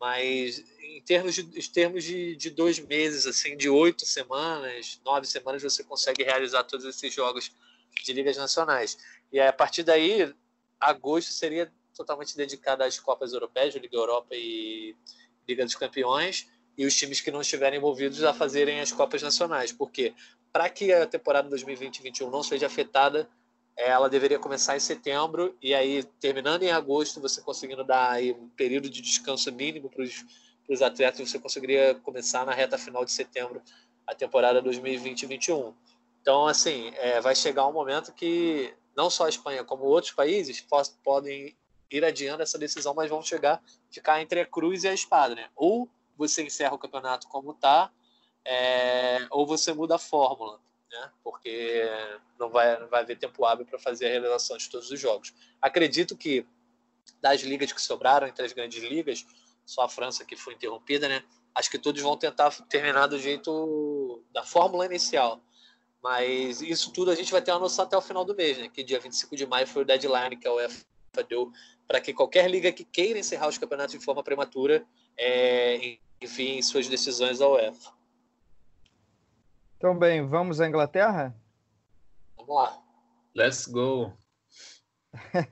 Mas 0.00 0.64
em 0.80 1.02
termos, 1.02 1.34
de, 1.34 1.42
em 1.42 1.72
termos 1.72 2.02
de, 2.04 2.34
de 2.34 2.50
dois 2.50 2.78
meses, 2.78 3.26
assim, 3.26 3.56
de 3.56 3.68
oito 3.68 4.06
semanas, 4.06 5.00
nove 5.04 5.26
semanas, 5.26 5.62
você 5.62 5.84
consegue 5.84 6.24
realizar 6.24 6.64
todos 6.64 6.86
esses 6.86 7.12
jogos 7.12 7.52
de 8.02 8.12
ligas 8.12 8.36
nacionais. 8.36 8.96
E 9.30 9.38
a 9.38 9.52
partir 9.52 9.82
daí, 9.82 10.34
agosto 10.80 11.32
seria 11.32 11.70
totalmente 11.94 12.36
dedicado 12.36 12.82
às 12.82 12.98
Copas 12.98 13.32
Europeias, 13.32 13.74
Liga 13.74 13.96
Europa 13.96 14.34
e 14.34 14.96
Liga 15.46 15.64
dos 15.64 15.74
Campeões, 15.74 16.48
e 16.78 16.86
os 16.86 16.96
times 16.96 17.20
que 17.20 17.30
não 17.30 17.42
estiverem 17.42 17.78
envolvidos 17.78 18.24
a 18.24 18.32
fazerem 18.32 18.80
as 18.80 18.90
Copas 18.90 19.22
Nacionais. 19.22 19.70
Porque 19.70 20.14
para 20.50 20.68
que 20.70 20.92
a 20.92 21.06
temporada 21.06 21.48
2020-2021 21.54 22.30
não 22.30 22.42
seja 22.42 22.66
afetada, 22.66 23.28
ela 23.76 24.08
deveria 24.08 24.38
começar 24.38 24.76
em 24.76 24.80
setembro, 24.80 25.56
e 25.62 25.74
aí, 25.74 26.04
terminando 26.20 26.62
em 26.62 26.70
agosto, 26.70 27.20
você 27.20 27.40
conseguindo 27.40 27.82
dar 27.82 28.12
aí 28.12 28.32
um 28.32 28.48
período 28.50 28.90
de 28.90 29.00
descanso 29.00 29.50
mínimo 29.52 29.88
para 29.88 30.04
os 30.04 30.82
atletas, 30.82 31.28
você 31.28 31.38
conseguiria 31.38 31.94
começar 31.96 32.44
na 32.44 32.52
reta 32.52 32.76
final 32.76 33.04
de 33.04 33.12
setembro 33.12 33.62
a 34.06 34.14
temporada 34.14 34.62
2020-21. 34.62 35.72
Então, 36.20 36.46
assim, 36.46 36.92
é, 36.96 37.20
vai 37.20 37.34
chegar 37.34 37.66
um 37.66 37.72
momento 37.72 38.12
que 38.12 38.74
não 38.96 39.08
só 39.08 39.26
a 39.26 39.28
Espanha, 39.28 39.64
como 39.64 39.84
outros 39.84 40.12
países 40.12 40.64
podem 41.02 41.56
ir 41.90 42.04
adiando 42.04 42.42
essa 42.42 42.58
decisão, 42.58 42.94
mas 42.94 43.08
vão 43.08 43.22
chegar, 43.22 43.62
ficar 43.90 44.20
entre 44.20 44.40
a 44.40 44.46
cruz 44.46 44.84
e 44.84 44.88
a 44.88 44.94
espada, 44.94 45.34
né? 45.34 45.48
Ou 45.56 45.88
você 46.16 46.42
encerra 46.42 46.74
o 46.74 46.78
campeonato 46.78 47.26
como 47.28 47.52
está, 47.52 47.90
é, 48.44 49.26
ou 49.30 49.46
você 49.46 49.72
muda 49.72 49.96
a 49.96 49.98
fórmula, 49.98 50.60
né? 50.90 51.10
Porque 51.22 51.82
não 52.38 52.50
vai, 52.50 52.78
não 52.78 52.88
vai 52.88 53.02
haver 53.02 53.18
tempo 53.18 53.44
hábil 53.44 53.66
para 53.66 53.78
fazer 53.78 54.06
a 54.06 54.10
realização 54.10 54.56
de 54.56 54.68
todos 54.68 54.90
os 54.90 54.98
jogos. 54.98 55.32
Acredito 55.60 56.16
que 56.16 56.46
das 57.20 57.40
ligas 57.42 57.72
que 57.72 57.80
sobraram 57.80 58.26
entre 58.26 58.44
as 58.44 58.52
grandes 58.52 58.82
ligas, 58.82 59.26
só 59.64 59.82
a 59.82 59.88
França 59.88 60.24
que 60.24 60.36
foi 60.36 60.54
interrompida, 60.54 61.08
né? 61.08 61.22
Acho 61.54 61.70
que 61.70 61.78
todos 61.78 62.00
vão 62.00 62.16
tentar 62.16 62.50
terminar 62.68 63.06
do 63.06 63.18
jeito 63.18 64.22
da 64.32 64.42
fórmula 64.42 64.86
inicial 64.86 65.42
mas 66.02 66.62
isso 66.62 66.92
tudo 66.92 67.10
a 67.10 67.14
gente 67.14 67.30
vai 67.30 67.42
ter 67.42 67.52
uma 67.52 67.60
noção 67.60 67.84
até 67.84 67.96
o 67.96 68.00
final 68.00 68.24
do 68.24 68.34
mês, 68.34 68.58
né? 68.58 68.68
Que 68.68 68.82
dia 68.82 68.98
25 68.98 69.36
de 69.36 69.46
maio 69.46 69.66
foi 69.66 69.82
o 69.82 69.84
deadline 69.84 70.36
que 70.36 70.48
a 70.48 70.52
UEFA 70.52 70.84
deu 71.28 71.52
para 71.86 72.00
que 72.00 72.14
qualquer 72.14 72.48
liga 72.50 72.72
que 72.72 72.84
queira 72.84 73.18
encerrar 73.18 73.48
os 73.48 73.58
campeonatos 73.58 73.98
de 73.98 74.04
forma 74.04 74.22
prematura 74.22 74.84
é, 75.16 75.98
envie 76.22 76.62
suas 76.62 76.88
decisões 76.88 77.40
à 77.40 77.48
UEFA. 77.48 77.92
Então, 79.80 79.96
bem, 79.96 80.26
vamos 80.26 80.60
à 80.60 80.68
Inglaterra? 80.68 81.34
Vamos 82.36 82.54
lá. 82.54 82.78
Let's 83.34 83.66
go. 83.66 84.12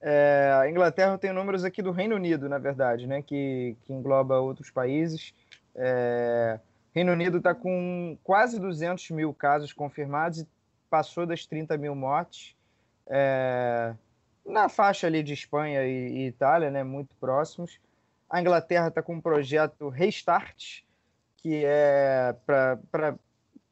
é, 0.00 0.56
a 0.60 0.70
Inglaterra 0.70 1.18
tem 1.18 1.32
números 1.32 1.64
aqui 1.64 1.82
do 1.82 1.90
Reino 1.90 2.14
Unido, 2.14 2.48
na 2.48 2.58
verdade, 2.58 3.08
né? 3.08 3.20
Que, 3.20 3.76
que 3.82 3.92
engloba 3.92 4.38
outros 4.38 4.70
países. 4.70 5.34
É, 5.74 6.60
Reino 6.94 7.10
Unido 7.10 7.38
está 7.38 7.52
com 7.52 8.16
quase 8.22 8.60
200 8.60 9.10
mil 9.10 9.34
casos 9.34 9.72
confirmados 9.72 10.42
e 10.42 10.48
passou 10.88 11.26
das 11.26 11.44
30 11.44 11.76
mil 11.76 11.96
mortes. 11.96 12.54
É, 13.08 13.92
na 14.46 14.68
faixa 14.68 15.08
ali 15.08 15.20
de 15.20 15.32
Espanha 15.32 15.84
e, 15.84 16.10
e 16.12 16.26
Itália, 16.28 16.70
né, 16.70 16.84
muito 16.84 17.16
próximos. 17.16 17.80
A 18.30 18.40
Inglaterra 18.40 18.86
está 18.86 19.02
com 19.02 19.16
um 19.16 19.20
projeto 19.20 19.88
Restart, 19.88 20.84
que 21.38 21.64
é 21.64 22.36
para 22.46 23.18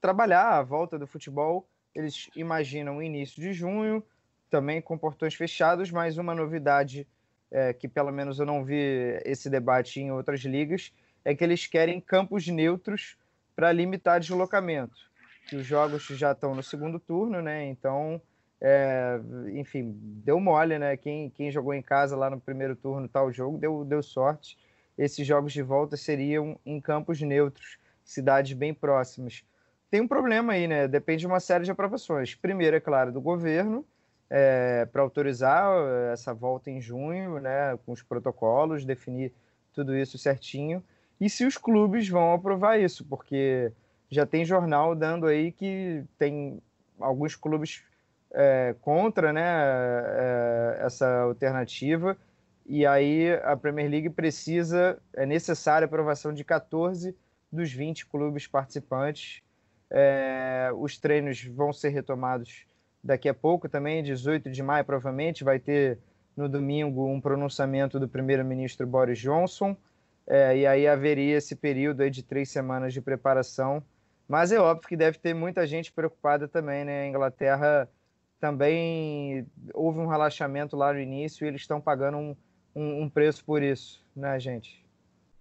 trabalhar 0.03 0.59
a 0.59 0.63
volta 0.63 0.99
do 0.99 1.07
futebol. 1.07 1.67
Eles 1.95 2.29
imaginam 2.37 3.03
início 3.03 3.41
de 3.41 3.53
junho, 3.53 4.05
também 4.51 4.83
com 4.83 4.99
portões 4.99 5.35
fechados, 5.35 5.91
mas 5.91 6.19
uma 6.19 6.35
novidade 6.35 7.07
é, 7.51 7.73
que 7.73 7.87
pelo 7.87 8.11
menos 8.11 8.39
eu 8.39 8.45
não 8.45 8.65
vi 8.65 9.21
esse 9.25 9.49
debate 9.49 10.01
em 10.01 10.11
outras 10.11 10.41
ligas, 10.41 10.93
é 11.25 11.35
que 11.35 11.45
eles 11.45 11.67
querem 11.67 12.01
campos 12.01 12.49
neutros 12.49 13.17
para 13.55 13.71
limitar 13.71 14.19
deslocamento. 14.19 15.11
Que 15.49 15.57
os 15.57 15.67
jogos 15.67 16.05
já 16.05 16.33
estão 16.33 16.55
no 16.55 16.63
segundo 16.63 16.99
turno, 16.99 17.41
né? 17.41 17.67
Então, 17.67 18.21
é, 18.61 19.21
enfim, 19.55 19.93
deu 20.25 20.41
mole, 20.41 20.79
né? 20.79 20.97
Quem, 20.97 21.31
quem 21.31 21.51
jogou 21.51 21.75
em 21.75 21.83
casa 21.83 22.17
lá 22.17 22.31
no 22.31 22.41
primeiro 22.41 22.75
turno 22.75 23.09
tal 23.09 23.31
jogo 23.31 23.59
deu, 23.59 23.85
deu 23.85 24.03
sorte. 24.03 24.59
Esses 24.97 25.27
jogos 25.27 25.53
de 25.53 25.63
volta 25.63 25.97
seriam 25.97 26.59
em 26.65 26.81
campos 26.81 27.21
neutros, 27.21 27.79
cidades 28.05 28.53
bem 28.53 28.73
próximas. 28.73 29.45
Tem 29.93 30.01
um 30.01 30.09
problema 30.09 30.55
aí, 30.55 30.67
né? 30.67 30.89
Depende 30.89 31.21
de 31.21 31.27
uma 31.29 31.39
série 31.39 31.65
de 31.65 31.71
aprovações. 31.71 32.35
Primeiro, 32.35 32.75
é 32.75 32.81
claro, 32.81 33.13
do 33.13 33.21
governo, 33.21 33.87
é, 34.29 34.87
para 34.87 35.03
autorizar 35.03 35.71
essa 36.13 36.35
volta 36.35 36.69
em 36.69 36.81
junho, 36.81 37.39
né? 37.39 37.79
Com 37.87 37.93
os 37.93 38.03
protocolos, 38.03 38.85
definir 38.85 39.33
tudo 39.73 39.97
isso 39.97 40.19
certinho 40.19 40.83
e 41.23 41.31
se 41.31 41.45
os 41.47 41.57
clubes 41.57 42.09
vão 42.09 42.33
aprovar 42.33 42.81
isso, 42.81 43.05
porque 43.05 43.71
já 44.11 44.27
tem 44.27 44.45
jornal 44.45 44.93
dando 44.93 45.27
aí 45.27 45.53
que 45.53 46.03
tem 46.19 46.61
alguns 46.99 47.37
clubes 47.37 47.85
é, 48.33 48.75
contra 48.81 49.33
né, 49.33 49.41
é, 49.45 50.81
essa 50.81 51.21
alternativa, 51.21 52.19
e 52.67 52.85
aí 52.85 53.35
a 53.45 53.57
Premier 53.57 53.89
League 53.89 54.11
precisa, 54.11 54.99
é 55.15 55.25
necessária 55.25 55.85
a 55.85 55.87
aprovação 55.87 56.33
de 56.33 56.43
14 56.43 57.15
dos 57.53 57.73
20 57.73 58.07
clubes 58.07 58.49
participantes. 58.49 59.43
É, 59.95 60.71
os 60.75 60.97
treinos 60.97 61.45
vão 61.45 61.71
ser 61.71 61.91
retomados 61.91 62.65
daqui 63.05 63.29
a 63.29 63.35
pouco 63.35 63.69
também, 63.69 64.03
18 64.03 64.51
de 64.51 64.63
maio, 64.63 64.87
provavelmente, 64.87 65.45
vai 65.45 65.59
ter 65.59 65.99
no 66.35 66.49
domingo 66.49 67.07
um 67.07 67.21
pronunciamento 67.21 68.01
do 68.01 68.09
primeiro-ministro 68.09 68.87
Boris 68.87 69.19
Johnson. 69.19 69.77
É, 70.27 70.57
e 70.57 70.67
aí 70.67 70.87
haveria 70.87 71.37
esse 71.37 71.55
período 71.55 72.09
de 72.11 72.23
três 72.23 72.49
semanas 72.49 72.95
de 72.95 73.03
preparação. 73.03 73.83
Mas 74.27 74.51
é 74.51 74.59
óbvio 74.59 74.89
que 74.89 74.97
deve 74.97 75.19
ter 75.19 75.35
muita 75.35 75.67
gente 75.67 75.93
preocupada 75.93 76.49
também, 76.49 76.87
né? 76.87 77.03
A 77.03 77.07
Inglaterra 77.09 77.89
também 78.41 79.47
houve 79.75 79.99
um 79.99 80.07
relaxamento 80.07 80.75
lá 80.75 80.91
no 80.93 81.01
início 81.01 81.45
e 81.45 81.49
eles 81.49 81.61
estão 81.61 81.83
pagando 81.83 82.17
um, 82.17 82.37
um, 82.75 83.03
um, 83.03 83.11
preço 83.11 83.45
por 83.45 83.63
isso, 83.63 84.03
né, 84.17 84.41
gente? 84.41 84.83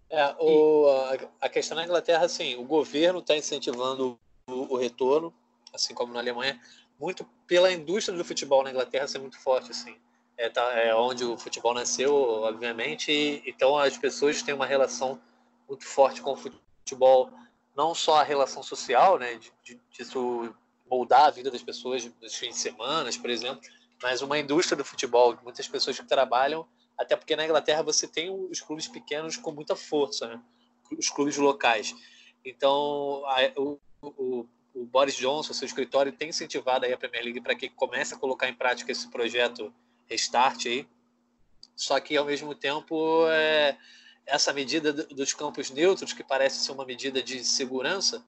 É, 0.09 0.35
o, 0.37 0.87
a, 0.89 1.45
a 1.45 1.49
questão 1.49 1.77
na 1.77 1.85
Inglaterra, 1.85 2.25
assim, 2.25 2.55
o 2.57 2.65
governo 2.65 3.19
está 3.19 3.37
incentivando 3.37 4.19
o, 4.51 4.77
retorno, 4.77 5.33
assim 5.73 5.93
como 5.93 6.13
na 6.13 6.19
Alemanha, 6.19 6.59
muito 6.99 7.25
pela 7.47 7.71
indústria 7.71 8.17
do 8.17 8.25
futebol 8.25 8.63
na 8.63 8.71
Inglaterra 8.71 9.07
ser 9.07 9.19
muito 9.19 9.39
forte, 9.39 9.71
assim 9.71 9.95
é, 10.41 10.49
tá, 10.49 10.73
é 10.73 10.93
onde 10.95 11.23
o 11.23 11.37
futebol 11.37 11.73
nasceu, 11.73 12.15
obviamente, 12.15 13.11
e, 13.11 13.43
então 13.45 13.77
as 13.77 13.95
pessoas 13.95 14.41
têm 14.41 14.55
uma 14.55 14.65
relação 14.65 15.21
muito 15.67 15.85
forte 15.85 16.19
com 16.19 16.33
o 16.33 16.35
futebol, 16.35 17.31
não 17.75 17.93
só 17.93 18.15
a 18.15 18.23
relação 18.23 18.63
social, 18.63 19.19
né, 19.19 19.35
de, 19.35 19.53
de, 19.63 19.79
disso 19.91 20.53
moldar 20.89 21.25
a 21.25 21.29
vida 21.29 21.51
das 21.51 21.61
pessoas 21.61 22.09
nos 22.19 22.35
fins 22.35 22.55
de 22.55 22.59
semana, 22.59 23.09
por 23.21 23.29
exemplo, 23.29 23.61
mas 24.01 24.23
uma 24.23 24.39
indústria 24.39 24.75
do 24.75 24.83
futebol, 24.83 25.37
muitas 25.43 25.67
pessoas 25.67 25.99
que 25.99 26.07
trabalham, 26.07 26.67
até 26.97 27.15
porque 27.15 27.35
na 27.35 27.45
Inglaterra 27.45 27.83
você 27.83 28.07
tem 28.07 28.29
os 28.31 28.59
clubes 28.59 28.87
pequenos 28.87 29.37
com 29.37 29.51
muita 29.51 29.75
força, 29.75 30.27
né? 30.27 30.41
os 30.97 31.09
clubes 31.09 31.37
locais. 31.37 31.95
Então, 32.43 33.23
a, 33.27 33.37
o, 33.57 33.79
o, 34.01 34.47
o, 34.73 34.85
Boris 34.85 35.15
Johnson, 35.15 35.53
seu 35.53 35.65
escritório, 35.65 36.11
tem 36.11 36.29
incentivado 36.29 36.85
aí 36.85 36.93
a 36.93 36.97
Premier 36.97 37.23
League 37.23 37.41
para 37.41 37.55
que 37.55 37.69
comece 37.69 38.13
a 38.13 38.17
colocar 38.17 38.47
em 38.49 38.53
prática 38.53 38.91
esse 38.91 39.07
projeto 39.09 39.73
restart 40.09 40.65
aí. 40.65 40.87
Só 41.75 41.99
que, 41.99 42.17
ao 42.17 42.25
mesmo 42.25 42.53
tempo, 42.53 43.25
é, 43.29 43.77
essa 44.25 44.53
medida 44.53 44.91
dos 44.93 45.33
campos 45.33 45.71
neutros, 45.71 46.13
que 46.13 46.23
parece 46.23 46.63
ser 46.63 46.71
uma 46.71 46.85
medida 46.85 47.21
de 47.21 47.43
segurança, 47.43 48.23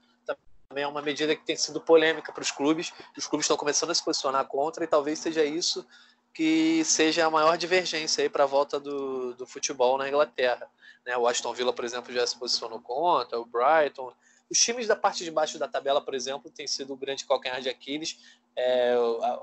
também 0.74 0.84
é 0.84 0.88
uma 0.88 1.02
medida 1.02 1.36
que 1.36 1.46
tem 1.46 1.56
sido 1.56 1.80
polêmica 1.80 2.32
para 2.32 2.42
os 2.42 2.52
clubes. 2.52 2.92
Os 3.16 3.28
clubes 3.28 3.46
estão 3.46 3.56
começando 3.56 3.92
a 3.92 3.96
se 3.96 4.04
posicionar 4.04 4.46
contra, 4.48 4.84
e 4.84 4.88
talvez 4.88 5.20
seja 5.20 5.46
isso 5.46 5.86
que 6.34 6.84
seja 6.84 7.28
a 7.28 7.30
maior 7.30 7.56
divergência 7.58 8.24
aí 8.24 8.30
para 8.30 8.44
a 8.44 8.48
volta 8.48 8.80
do, 8.80 9.36
do 9.36 9.46
futebol 9.46 10.00
na 10.00 10.08
Inglaterra. 10.08 10.68
Né? 11.06 11.16
O 11.16 11.28
Aston 11.28 11.54
Villa, 11.54 11.72
por 11.72 11.86
exemplo, 11.86 12.12
já 12.12 12.26
se 12.26 12.38
posicionou 12.38 12.80
contra, 12.82 13.40
o 13.40 13.46
Brighton. 13.46 14.12
Os 14.54 14.60
times 14.60 14.86
da 14.86 14.96
parte 14.96 15.24
de 15.24 15.32
baixo 15.32 15.58
da 15.58 15.68
tabela, 15.68 16.00
por 16.00 16.14
exemplo, 16.14 16.52
tem 16.52 16.68
sido 16.68 16.94
o 16.94 16.96
grande 16.96 17.26
calcanhar 17.26 17.60
de 17.60 17.70
Aquiles 17.70 18.20
é, 18.56 18.94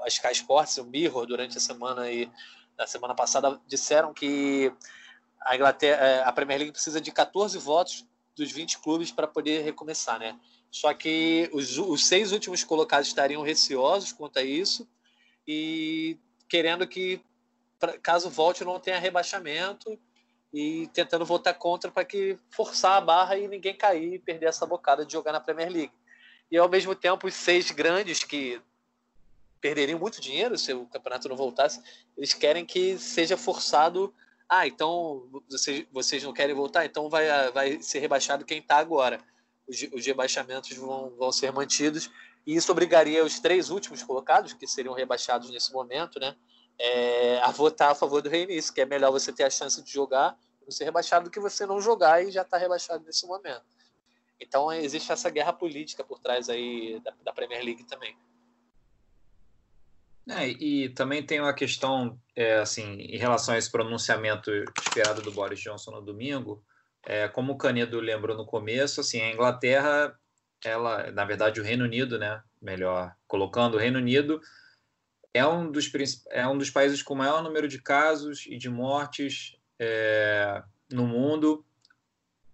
a 0.05 0.07
Sky 0.07 0.31
Sports, 0.31 0.79
o 0.79 0.85
Mirror, 0.85 1.27
durante 1.27 1.59
a 1.59 1.61
semana 1.61 2.03
aí, 2.03 2.31
da 2.77 2.87
semana 2.87 3.13
passada, 3.13 3.61
disseram 3.67 4.15
que 4.15 4.73
a 5.41 5.57
Inglaterra, 5.57 6.01
é, 6.01 6.23
a 6.23 6.31
Premier 6.31 6.61
League 6.61 6.71
precisa 6.71 7.01
de 7.01 7.11
14 7.11 7.59
votos 7.59 8.07
dos 8.37 8.53
20 8.53 8.79
clubes 8.79 9.11
para 9.11 9.27
poder 9.27 9.65
recomeçar, 9.65 10.17
né? 10.21 10.39
Só 10.71 10.95
que 10.95 11.51
os, 11.53 11.77
os, 11.77 12.07
seis 12.07 12.31
últimos 12.31 12.63
colocados 12.63 13.09
estariam 13.09 13.43
receosos 13.43 14.13
quanto 14.13 14.39
a 14.39 14.43
isso 14.43 14.89
e 15.45 16.17
querendo 16.49 16.87
que, 16.87 17.21
pra, 17.81 17.99
caso 17.99 18.31
volte, 18.31 18.65
não 18.65 18.79
tenha 18.79 19.01
rebaixamento 19.01 19.99
e 20.53 20.89
tentando 20.93 21.25
votar 21.25 21.55
contra 21.55 21.91
para 21.91 22.05
que 22.05 22.37
forçar 22.51 22.97
a 22.97 23.01
barra 23.01 23.39
e 23.39 23.47
ninguém 23.47 23.75
cair 23.75 24.15
e 24.15 24.19
perder 24.19 24.47
essa 24.47 24.67
bocada 24.67 25.07
de 25.07 25.13
jogar 25.13 25.33
na 25.33 25.41
Premier 25.41 25.71
League. 25.71 25.93
E 26.51 26.59
ao 26.59 26.69
mesmo 26.69 26.95
tempo, 26.95 27.27
os 27.27 27.35
seis 27.35 27.71
grandes 27.71 28.25
que 28.25 28.61
perderiam 29.61 29.99
muito 29.99 30.21
dinheiro 30.21 30.59
se 30.59 30.73
o 30.73 30.87
campeonato 30.87 31.29
não 31.29 31.37
voltasse. 31.37 31.81
Eles 32.17 32.35
querem 32.35 32.65
que 32.65 32.99
seja 32.99 33.37
forçado. 33.37 34.13
Ah, 34.49 34.67
então 34.67 35.29
vocês, 35.49 35.87
vocês 35.93 36.23
não 36.25 36.33
querem 36.33 36.55
voltar? 36.55 36.85
Então 36.85 37.09
vai, 37.09 37.51
vai 37.53 37.81
ser 37.83 38.01
rebaixado 38.01 38.45
quem 38.45 38.59
está 38.59 38.79
agora. 38.79 39.21
Os, 39.69 39.81
os 39.93 40.05
rebaixamentos 40.05 40.77
vão, 40.77 41.11
vão 41.17 41.31
ser 41.31 41.53
mantidos. 41.53 42.11
E 42.47 42.57
isso 42.57 42.73
obrigaria 42.73 43.25
os 43.25 43.39
três 43.39 43.71
últimos 43.71 44.03
colocados, 44.03 44.53
que 44.53 44.67
seriam 44.67 44.95
rebaixados 44.95 45.51
nesse 45.51 45.73
momento, 45.73 46.19
né, 46.19 46.35
é, 46.81 47.39
a 47.43 47.51
votar 47.51 47.91
a 47.91 47.95
favor 47.95 48.23
do 48.23 48.31
reinício, 48.31 48.73
que 48.73 48.81
é 48.81 48.87
melhor 48.87 49.13
você 49.13 49.31
ter 49.31 49.45
a 49.45 49.51
chance 49.51 49.83
de 49.83 49.93
jogar 49.93 50.37
e 50.67 50.73
ser 50.73 50.85
rebaixado 50.85 51.27
do 51.27 51.31
que 51.31 51.39
você 51.39 51.67
não 51.67 51.79
jogar 51.79 52.25
e 52.25 52.31
já 52.31 52.41
está 52.41 52.57
rebaixado 52.57 53.05
nesse 53.05 53.27
momento. 53.27 53.63
Então 54.41 54.73
existe 54.73 55.13
essa 55.13 55.29
guerra 55.29 55.53
política 55.53 56.03
por 56.03 56.19
trás 56.19 56.49
aí 56.49 56.99
da, 57.05 57.13
da 57.23 57.33
Premier 57.35 57.63
League 57.63 57.85
também. 57.85 58.17
É, 60.29 60.49
e 60.49 60.89
também 60.91 61.23
tem 61.23 61.41
uma 61.41 61.53
questão, 61.53 62.19
é, 62.35 62.59
assim, 62.59 62.95
em 62.95 63.19
relação 63.19 63.55
a 63.55 63.59
esse 63.59 63.71
pronunciamento 63.71 64.51
esperado 64.81 65.21
do 65.21 65.33
Boris 65.33 65.61
Johnson 65.61 65.91
no 65.91 66.01
domingo, 66.01 66.65
é, 67.05 67.29
como 67.29 67.53
o 67.53 67.59
Canedo 67.59 68.01
lembrou 68.01 68.37
no 68.37 68.47
começo, 68.47 69.01
assim, 69.01 69.21
a 69.21 69.33
Inglaterra, 69.33 70.17
ela, 70.65 71.11
na 71.11 71.25
verdade, 71.25 71.61
o 71.61 71.65
Reino 71.65 71.85
Unido, 71.85 72.19
né, 72.19 72.43
melhor 72.63 73.15
colocando, 73.27 73.75
o 73.75 73.79
Reino 73.79 73.99
Unido 73.99 74.41
é 75.33 75.47
um 75.47 75.71
dos, 75.71 75.91
é 76.31 76.47
um 76.47 76.59
dos 76.59 76.71
países 76.71 77.03
com 77.03 77.15
maior 77.15 77.43
número 77.43 77.69
de 77.69 77.81
casos 77.81 78.47
e 78.47 78.57
de 78.57 78.69
mortes 78.69 79.57
é, 79.79 80.63
no 80.91 81.07
mundo. 81.07 81.65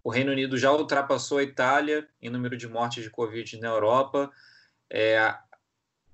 O 0.04 0.10
Reino 0.10 0.32
Unido 0.32 0.56
já 0.56 0.72
ultrapassou 0.72 1.38
a 1.38 1.42
Itália 1.42 2.08
em 2.20 2.30
número 2.30 2.56
de 2.56 2.68
mortes 2.68 3.02
de 3.02 3.10
Covid 3.10 3.58
na 3.58 3.68
Europa. 3.68 4.30
É, 4.90 5.34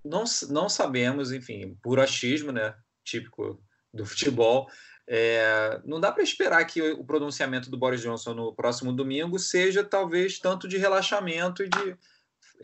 não, 0.05 0.25
não 0.49 0.69
sabemos, 0.69 1.33
enfim, 1.33 1.77
por 1.83 2.01
achismo, 2.01 2.53
né, 2.53 2.75
típico 3.05 3.63
do 3.93 4.07
futebol, 4.07 4.71
é, 5.07 5.81
não 5.85 6.01
dá 6.01 6.11
para 6.13 6.23
esperar 6.23 6.65
que 6.65 6.81
o 6.81 7.05
pronunciamento 7.05 7.71
do 7.71 7.77
Boris 7.77 8.01
Johnson 8.01 8.35
no 8.35 8.55
próximo 8.55 8.93
domingo 8.93 9.39
seja 9.39 9.85
talvez 9.85 10.39
tanto 10.39 10.69
de 10.69 10.79
relaxamento 10.79 11.63
e 11.63 11.69
de 11.69 11.97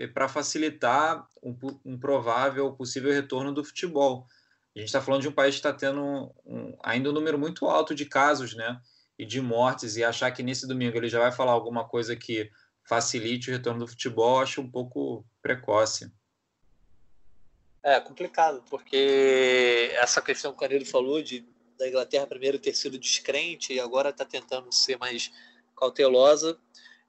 para 0.07 0.28
facilitar 0.28 1.26
um, 1.42 1.57
um, 1.84 1.99
provável 1.99 2.72
possível 2.72 3.12
retorno 3.12 3.53
do 3.53 3.64
futebol. 3.64 4.26
A 4.76 4.78
gente 4.78 4.88
está 4.88 5.01
falando 5.01 5.22
de 5.22 5.28
um 5.28 5.32
país 5.32 5.55
que 5.55 5.59
está 5.59 5.72
tendo 5.72 6.01
um, 6.01 6.30
um, 6.46 6.78
ainda 6.84 7.11
um 7.11 7.12
número 7.12 7.38
muito 7.38 7.66
alto 7.66 7.94
de 7.94 8.07
casos, 8.07 8.55
né, 8.55 8.80
e 9.18 9.26
de 9.26 9.40
mortes 9.40 9.96
e 9.96 10.05
achar 10.05 10.30
que 10.30 10.42
nesse 10.42 10.66
domingo 10.68 10.96
ele 10.96 11.09
já 11.09 11.18
vai 11.18 11.32
falar 11.32 11.53
alguma 11.53 11.86
coisa 11.88 12.14
que 12.14 12.51
facilite 12.84 13.51
o 13.51 13.53
retorno 13.53 13.80
do 13.80 13.88
futebol, 13.88 14.40
acho 14.40 14.61
um 14.61 14.70
pouco 14.70 15.26
precoce. 15.42 16.11
É 17.82 17.99
complicado, 18.01 18.62
porque 18.70 19.90
essa 19.94 20.22
questão 20.22 20.53
que 20.53 20.57
o 20.57 20.61
Canedo 20.61 20.86
falou 20.86 21.22
de 21.22 21.46
da 21.78 21.88
Inglaterra 21.88 22.26
primeiro 22.26 22.59
ter 22.59 22.74
sido 22.74 22.99
descrente 22.99 23.72
e 23.72 23.80
agora 23.80 24.11
está 24.11 24.24
tentando 24.24 24.72
ser 24.72 24.99
mais 24.99 25.30
cautelosa, 25.76 26.59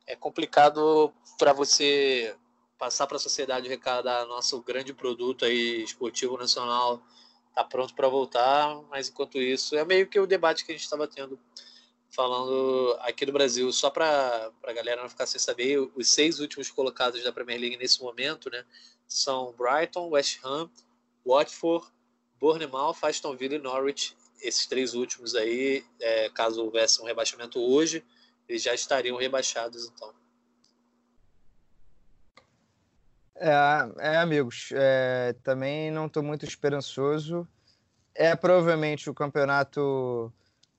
é 0.06 0.16
complicado 0.16 1.12
para 1.38 1.54
você 1.54 2.36
passar 2.80 3.06
para 3.06 3.18
a 3.18 3.20
sociedade 3.20 3.68
o 3.68 3.70
recado, 3.70 4.08
ah, 4.08 4.26
nosso 4.26 4.60
grande 4.62 4.94
produto 4.94 5.44
aí 5.44 5.84
esportivo 5.84 6.38
nacional 6.38 7.04
está 7.50 7.64
pronto 7.64 7.94
para 7.94 8.08
voltar, 8.08 8.82
mas 8.90 9.10
enquanto 9.10 9.38
isso 9.38 9.76
é 9.76 9.84
meio 9.84 10.08
que 10.08 10.20
o 10.20 10.26
debate 10.26 10.66
que 10.66 10.72
a 10.72 10.76
gente 10.76 10.86
estava 10.86 11.06
tendo 11.08 11.38
falando 12.10 12.98
aqui 13.02 13.26
no 13.26 13.34
Brasil, 13.34 13.72
só 13.72 13.90
para 13.90 14.50
a 14.64 14.74
galera 14.74 15.02
não 15.02 15.10
ficar 15.10 15.26
sem 15.26 15.40
saber, 15.40 15.78
os 15.94 16.10
seis 16.10 16.40
últimos 16.40 16.72
colocados 16.72 17.22
da 17.22 17.32
Premier 17.32 17.60
League 17.60 17.78
nesse 17.78 18.02
momento, 18.02 18.50
né, 18.50 18.66
são 19.08 19.54
Brighton, 19.54 20.10
West 20.10 20.40
Ham, 20.44 20.70
Watford, 21.26 21.86
Bournemouth, 22.40 22.98
Aston 23.02 23.36
Villa 23.36 23.56
e 23.56 23.60
Norwich. 23.60 24.16
Esses 24.42 24.66
três 24.66 24.94
últimos 24.94 25.36
aí, 25.36 25.86
é, 26.00 26.30
caso 26.30 26.64
houvesse 26.64 27.02
um 27.02 27.06
rebaixamento 27.06 27.60
hoje, 27.60 28.04
eles 28.48 28.64
já 28.64 28.74
estariam 28.74 29.18
rebaixados, 29.18 29.86
então. 29.86 30.19
É, 33.40 34.12
é 34.14 34.18
amigos, 34.18 34.70
é, 34.74 35.34
também 35.44 35.90
não 35.90 36.08
estou 36.08 36.22
muito 36.22 36.46
esperançoso. 36.46 37.48
É 38.14 38.36
provavelmente 38.36 39.10
o 39.10 39.14
campeonato 39.14 40.32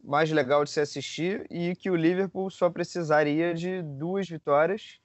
mais 0.03 0.31
legal 0.31 0.65
de 0.65 0.71
se 0.71 0.81
assistir 0.81 1.47
e 1.51 1.75
que 1.75 1.91
o 1.91 1.97
Liverpool 1.97 2.51
só 2.51 2.69
precisaria 2.69 3.55
de 3.55 3.83
duas 3.83 4.29
vitórias. 4.29 5.01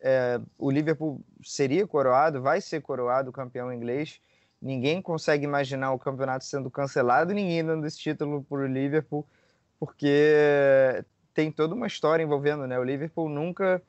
É, 0.00 0.40
o 0.58 0.70
Liverpool 0.70 1.24
seria 1.42 1.86
coroado, 1.86 2.42
vai 2.42 2.60
ser 2.60 2.82
coroado 2.82 3.32
campeão 3.32 3.72
inglês. 3.72 4.20
Ninguém 4.60 5.00
consegue 5.00 5.44
imaginar 5.44 5.92
o 5.92 5.98
campeonato 5.98 6.44
sendo 6.44 6.70
cancelado, 6.70 7.32
ninguém 7.32 7.64
dando 7.64 7.86
esse 7.86 7.98
título 7.98 8.42
para 8.44 8.58
o 8.58 8.66
Liverpool, 8.66 9.26
porque 9.78 11.04
tem 11.34 11.52
toda 11.52 11.74
uma 11.74 11.86
história 11.86 12.22
envolvendo, 12.22 12.66
né? 12.66 12.78
O 12.78 12.84
Liverpool 12.84 13.28
nunca, 13.28 13.82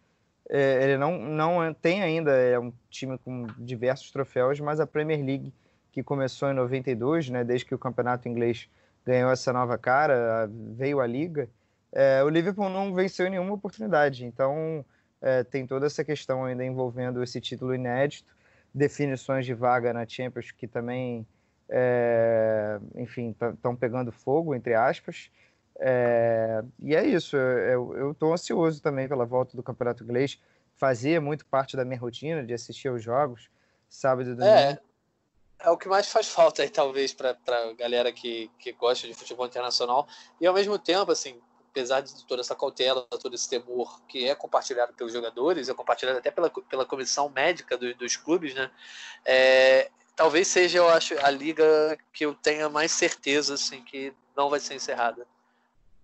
é, 0.49 0.83
ele 0.83 0.97
não, 0.97 1.17
não 1.17 1.73
tem 1.73 2.01
ainda, 2.01 2.31
é 2.31 2.57
um 2.57 2.71
time 2.89 3.17
com 3.17 3.47
diversos 3.57 4.11
troféus, 4.11 4.59
mas 4.59 4.79
a 4.79 4.87
Premier 4.87 5.23
League, 5.23 5.53
que 5.91 6.01
começou 6.01 6.49
em 6.49 6.53
92, 6.53 7.29
né? 7.29 7.43
Desde 7.43 7.65
que 7.65 7.75
o 7.75 7.79
campeonato 7.79 8.29
inglês 8.29 8.69
ganhou 9.05 9.31
essa 9.31 9.51
nova 9.51 9.77
cara, 9.77 10.49
veio 10.75 10.99
a 10.99 11.07
liga, 11.07 11.49
é, 11.91 12.23
o 12.23 12.29
Liverpool 12.29 12.69
não 12.69 12.93
venceu 12.93 13.29
nenhuma 13.29 13.53
oportunidade. 13.53 14.25
Então, 14.25 14.85
é, 15.21 15.43
tem 15.43 15.65
toda 15.65 15.85
essa 15.85 16.03
questão 16.03 16.45
ainda 16.45 16.63
envolvendo 16.63 17.23
esse 17.23 17.41
título 17.41 17.73
inédito, 17.73 18.35
definições 18.73 19.45
de 19.45 19.53
vaga 19.53 19.93
na 19.93 20.07
Champions 20.07 20.51
que 20.51 20.67
também, 20.67 21.25
é, 21.69 22.79
enfim, 22.95 23.35
estão 23.53 23.75
pegando 23.75 24.11
fogo, 24.11 24.53
entre 24.53 24.73
aspas. 24.73 25.31
É, 25.79 26.63
e 26.79 26.95
é 26.95 27.05
isso, 27.05 27.37
eu 27.37 28.11
estou 28.11 28.33
ansioso 28.33 28.81
também 28.81 29.07
pela 29.07 29.25
volta 29.25 29.55
do 29.55 29.63
Campeonato 29.63 30.03
Inglês. 30.03 30.39
Fazia 30.75 31.19
muito 31.21 31.45
parte 31.45 31.75
da 31.75 31.85
minha 31.85 31.99
rotina 31.99 32.43
de 32.43 32.53
assistir 32.53 32.87
aos 32.87 33.03
jogos, 33.03 33.49
sábado 33.89 34.29
e 34.29 34.35
domingo. 34.35 34.55
É, 34.55 34.79
é 35.59 35.69
o 35.69 35.77
que 35.77 35.87
mais 35.87 36.07
faz 36.07 36.27
falta 36.27 36.61
aí, 36.61 36.69
talvez, 36.69 37.13
para 37.13 37.37
a 37.47 37.73
galera 37.73 38.11
que, 38.11 38.49
que 38.59 38.71
gosta 38.73 39.07
de 39.07 39.13
futebol 39.13 39.45
internacional. 39.45 40.07
E 40.39 40.45
ao 40.45 40.53
mesmo 40.53 40.77
tempo, 40.77 41.11
assim, 41.11 41.39
apesar 41.69 42.01
de 42.01 42.25
toda 42.25 42.41
essa 42.41 42.55
cautela, 42.55 43.05
todo 43.21 43.35
esse 43.35 43.49
temor 43.49 44.01
que 44.07 44.27
é 44.27 44.33
compartilhado 44.35 44.93
pelos 44.93 45.13
jogadores, 45.13 45.69
é 45.69 45.73
compartilhado 45.73 46.17
até 46.17 46.31
pela, 46.31 46.49
pela 46.49 46.85
comissão 46.85 47.29
médica 47.29 47.77
do, 47.77 47.93
dos 47.95 48.15
clubes, 48.15 48.53
né? 48.53 48.69
É, 49.25 49.89
talvez 50.15 50.47
seja, 50.47 50.79
eu 50.79 50.89
acho, 50.89 51.15
a 51.23 51.29
liga 51.29 51.97
que 52.11 52.25
eu 52.25 52.33
tenha 52.33 52.67
mais 52.67 52.91
certeza, 52.91 53.53
assim, 53.53 53.83
que 53.83 54.13
não 54.35 54.49
vai 54.49 54.59
ser 54.59 54.75
encerrada. 54.75 55.25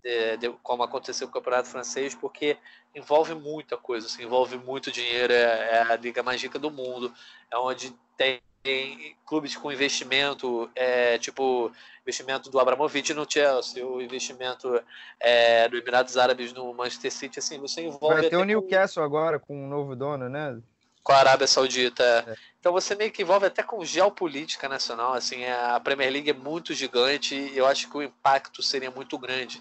É, 0.04 0.36
de, 0.36 0.50
como 0.62 0.82
aconteceu 0.82 1.26
com 1.26 1.30
o 1.30 1.34
Campeonato 1.40 1.68
Francês, 1.68 2.14
porque 2.14 2.58
envolve 2.94 3.34
muita 3.34 3.76
coisa, 3.76 4.06
assim, 4.06 4.24
envolve 4.24 4.58
muito 4.58 4.92
dinheiro, 4.92 5.32
é, 5.32 5.76
é 5.76 5.82
a 5.82 5.96
liga 5.96 6.22
mais 6.22 6.42
rica 6.42 6.58
do 6.58 6.70
mundo, 6.70 7.10
é 7.50 7.56
onde 7.56 7.90
tem 8.16 8.40
em 8.64 9.14
clubes 9.26 9.56
com 9.56 9.70
investimento, 9.70 10.70
é, 10.74 11.18
tipo 11.18 11.70
investimento 12.02 12.50
do 12.50 12.58
Abramovich 12.58 13.12
no 13.12 13.26
Chelsea, 13.28 13.86
o 13.86 14.00
investimento 14.00 14.80
é, 15.20 15.68
do 15.68 15.76
Emirados 15.76 16.16
Árabes 16.16 16.52
no 16.52 16.72
Manchester 16.72 17.12
City, 17.12 17.38
assim, 17.38 17.58
você 17.58 17.82
envolve. 17.82 18.20
Vai 18.20 18.30
ter 18.30 18.36
o 18.36 18.44
Newcastle 18.44 19.02
com, 19.02 19.06
agora 19.06 19.38
com 19.38 19.56
um 19.56 19.68
novo 19.68 19.94
dono, 19.94 20.28
né? 20.28 20.58
Com 21.04 21.12
a 21.12 21.18
Arábia 21.18 21.46
Saudita. 21.46 22.02
É. 22.26 22.36
Então 22.58 22.72
você 22.72 22.94
meio 22.94 23.12
que 23.12 23.22
envolve 23.22 23.46
até 23.46 23.62
com 23.62 23.84
geopolítica 23.84 24.68
nacional, 24.68 25.12
assim, 25.12 25.44
a 25.44 25.78
Premier 25.78 26.10
League 26.10 26.30
é 26.30 26.34
muito 26.34 26.72
gigante 26.74 27.34
e 27.34 27.56
eu 27.56 27.66
acho 27.66 27.90
que 27.90 27.96
o 27.96 28.02
impacto 28.02 28.62
seria 28.62 28.90
muito 28.90 29.18
grande 29.18 29.60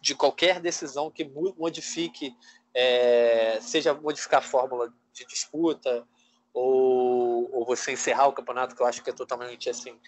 de 0.00 0.14
qualquer 0.14 0.60
decisão 0.60 1.10
que 1.10 1.24
modifique, 1.58 2.32
é, 2.72 3.58
seja 3.60 3.92
modificar 3.92 4.38
a 4.38 4.42
fórmula 4.42 4.92
de 5.12 5.26
disputa, 5.26 6.06
ou, 6.54 7.50
ou 7.52 7.66
você 7.66 7.92
encerrar 7.92 8.28
o 8.28 8.32
campeonato, 8.32 8.76
que 8.76 8.80
eu 8.80 8.86
acho 8.86 9.02
que 9.02 9.10
é 9.10 9.12
totalmente 9.12 9.68
assim 9.68 9.98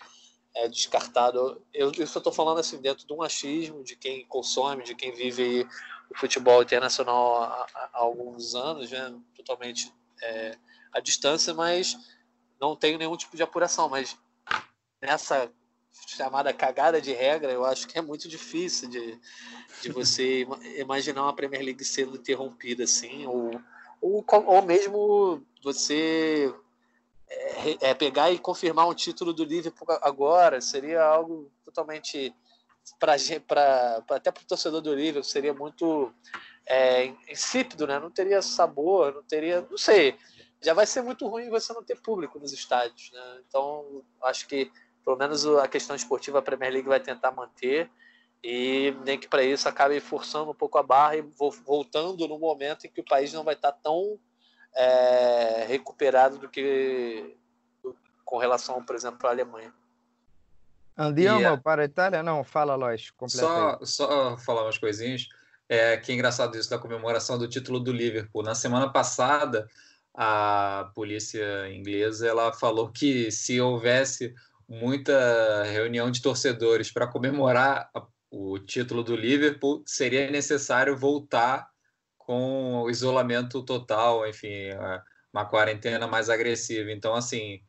é, 0.54 0.68
descartado. 0.68 1.60
Eu, 1.74 1.90
eu 1.98 2.06
só 2.06 2.18
estou 2.18 2.32
falando 2.32 2.58
assim 2.58 2.80
dentro 2.80 3.04
de 3.04 3.12
um 3.12 3.22
achismo 3.22 3.82
de 3.82 3.96
quem 3.96 4.24
consome, 4.26 4.84
de 4.84 4.94
quem 4.94 5.12
vive 5.12 5.66
o 6.08 6.16
futebol 6.16 6.62
internacional 6.62 7.42
há, 7.42 7.66
há 7.74 7.98
alguns 7.98 8.54
anos, 8.54 8.92
né? 8.92 9.12
totalmente 9.34 9.92
é, 10.22 10.56
à 10.96 11.00
distância, 11.00 11.52
mas 11.54 11.96
não 12.60 12.74
tenho 12.74 12.98
nenhum 12.98 13.16
tipo 13.16 13.36
de 13.36 13.42
apuração. 13.42 13.88
Mas 13.88 14.16
nessa 15.00 15.50
chamada 16.06 16.52
cagada 16.52 17.00
de 17.00 17.12
regra, 17.12 17.52
eu 17.52 17.64
acho 17.64 17.86
que 17.86 17.98
é 17.98 18.02
muito 18.02 18.28
difícil 18.28 18.88
de, 18.88 19.18
de 19.82 19.90
você 19.90 20.46
imaginar 20.78 21.22
uma 21.22 21.34
Premier 21.34 21.62
League 21.62 21.84
sendo 21.84 22.16
interrompida 22.16 22.84
assim, 22.84 23.26
ou 23.26 23.50
ou, 24.00 24.24
ou 24.28 24.62
mesmo 24.62 25.42
você 25.62 26.54
é, 27.28 27.90
é, 27.90 27.94
pegar 27.94 28.30
e 28.30 28.38
confirmar 28.38 28.88
um 28.88 28.94
título 28.94 29.32
do 29.32 29.44
Liverpool 29.44 29.86
agora 30.02 30.60
seria 30.60 31.02
algo 31.02 31.50
totalmente 31.64 32.34
para 32.98 33.14
até 34.10 34.30
para 34.30 34.42
o 34.42 34.46
torcedor 34.46 34.80
do 34.80 34.94
Liverpool 34.94 35.24
seria 35.24 35.52
muito 35.52 36.12
é, 36.66 37.12
insípido, 37.28 37.86
né? 37.86 37.98
Não 37.98 38.10
teria 38.10 38.42
sabor, 38.42 39.14
não 39.14 39.22
teria, 39.22 39.66
não 39.68 39.78
sei. 39.78 40.16
Já 40.66 40.74
vai 40.74 40.84
ser 40.84 41.00
muito 41.00 41.28
ruim 41.28 41.48
você 41.48 41.72
não 41.72 41.84
ter 41.84 41.94
público 42.00 42.40
nos 42.40 42.52
estádios, 42.52 43.12
né? 43.12 43.40
Então 43.46 44.02
acho 44.24 44.48
que 44.48 44.68
pelo 45.04 45.16
menos 45.16 45.46
a 45.46 45.68
questão 45.68 45.94
esportiva 45.94 46.40
a 46.40 46.42
Premier 46.42 46.72
League 46.72 46.88
vai 46.88 46.98
tentar 46.98 47.30
manter 47.30 47.88
e 48.42 48.92
nem 49.04 49.16
que 49.16 49.28
para 49.28 49.44
isso 49.44 49.68
acabe 49.68 50.00
forçando 50.00 50.50
um 50.50 50.54
pouco 50.54 50.76
a 50.76 50.82
barra 50.82 51.18
e 51.18 51.24
voltando 51.64 52.26
no 52.26 52.36
momento 52.36 52.84
em 52.84 52.90
que 52.90 53.00
o 53.00 53.04
país 53.04 53.32
não 53.32 53.44
vai 53.44 53.54
estar 53.54 53.70
tá 53.70 53.78
tão 53.80 54.18
é, 54.74 55.66
recuperado 55.68 56.36
do 56.36 56.48
que 56.48 57.36
com 58.24 58.36
relação, 58.36 58.84
por 58.84 58.96
exemplo, 58.96 59.24
à 59.24 59.30
Alemanha. 59.30 59.72
Andiamo 60.98 61.38
yeah. 61.38 61.62
para 61.62 61.82
a 61.82 61.84
Itália? 61.84 62.24
Não, 62.24 62.42
fala, 62.42 62.74
Lois. 62.74 63.12
Só, 63.28 63.78
só 63.84 64.36
falar 64.38 64.64
umas 64.64 64.78
coisinhas. 64.78 65.28
É, 65.68 65.96
que 65.96 66.10
é 66.10 66.14
engraçado 66.16 66.56
isso 66.56 66.70
da 66.70 66.78
comemoração 66.78 67.38
do 67.38 67.48
título 67.48 67.78
do 67.78 67.92
Liverpool. 67.92 68.42
Na 68.42 68.54
semana 68.56 68.92
passada, 68.92 69.68
a 70.16 70.90
polícia 70.94 71.70
inglesa 71.70 72.26
ela 72.26 72.50
falou 72.50 72.90
que 72.90 73.30
se 73.30 73.60
houvesse 73.60 74.34
muita 74.66 75.62
reunião 75.64 76.10
de 76.10 76.22
torcedores 76.22 76.90
para 76.90 77.06
comemorar 77.06 77.90
o 78.30 78.58
título 78.58 79.04
do 79.04 79.14
Liverpool, 79.14 79.84
seria 79.86 80.30
necessário 80.30 80.96
voltar 80.96 81.68
com 82.16 82.82
o 82.82 82.90
isolamento 82.90 83.62
total, 83.62 84.26
enfim, 84.26 84.70
uma 85.32 85.44
quarentena 85.44 86.06
mais 86.06 86.30
agressiva. 86.30 86.90
Então, 86.90 87.14
assim, 87.14 87.60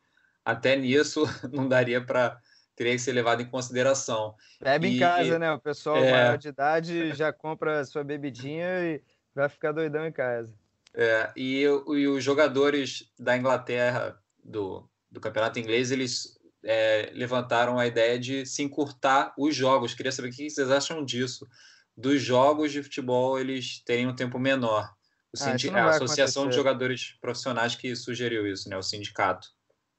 até 0.42 0.74
nisso 0.74 1.24
não 1.52 1.68
daria 1.68 2.04
para 2.04 2.40
teria 2.74 2.92
que 2.92 3.00
ser 3.00 3.12
levado 3.12 3.42
em 3.42 3.50
consideração. 3.50 4.36
Bebe 4.62 4.86
e, 4.86 4.96
em 4.96 4.98
casa, 5.00 5.36
né? 5.36 5.52
O 5.52 5.58
pessoal 5.58 5.96
é... 5.96 6.12
maior 6.12 6.38
de 6.38 6.48
idade 6.48 7.12
já 7.12 7.32
compra 7.32 7.84
sua 7.84 8.04
bebidinha 8.04 8.68
e 8.84 9.02
vai 9.34 9.48
ficar 9.48 9.72
doidão 9.72 10.06
em 10.06 10.12
casa. 10.12 10.54
É, 10.94 11.30
e, 11.36 11.62
e 11.62 12.08
os 12.08 12.24
jogadores 12.24 13.10
da 13.18 13.36
Inglaterra, 13.36 14.18
do, 14.42 14.88
do 15.10 15.20
campeonato 15.20 15.58
inglês, 15.58 15.90
eles 15.90 16.38
é, 16.64 17.10
levantaram 17.14 17.78
a 17.78 17.86
ideia 17.86 18.18
de 18.18 18.44
se 18.46 18.62
encurtar 18.62 19.32
os 19.38 19.54
jogos. 19.54 19.94
Queria 19.94 20.12
saber 20.12 20.28
o 20.28 20.32
que 20.32 20.50
vocês 20.50 20.70
acham 20.70 21.04
disso. 21.04 21.46
Dos 21.96 22.22
jogos 22.22 22.72
de 22.72 22.82
futebol, 22.82 23.38
eles 23.38 23.82
terem 23.84 24.06
um 24.06 24.14
tempo 24.14 24.38
menor. 24.38 24.92
Ah, 25.40 25.50
a 25.50 25.90
Associação 25.90 26.44
acontecer. 26.44 26.48
de 26.48 26.54
Jogadores 26.54 27.16
Profissionais 27.20 27.74
que 27.74 27.94
sugeriu 27.94 28.46
isso, 28.46 28.68
né? 28.68 28.76
o 28.76 28.82
sindicato. 28.82 29.48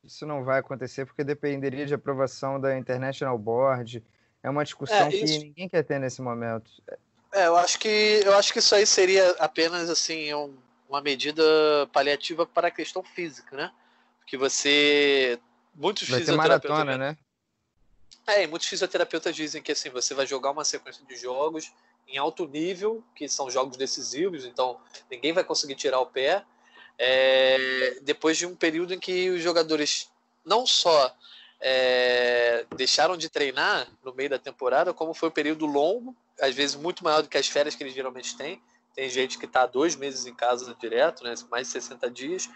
Isso 0.04 0.26
não 0.26 0.44
vai 0.44 0.60
acontecer 0.60 1.06
porque 1.06 1.24
dependeria 1.24 1.86
de 1.86 1.94
aprovação 1.94 2.60
da 2.60 2.78
International 2.78 3.38
Board. 3.38 4.04
É 4.42 4.50
uma 4.50 4.64
discussão 4.64 5.08
é, 5.08 5.10
que 5.10 5.24
ninguém 5.24 5.70
quer 5.70 5.84
ter 5.84 6.00
nesse 6.00 6.22
momento. 6.22 6.72
É, 7.34 7.48
eu 7.48 7.58
acho 7.58 7.78
que 7.78 8.22
eu 8.26 8.34
acho 8.36 8.52
que 8.52 8.60
isso 8.60 8.74
aí 8.74 8.86
seria 8.86 9.32
apenas 9.32 9.90
assim 9.90 10.34
um, 10.34 10.56
uma 10.90 11.02
medida 11.02 11.44
paliativa 11.94 12.46
para 12.46 12.70
a 12.70 12.72
questão 12.72 13.04
física, 13.04 13.56
né? 13.56 13.72
Que 14.26 14.36
você 14.36 15.40
muitos 15.76 16.10
vai 16.10 16.20
fisioterapeutas. 16.20 16.70
Maratona, 16.70 16.98
né? 16.98 17.18
É, 18.26 18.48
muitos 18.48 18.68
fisioterapeutas 18.68 19.36
dizem 19.36 19.62
que 19.62 19.72
assim, 19.72 19.90
você 19.90 20.14
vai 20.14 20.26
jogar 20.26 20.52
uma 20.52 20.66
sequência 20.66 21.06
de 21.06 21.16
jogos 21.16 21.72
em 22.08 22.18
alto 22.18 22.48
nível, 22.48 23.04
que 23.16 23.30
são 23.30 23.50
jogos 23.50 23.78
decisivos, 23.78 24.46
então 24.46 24.80
ninguém 25.10 25.32
vai 25.32 25.44
conseguir 25.44 25.76
tirar 25.76 26.00
o 26.00 26.08
pé. 26.08 26.44
É, 26.98 28.00
depois 28.02 28.38
de 28.38 28.46
um 28.46 28.56
período 28.56 28.94
em 28.94 29.00
que 29.00 29.30
os 29.30 29.42
jogadores 29.42 30.10
não 30.44 30.66
só 30.66 31.16
é, 31.62 32.66
deixaram 32.76 33.16
de 33.16 33.30
treinar 33.30 33.88
no 34.04 34.14
meio 34.14 34.32
da 34.32 34.40
temporada, 34.40 34.94
como 34.94 35.14
foi 35.14 35.30
um 35.30 35.32
período 35.32 35.66
longo, 35.66 36.16
às 36.42 36.56
vezes 36.56 36.76
muito 36.76 37.04
maior 37.04 37.22
do 37.22 37.30
que 37.30 37.38
as 37.38 37.48
férias 37.48 37.76
que 37.76 37.84
eles 37.84 37.94
geralmente 37.94 38.36
têm. 38.36 38.62
Tem 39.00 39.10
gente 39.10 39.40
que 39.40 39.46
está 39.46 39.66
dois 39.66 39.96
meses 39.96 40.26
em 40.26 40.36
casa 40.36 40.76
direto, 40.76 41.24
né, 41.24 41.34
mais 41.50 41.68
de 41.68 41.72
60 41.72 42.12
dias. 42.12 42.50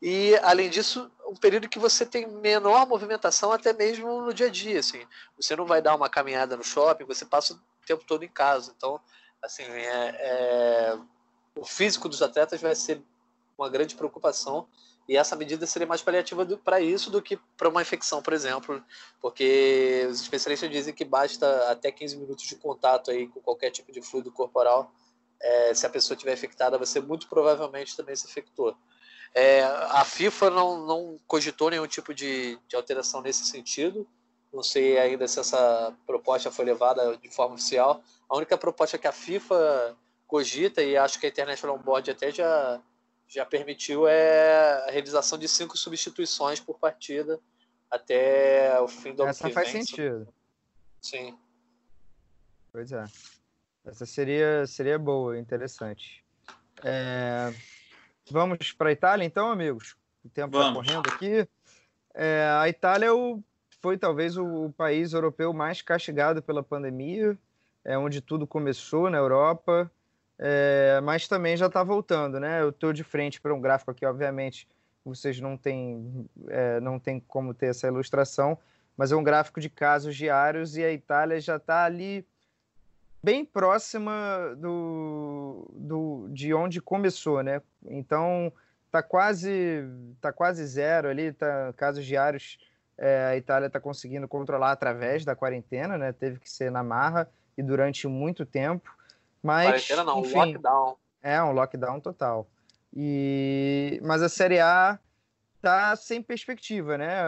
E, 0.00 0.36
além 0.44 0.70
disso, 0.70 1.10
um 1.26 1.34
período 1.34 1.68
que 1.68 1.76
você 1.76 2.06
tem 2.06 2.24
menor 2.24 2.86
movimentação 2.86 3.50
até 3.50 3.72
mesmo 3.72 4.20
no 4.20 4.32
dia 4.32 4.46
a 4.46 4.48
dia, 4.48 4.78
assim. 4.78 5.04
Você 5.36 5.56
não 5.56 5.66
vai 5.66 5.82
dar 5.82 5.96
uma 5.96 6.08
caminhada 6.08 6.56
no 6.56 6.62
shopping, 6.62 7.04
você 7.04 7.24
passa 7.24 7.54
o 7.54 7.58
tempo 7.84 8.04
todo 8.06 8.22
em 8.22 8.28
casa. 8.28 8.72
Então, 8.76 9.00
assim, 9.42 9.64
é, 9.64 10.14
é... 10.20 10.98
o 11.56 11.64
físico 11.64 12.08
dos 12.08 12.22
atletas 12.22 12.60
vai 12.60 12.76
ser 12.76 13.02
uma 13.58 13.68
grande 13.68 13.96
preocupação 13.96 14.68
E 15.08 15.16
essa 15.16 15.34
medida 15.34 15.66
seria 15.66 15.88
mais 15.88 16.00
paliativa 16.00 16.46
para 16.58 16.80
isso 16.80 17.10
do 17.10 17.20
que 17.20 17.36
para 17.56 17.68
uma 17.68 17.82
infecção, 17.82 18.22
por 18.22 18.32
exemplo, 18.32 18.80
porque 19.20 20.06
os 20.08 20.20
especialistas 20.20 20.70
dizem 20.70 20.94
que 20.94 21.04
basta 21.04 21.68
até 21.72 21.90
15 21.90 22.18
minutos 22.18 22.44
de 22.44 22.54
contato 22.54 23.10
aí 23.10 23.26
com 23.26 23.40
qualquer 23.40 23.72
tipo 23.72 23.90
de 23.90 24.00
fluido 24.00 24.30
corporal. 24.30 24.94
É, 25.40 25.72
se 25.74 25.86
a 25.86 25.90
pessoa 25.90 26.14
estiver 26.14 26.32
infectada, 26.32 26.78
você 26.78 27.00
muito 27.00 27.28
provavelmente 27.28 27.96
também 27.96 28.16
se 28.16 28.26
infectou. 28.26 28.76
É, 29.34 29.62
a 29.62 30.04
FIFA 30.04 30.50
não, 30.50 30.86
não 30.86 31.18
cogitou 31.26 31.70
nenhum 31.70 31.86
tipo 31.86 32.14
de, 32.14 32.58
de 32.66 32.76
alteração 32.76 33.20
nesse 33.20 33.44
sentido. 33.44 34.08
Não 34.52 34.62
sei 34.62 34.98
ainda 34.98 35.28
se 35.28 35.38
essa 35.38 35.94
proposta 36.06 36.50
foi 36.50 36.64
levada 36.64 37.16
de 37.16 37.28
forma 37.30 37.54
oficial. 37.54 38.02
A 38.28 38.36
única 38.36 38.56
proposta 38.56 38.96
que 38.98 39.06
a 39.06 39.12
FIFA 39.12 39.96
cogita, 40.26 40.82
e 40.82 40.96
acho 40.96 41.20
que 41.20 41.26
a 41.26 41.28
International 41.28 41.78
Board 41.78 42.10
até 42.10 42.30
já 42.30 42.80
já 43.30 43.44
permitiu 43.44 44.08
é 44.08 44.86
a 44.88 44.90
realização 44.90 45.38
de 45.38 45.46
cinco 45.46 45.76
substituições 45.76 46.60
por 46.60 46.78
partida 46.78 47.38
até 47.90 48.80
o 48.80 48.88
fim 48.88 49.14
do 49.14 49.22
ano 49.22 49.30
Essa 49.30 49.50
faz 49.50 49.70
vem. 49.70 49.84
sentido. 49.84 50.32
Sim. 51.00 51.38
Pois 52.72 52.90
é. 52.90 53.04
Essa 53.88 54.06
seria, 54.06 54.66
seria 54.66 54.98
boa, 54.98 55.38
interessante. 55.38 56.24
É... 56.84 57.52
Vamos 58.30 58.72
para 58.72 58.90
a 58.90 58.92
Itália, 58.92 59.24
então, 59.24 59.50
amigos? 59.50 59.96
O 60.24 60.28
tempo 60.28 60.58
está 60.58 60.72
correndo 60.72 61.08
aqui. 61.08 61.48
É, 62.14 62.48
a 62.60 62.68
Itália 62.68 63.06
é 63.06 63.38
foi 63.80 63.96
talvez 63.96 64.36
o 64.36 64.72
país 64.76 65.12
europeu 65.12 65.52
mais 65.52 65.80
castigado 65.80 66.42
pela 66.42 66.62
pandemia, 66.62 67.38
é 67.84 67.96
onde 67.96 68.20
tudo 68.20 68.46
começou 68.46 69.08
na 69.08 69.16
Europa 69.16 69.90
é, 70.38 71.00
mas 71.02 71.26
também 71.26 71.56
já 71.56 71.66
está 71.66 71.82
voltando, 71.82 72.38
né? 72.38 72.62
Eu 72.62 72.68
estou 72.68 72.92
de 72.92 73.02
frente 73.02 73.40
para 73.40 73.52
um 73.52 73.60
gráfico 73.60 73.90
aqui, 73.90 74.06
obviamente, 74.06 74.68
vocês 75.04 75.40
não 75.40 75.56
têm, 75.56 76.28
é, 76.48 76.78
não 76.80 76.98
tem 76.98 77.18
como 77.18 77.52
ter 77.52 77.66
essa 77.66 77.88
ilustração, 77.88 78.56
mas 78.96 79.10
é 79.10 79.16
um 79.16 79.24
gráfico 79.24 79.60
de 79.60 79.68
casos 79.68 80.14
diários 80.14 80.76
e 80.76 80.84
a 80.84 80.92
Itália 80.92 81.40
já 81.40 81.56
está 81.56 81.84
ali 81.84 82.24
bem 83.28 83.44
próxima 83.44 84.56
do, 84.56 85.70
do, 85.74 86.28
de 86.30 86.54
onde 86.54 86.80
começou, 86.80 87.42
né? 87.42 87.60
Então 87.84 88.50
tá 88.90 89.02
quase 89.02 89.84
tá 90.18 90.32
quase 90.32 90.64
zero 90.66 91.10
ali, 91.10 91.34
tá 91.34 91.74
casos 91.76 92.06
diários. 92.06 92.58
É, 92.96 93.26
a 93.26 93.36
Itália 93.36 93.66
está 93.66 93.78
conseguindo 93.78 94.26
controlar 94.26 94.72
através 94.72 95.26
da 95.26 95.36
quarentena, 95.36 95.98
né? 95.98 96.10
Teve 96.10 96.38
que 96.40 96.50
ser 96.50 96.70
na 96.70 96.82
marra 96.82 97.28
e 97.56 97.62
durante 97.62 98.08
muito 98.08 98.46
tempo. 98.46 98.90
Mas, 99.42 99.66
Quarentena 99.66 100.04
não, 100.04 100.20
enfim, 100.20 100.34
lockdown. 100.34 100.96
É, 101.22 101.42
um 101.42 101.52
lockdown 101.52 102.00
total. 102.00 102.48
E... 102.96 104.00
Mas 104.02 104.22
a 104.22 104.28
Série 104.30 104.58
A 104.58 104.98
tá 105.60 105.94
sem 105.96 106.22
perspectiva, 106.22 106.96
né? 106.96 107.20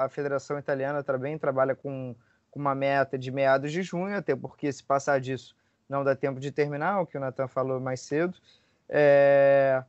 A, 0.00 0.08
Federação 0.10 0.58
Italiana 0.58 1.04
também 1.04 1.38
trabalha 1.38 1.76
com, 1.76 2.14
com 2.54 2.60
uma 2.60 2.74
meta 2.74 3.18
de 3.18 3.32
meados 3.32 3.72
de 3.72 3.82
junho, 3.82 4.16
até 4.16 4.36
porque 4.36 4.72
se 4.72 4.84
passar 4.84 5.20
disso 5.20 5.56
não 5.88 6.04
dá 6.04 6.14
tempo 6.14 6.38
de 6.38 6.52
terminar, 6.52 7.00
o 7.00 7.06
que 7.06 7.16
o 7.16 7.20
Nathan 7.20 7.48
falou 7.48 7.80
mais 7.80 8.00
cedo. 8.00 8.38
É... 8.88 9.82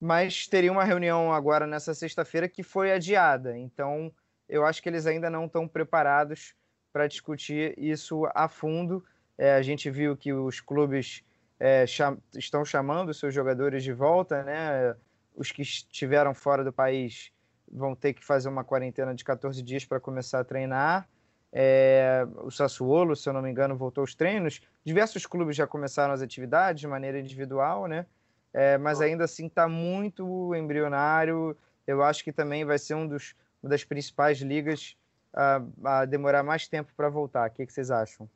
Mas 0.00 0.48
teria 0.48 0.72
uma 0.72 0.82
reunião 0.82 1.32
agora 1.32 1.68
nessa 1.68 1.94
sexta-feira 1.94 2.48
que 2.48 2.64
foi 2.64 2.90
adiada, 2.90 3.56
então 3.56 4.12
eu 4.48 4.66
acho 4.66 4.82
que 4.82 4.88
eles 4.88 5.06
ainda 5.06 5.30
não 5.30 5.46
estão 5.46 5.68
preparados 5.68 6.52
para 6.92 7.06
discutir 7.06 7.78
isso 7.78 8.28
a 8.34 8.48
fundo. 8.48 9.04
É, 9.38 9.54
a 9.54 9.62
gente 9.62 9.88
viu 9.88 10.16
que 10.16 10.32
os 10.32 10.60
clubes 10.60 11.22
é, 11.60 11.86
cham 11.86 12.18
estão 12.34 12.64
chamando 12.64 13.14
seus 13.14 13.32
jogadores 13.32 13.84
de 13.84 13.92
volta, 13.92 14.42
né? 14.42 14.96
Os 15.36 15.52
que 15.52 15.62
estiveram 15.62 16.34
fora 16.34 16.64
do 16.64 16.72
país 16.72 17.30
vão 17.70 17.94
ter 17.94 18.14
que 18.14 18.24
fazer 18.24 18.48
uma 18.48 18.64
quarentena 18.64 19.14
de 19.14 19.22
14 19.22 19.62
dias 19.62 19.84
para 19.84 20.00
começar 20.00 20.40
a 20.40 20.44
treinar. 20.44 21.08
É, 21.52 22.26
o 22.42 22.50
Sassuolo, 22.50 23.16
se 23.16 23.28
eu 23.28 23.32
não 23.32 23.42
me 23.42 23.50
engano, 23.50 23.76
voltou 23.76 24.02
aos 24.02 24.14
treinos. 24.14 24.60
Diversos 24.84 25.26
clubes 25.26 25.56
já 25.56 25.66
começaram 25.66 26.14
as 26.14 26.22
atividades 26.22 26.80
de 26.80 26.86
maneira 26.86 27.18
individual, 27.18 27.86
né? 27.86 28.06
É, 28.52 28.78
mas 28.78 29.00
ainda 29.00 29.24
assim 29.24 29.46
está 29.46 29.68
muito 29.68 30.54
embrionário. 30.54 31.56
Eu 31.86 32.02
acho 32.02 32.22
que 32.22 32.32
também 32.32 32.64
vai 32.64 32.78
ser 32.78 32.94
um 32.94 33.06
dos, 33.06 33.34
uma 33.62 33.70
das 33.70 33.84
principais 33.84 34.38
ligas 34.40 34.96
a, 35.32 35.62
a 35.84 36.04
demorar 36.04 36.42
mais 36.42 36.68
tempo 36.68 36.92
para 36.96 37.08
voltar. 37.08 37.48
O 37.48 37.52
que, 37.52 37.66
que 37.66 37.72
vocês 37.72 37.90
acham? 37.90 38.28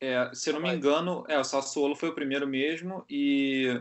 É, 0.00 0.30
se 0.34 0.50
eu 0.50 0.54
não 0.54 0.62
me 0.62 0.74
engano, 0.74 1.24
é, 1.28 1.38
o 1.38 1.44
Sassuolo 1.44 1.94
foi 1.94 2.08
o 2.08 2.14
primeiro 2.14 2.46
mesmo 2.46 3.04
e 3.08 3.80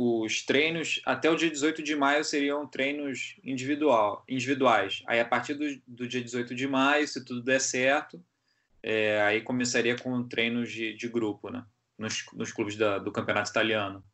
os 0.00 0.44
treinos 0.44 1.00
até 1.04 1.28
o 1.28 1.34
dia 1.34 1.50
18 1.50 1.82
de 1.82 1.96
maio 1.96 2.22
seriam 2.22 2.64
treinos 2.64 3.34
individual, 3.42 4.22
individuais. 4.28 5.02
Aí 5.08 5.18
a 5.18 5.24
partir 5.24 5.54
do, 5.54 5.64
do 5.88 6.06
dia 6.06 6.22
18 6.22 6.54
de 6.54 6.68
maio, 6.68 7.08
se 7.08 7.24
tudo 7.24 7.42
der 7.42 7.60
certo, 7.60 8.24
é, 8.80 9.20
aí 9.22 9.40
começaria 9.40 9.98
com 9.98 10.22
treinos 10.22 10.70
de, 10.70 10.94
de 10.94 11.08
grupo, 11.08 11.50
né? 11.50 11.66
Nos, 11.98 12.24
nos 12.32 12.52
clubes 12.52 12.76
da, 12.76 13.00
do 13.00 13.10
campeonato 13.10 13.50
italiano. 13.50 14.04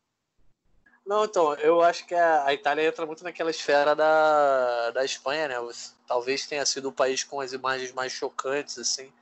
Não, 1.05 1.23
então, 1.23 1.53
eu 1.53 1.83
acho 1.83 2.07
que 2.07 2.15
a, 2.15 2.45
a, 2.45 2.53
Itália 2.55 2.87
entra 2.87 3.05
muito 3.05 3.23
naquela 3.23 3.51
esfera 3.51 3.95
da, 3.95 4.89
da 4.89 5.05
Espanha, 5.05 5.47
né? 5.47 5.55
Talvez 6.07 6.47
tenha 6.47 6.65
sido 6.65 6.89
o 6.89 6.91
país 6.93 7.23
com 7.23 7.39
as 7.39 7.53
imagens 7.53 7.93
mais 7.93 8.11
chocantes, 8.11 8.79
assim, 8.79 9.13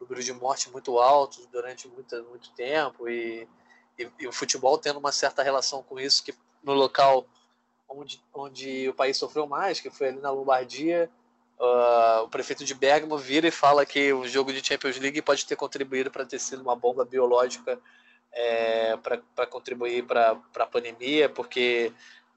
número 0.00 0.22
de 0.22 0.32
mortes 0.32 0.72
muito 0.72 0.98
altos 0.98 1.46
durante 1.48 1.86
muito, 1.88 2.24
muito 2.24 2.50
tempo 2.52 3.06
e, 3.06 3.46
e, 3.98 4.10
e, 4.20 4.26
o 4.26 4.32
futebol 4.32 4.78
tendo 4.78 4.98
uma 4.98 5.12
certa 5.12 5.42
relação 5.42 5.82
com 5.82 5.98
isso, 5.98 6.22
que 6.22 6.34
no 6.62 6.72
local 6.72 7.26
onde, 7.88 8.22
onde 8.32 8.88
o 8.88 8.94
país 8.94 9.16
sofreu 9.16 9.46
mais, 9.46 9.80
que 9.80 9.90
foi 9.90 10.08
ali 10.08 10.20
na 10.20 10.30
Lombardia, 10.30 11.10
uh, 11.58 12.22
o 12.24 12.28
prefeito 12.28 12.64
de 12.64 12.74
Bergamo 12.74 13.16
vira 13.16 13.46
e 13.48 13.50
fala 13.50 13.86
que 13.86 14.12
o 14.12 14.26
jogo 14.26 14.52
de 14.52 14.66
Champions 14.66 14.98
League 14.98 15.22
pode 15.22 15.46
ter 15.46 15.56
contribuído 15.56 16.10
para 16.10 16.26
ter 16.26 16.38
sido 16.38 16.62
uma 16.62 16.76
bomba 16.76 17.04
biológica 17.04 17.78
é, 18.32 18.96
para 18.98 19.46
contribuir 19.46 20.04
para 20.04 20.38
a 20.56 20.66
pandemia, 20.66 21.28
porque 21.28 21.92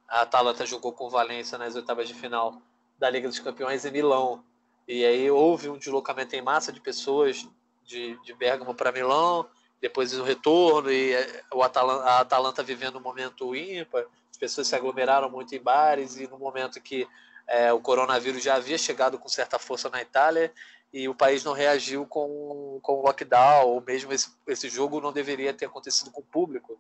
a 0.07 0.22
Atalanta 0.22 0.66
jogou 0.66 0.93
com 0.93 1.10
Valência 1.10 1.57
nas 1.57 1.76
oitavas 1.76 2.07
de 2.07 2.14
final 2.14 2.62
da 2.97 3.10
Liga 3.10 3.28
dos 3.28 3.39
Campeões 3.39 3.86
em 3.86 3.91
Milão. 3.91 4.43
E 4.88 5.05
aí 5.05 5.30
houve 5.30 5.70
um 5.70 5.78
deslocamento 5.78 6.36
em 6.36 6.41
massa 6.41 6.72
de 6.72 6.80
pessoas 6.80 7.47
de, 7.84 8.18
de 8.24 8.34
Bergamo 8.34 8.74
para 8.74 8.91
Milão, 8.91 9.45
depois 9.82 10.13
o 10.13 10.23
retorno 10.23 10.91
e 10.91 11.13
eh, 11.13 11.43
o 11.53 11.63
Atalanta, 11.63 12.03
a 12.03 12.19
Atalanta 12.19 12.63
vivendo 12.63 12.97
um 12.97 13.01
momento 13.01 13.55
ímpar, 13.55 14.05
as 14.30 14.38
pessoas 14.38 14.67
se 14.67 14.75
aglomeraram 14.75 15.30
muito 15.30 15.55
em 15.55 15.61
bares 15.61 16.17
e 16.17 16.27
no 16.27 16.38
momento 16.38 16.82
que 16.82 17.07
é, 17.47 17.73
o 17.73 17.80
coronavírus 17.80 18.43
já 18.43 18.55
havia 18.55 18.77
chegado 18.77 19.17
com 19.17 19.27
certa 19.27 19.57
força 19.57 19.89
na 19.89 20.01
Itália 20.01 20.53
e 20.93 21.07
o 21.07 21.15
país 21.15 21.43
não 21.43 21.53
reagiu 21.53 22.05
com, 22.05 22.80
com 22.82 22.93
o 22.93 23.01
lockdown, 23.03 23.67
ou 23.67 23.82
mesmo 23.82 24.11
esse, 24.11 24.32
esse 24.47 24.69
jogo 24.69 25.01
não 25.01 25.11
deveria 25.11 25.53
ter 25.53 25.65
acontecido 25.65 26.11
com 26.11 26.21
o 26.21 26.23
público, 26.23 26.80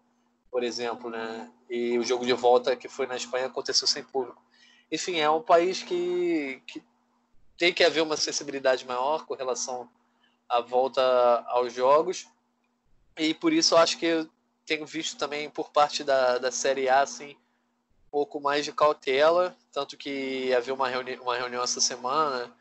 por 0.51 0.63
exemplo, 0.63 1.09
né? 1.09 1.49
E 1.69 1.97
o 1.97 2.03
jogo 2.03 2.25
de 2.25 2.33
volta 2.33 2.75
que 2.75 2.87
foi 2.87 3.05
na 3.05 3.15
Espanha 3.15 3.45
aconteceu 3.45 3.87
sem 3.87 4.03
público. 4.03 4.41
Enfim, 4.91 5.19
é 5.19 5.29
um 5.29 5.41
país 5.41 5.83
que, 5.83 6.61
que 6.65 6.83
tem 7.57 7.71
que 7.71 7.83
haver 7.83 8.01
uma 8.01 8.17
sensibilidade 8.17 8.85
maior 8.85 9.25
com 9.25 9.35
relação 9.35 9.87
à 10.47 10.59
volta 10.59 11.01
aos 11.47 11.73
jogos. 11.73 12.27
E 13.17 13.33
por 13.33 13.51
isso 13.51 13.73
eu 13.73 13.77
acho 13.77 13.97
que 13.97 14.05
eu 14.05 14.29
tenho 14.65 14.85
visto 14.85 15.17
também 15.17 15.49
por 15.49 15.71
parte 15.71 16.03
da, 16.03 16.37
da 16.37 16.51
Série 16.51 16.87
A 16.87 17.01
assim, 17.01 17.31
um 18.07 18.09
pouco 18.11 18.39
mais 18.39 18.65
de 18.65 18.71
cautela. 18.71 19.55
Tanto 19.71 19.97
que 19.97 20.53
havia 20.53 20.73
uma, 20.73 20.87
reuni 20.87 21.17
uma 21.17 21.37
reunião 21.37 21.63
essa 21.63 21.81
semana 21.81 22.51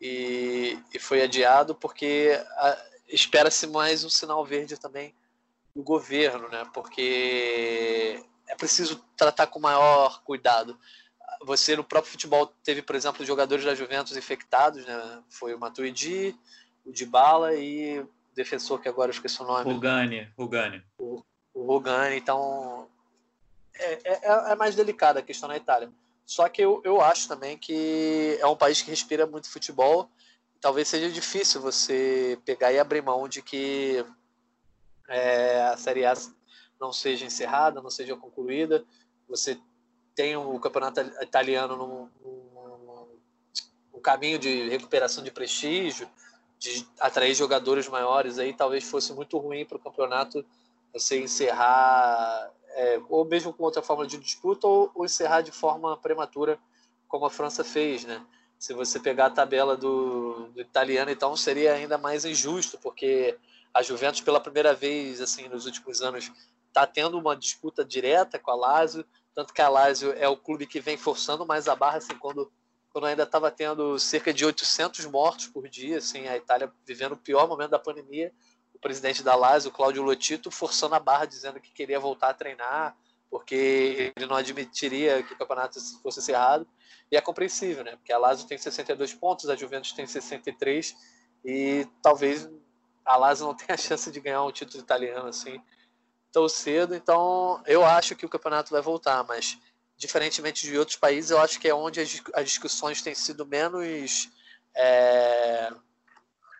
e, 0.00 0.78
e 0.92 0.98
foi 0.98 1.22
adiado 1.22 1.74
porque 1.74 2.30
espera-se 3.08 3.66
mais 3.66 4.04
um 4.04 4.10
sinal 4.10 4.44
verde 4.44 4.78
também 4.78 5.14
do 5.74 5.82
governo, 5.82 6.48
né? 6.48 6.64
Porque 6.72 8.22
é 8.46 8.54
preciso 8.54 9.04
tratar 9.16 9.46
com 9.48 9.58
maior 9.58 10.22
cuidado 10.22 10.78
você 11.44 11.76
no 11.76 11.84
próprio 11.84 12.12
futebol 12.12 12.46
teve, 12.62 12.82
por 12.82 12.96
exemplo, 12.96 13.24
jogadores 13.24 13.64
da 13.64 13.74
Juventus 13.74 14.16
infectados, 14.16 14.84
né? 14.84 15.22
Foi 15.28 15.54
o 15.54 15.58
Matuidi, 15.58 16.36
o 16.84 16.92
Dybala 16.92 17.54
e 17.54 18.04
defensor 18.34 18.80
que 18.80 18.88
agora 18.88 19.10
eu 19.10 19.14
esqueci 19.14 19.40
o 19.42 19.46
nome. 19.46 19.72
Rugani, 19.72 20.28
Rugani. 20.36 20.82
O, 20.98 21.22
o 21.52 21.64
Rugani, 21.66 22.16
então 22.16 22.88
é, 23.74 23.92
é, 24.04 24.20
é, 24.22 24.52
é 24.52 24.54
mais 24.54 24.74
delicada 24.74 25.20
a 25.20 25.22
questão 25.22 25.48
na 25.48 25.56
Itália. 25.56 25.90
Só 26.24 26.48
que 26.48 26.62
eu, 26.62 26.80
eu 26.84 27.00
acho 27.00 27.28
também 27.28 27.58
que 27.58 28.38
é 28.40 28.46
um 28.46 28.56
país 28.56 28.80
que 28.80 28.90
respira 28.90 29.26
muito 29.26 29.50
futebol. 29.50 30.08
Talvez 30.60 30.88
seja 30.88 31.10
difícil 31.10 31.60
você 31.60 32.38
pegar 32.44 32.72
e 32.72 32.78
abrir 32.78 33.02
mão 33.02 33.28
de 33.28 33.42
que 33.42 34.04
é, 35.08 35.62
a 35.62 35.76
Série 35.76 36.06
A 36.06 36.14
não 36.80 36.92
seja 36.92 37.26
encerrada, 37.26 37.82
não 37.82 37.90
seja 37.90 38.16
concluída. 38.16 38.84
Você 39.28 39.58
tem 40.14 40.36
o 40.36 40.58
campeonato 40.58 41.00
italiano 41.22 41.76
num, 41.76 42.08
num, 42.22 43.06
num, 43.92 44.00
caminho 44.00 44.38
de 44.38 44.68
recuperação 44.68 45.24
de 45.24 45.30
prestígio, 45.30 46.08
de 46.64 46.86
atrair 46.98 47.34
jogadores 47.34 47.88
maiores, 47.88 48.38
aí 48.38 48.54
talvez 48.54 48.84
fosse 48.84 49.12
muito 49.12 49.36
ruim 49.36 49.66
para 49.66 49.76
o 49.76 49.80
campeonato 49.80 50.44
você 50.92 51.20
encerrar, 51.20 52.50
é, 52.70 53.00
ou 53.08 53.24
mesmo 53.24 53.52
com 53.52 53.64
outra 53.64 53.82
forma 53.82 54.06
de 54.06 54.16
disputa, 54.16 54.66
ou, 54.66 54.90
ou, 54.94 55.04
encerrar 55.04 55.42
de 55.42 55.50
forma 55.50 55.96
prematura 55.98 56.58
como 57.06 57.26
a 57.26 57.30
França 57.30 57.62
fez, 57.62 58.04
né? 58.04 58.24
Se 58.58 58.72
você 58.72 58.98
pegar 58.98 59.26
a 59.26 59.30
tabela 59.30 59.76
do, 59.76 60.48
do 60.54 60.60
italiano, 60.60 61.10
então 61.10 61.36
seria 61.36 61.74
ainda 61.74 61.98
mais 61.98 62.24
injusto, 62.24 62.78
porque 62.78 63.36
a 63.74 63.82
Juventus 63.82 64.20
pela 64.20 64.40
primeira 64.40 64.72
vez 64.72 65.20
assim 65.20 65.48
nos 65.48 65.66
últimos 65.66 66.00
anos 66.00 66.32
está 66.68 66.86
tendo 66.86 67.18
uma 67.18 67.36
disputa 67.36 67.84
direta 67.84 68.38
com 68.38 68.50
a 68.50 68.54
Lazio, 68.54 69.04
tanto 69.34 69.52
que 69.52 69.60
a 69.60 69.68
Lazio 69.68 70.12
é 70.12 70.28
o 70.28 70.36
clube 70.36 70.66
que 70.66 70.80
vem 70.80 70.96
forçando 70.96 71.44
mais 71.44 71.68
a 71.68 71.76
barra 71.76 71.98
assim 71.98 72.16
quando 72.16 72.50
quando 72.94 73.06
ainda 73.06 73.24
estava 73.24 73.50
tendo 73.50 73.98
cerca 73.98 74.32
de 74.32 74.46
800 74.46 75.04
mortos 75.06 75.48
por 75.48 75.68
dia, 75.68 75.98
assim, 75.98 76.28
a 76.28 76.36
Itália 76.36 76.72
vivendo 76.86 77.12
o 77.12 77.16
pior 77.16 77.48
momento 77.48 77.70
da 77.70 77.78
pandemia, 77.78 78.32
o 78.72 78.78
presidente 78.78 79.20
da 79.20 79.34
Lazio, 79.34 79.72
Claudio 79.72 80.00
Lotito, 80.00 80.48
forçando 80.48 80.94
a 80.94 81.00
barra, 81.00 81.24
dizendo 81.24 81.58
que 81.58 81.72
queria 81.72 81.98
voltar 81.98 82.28
a 82.28 82.34
treinar, 82.34 82.96
porque 83.28 84.12
ele 84.16 84.26
não 84.26 84.36
admitiria 84.36 85.24
que 85.24 85.32
o 85.32 85.36
campeonato 85.36 85.80
fosse 86.00 86.20
encerrado. 86.20 86.68
E 87.10 87.16
é 87.16 87.20
compreensível, 87.20 87.82
né? 87.82 87.96
Porque 87.96 88.12
a 88.12 88.18
Lazio 88.18 88.46
tem 88.46 88.56
62 88.56 89.12
pontos, 89.12 89.50
a 89.50 89.56
Juventus 89.56 89.90
tem 89.90 90.06
63, 90.06 90.94
e 91.44 91.88
talvez 92.00 92.48
a 93.04 93.16
Lazio 93.16 93.48
não 93.48 93.54
tenha 93.58 93.74
a 93.74 93.76
chance 93.76 94.08
de 94.08 94.20
ganhar 94.20 94.44
um 94.44 94.52
título 94.52 94.80
italiano 94.80 95.26
assim 95.26 95.60
tão 96.30 96.48
cedo. 96.48 96.94
Então, 96.94 97.60
eu 97.66 97.84
acho 97.84 98.14
que 98.14 98.24
o 98.24 98.28
campeonato 98.28 98.70
vai 98.70 98.80
voltar, 98.80 99.24
mas 99.24 99.58
diferentemente 99.96 100.66
de 100.66 100.76
outros 100.76 100.96
países, 100.96 101.30
eu 101.30 101.38
acho 101.38 101.58
que 101.60 101.68
é 101.68 101.74
onde 101.74 102.00
as, 102.00 102.44
discussões 102.44 103.02
têm 103.02 103.14
sido 103.14 103.46
menos 103.46 104.30
é, 104.76 105.72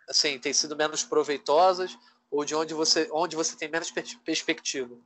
assim, 0.09 0.39
têm 0.39 0.53
sido 0.53 0.77
menos 0.77 1.03
proveitosas 1.03 1.97
ou 2.31 2.45
de 2.45 2.55
onde 2.55 2.75
você, 2.75 3.09
onde 3.13 3.37
você 3.37 3.57
tem 3.57 3.69
menos 3.69 3.93
perspectiva. 4.25 4.97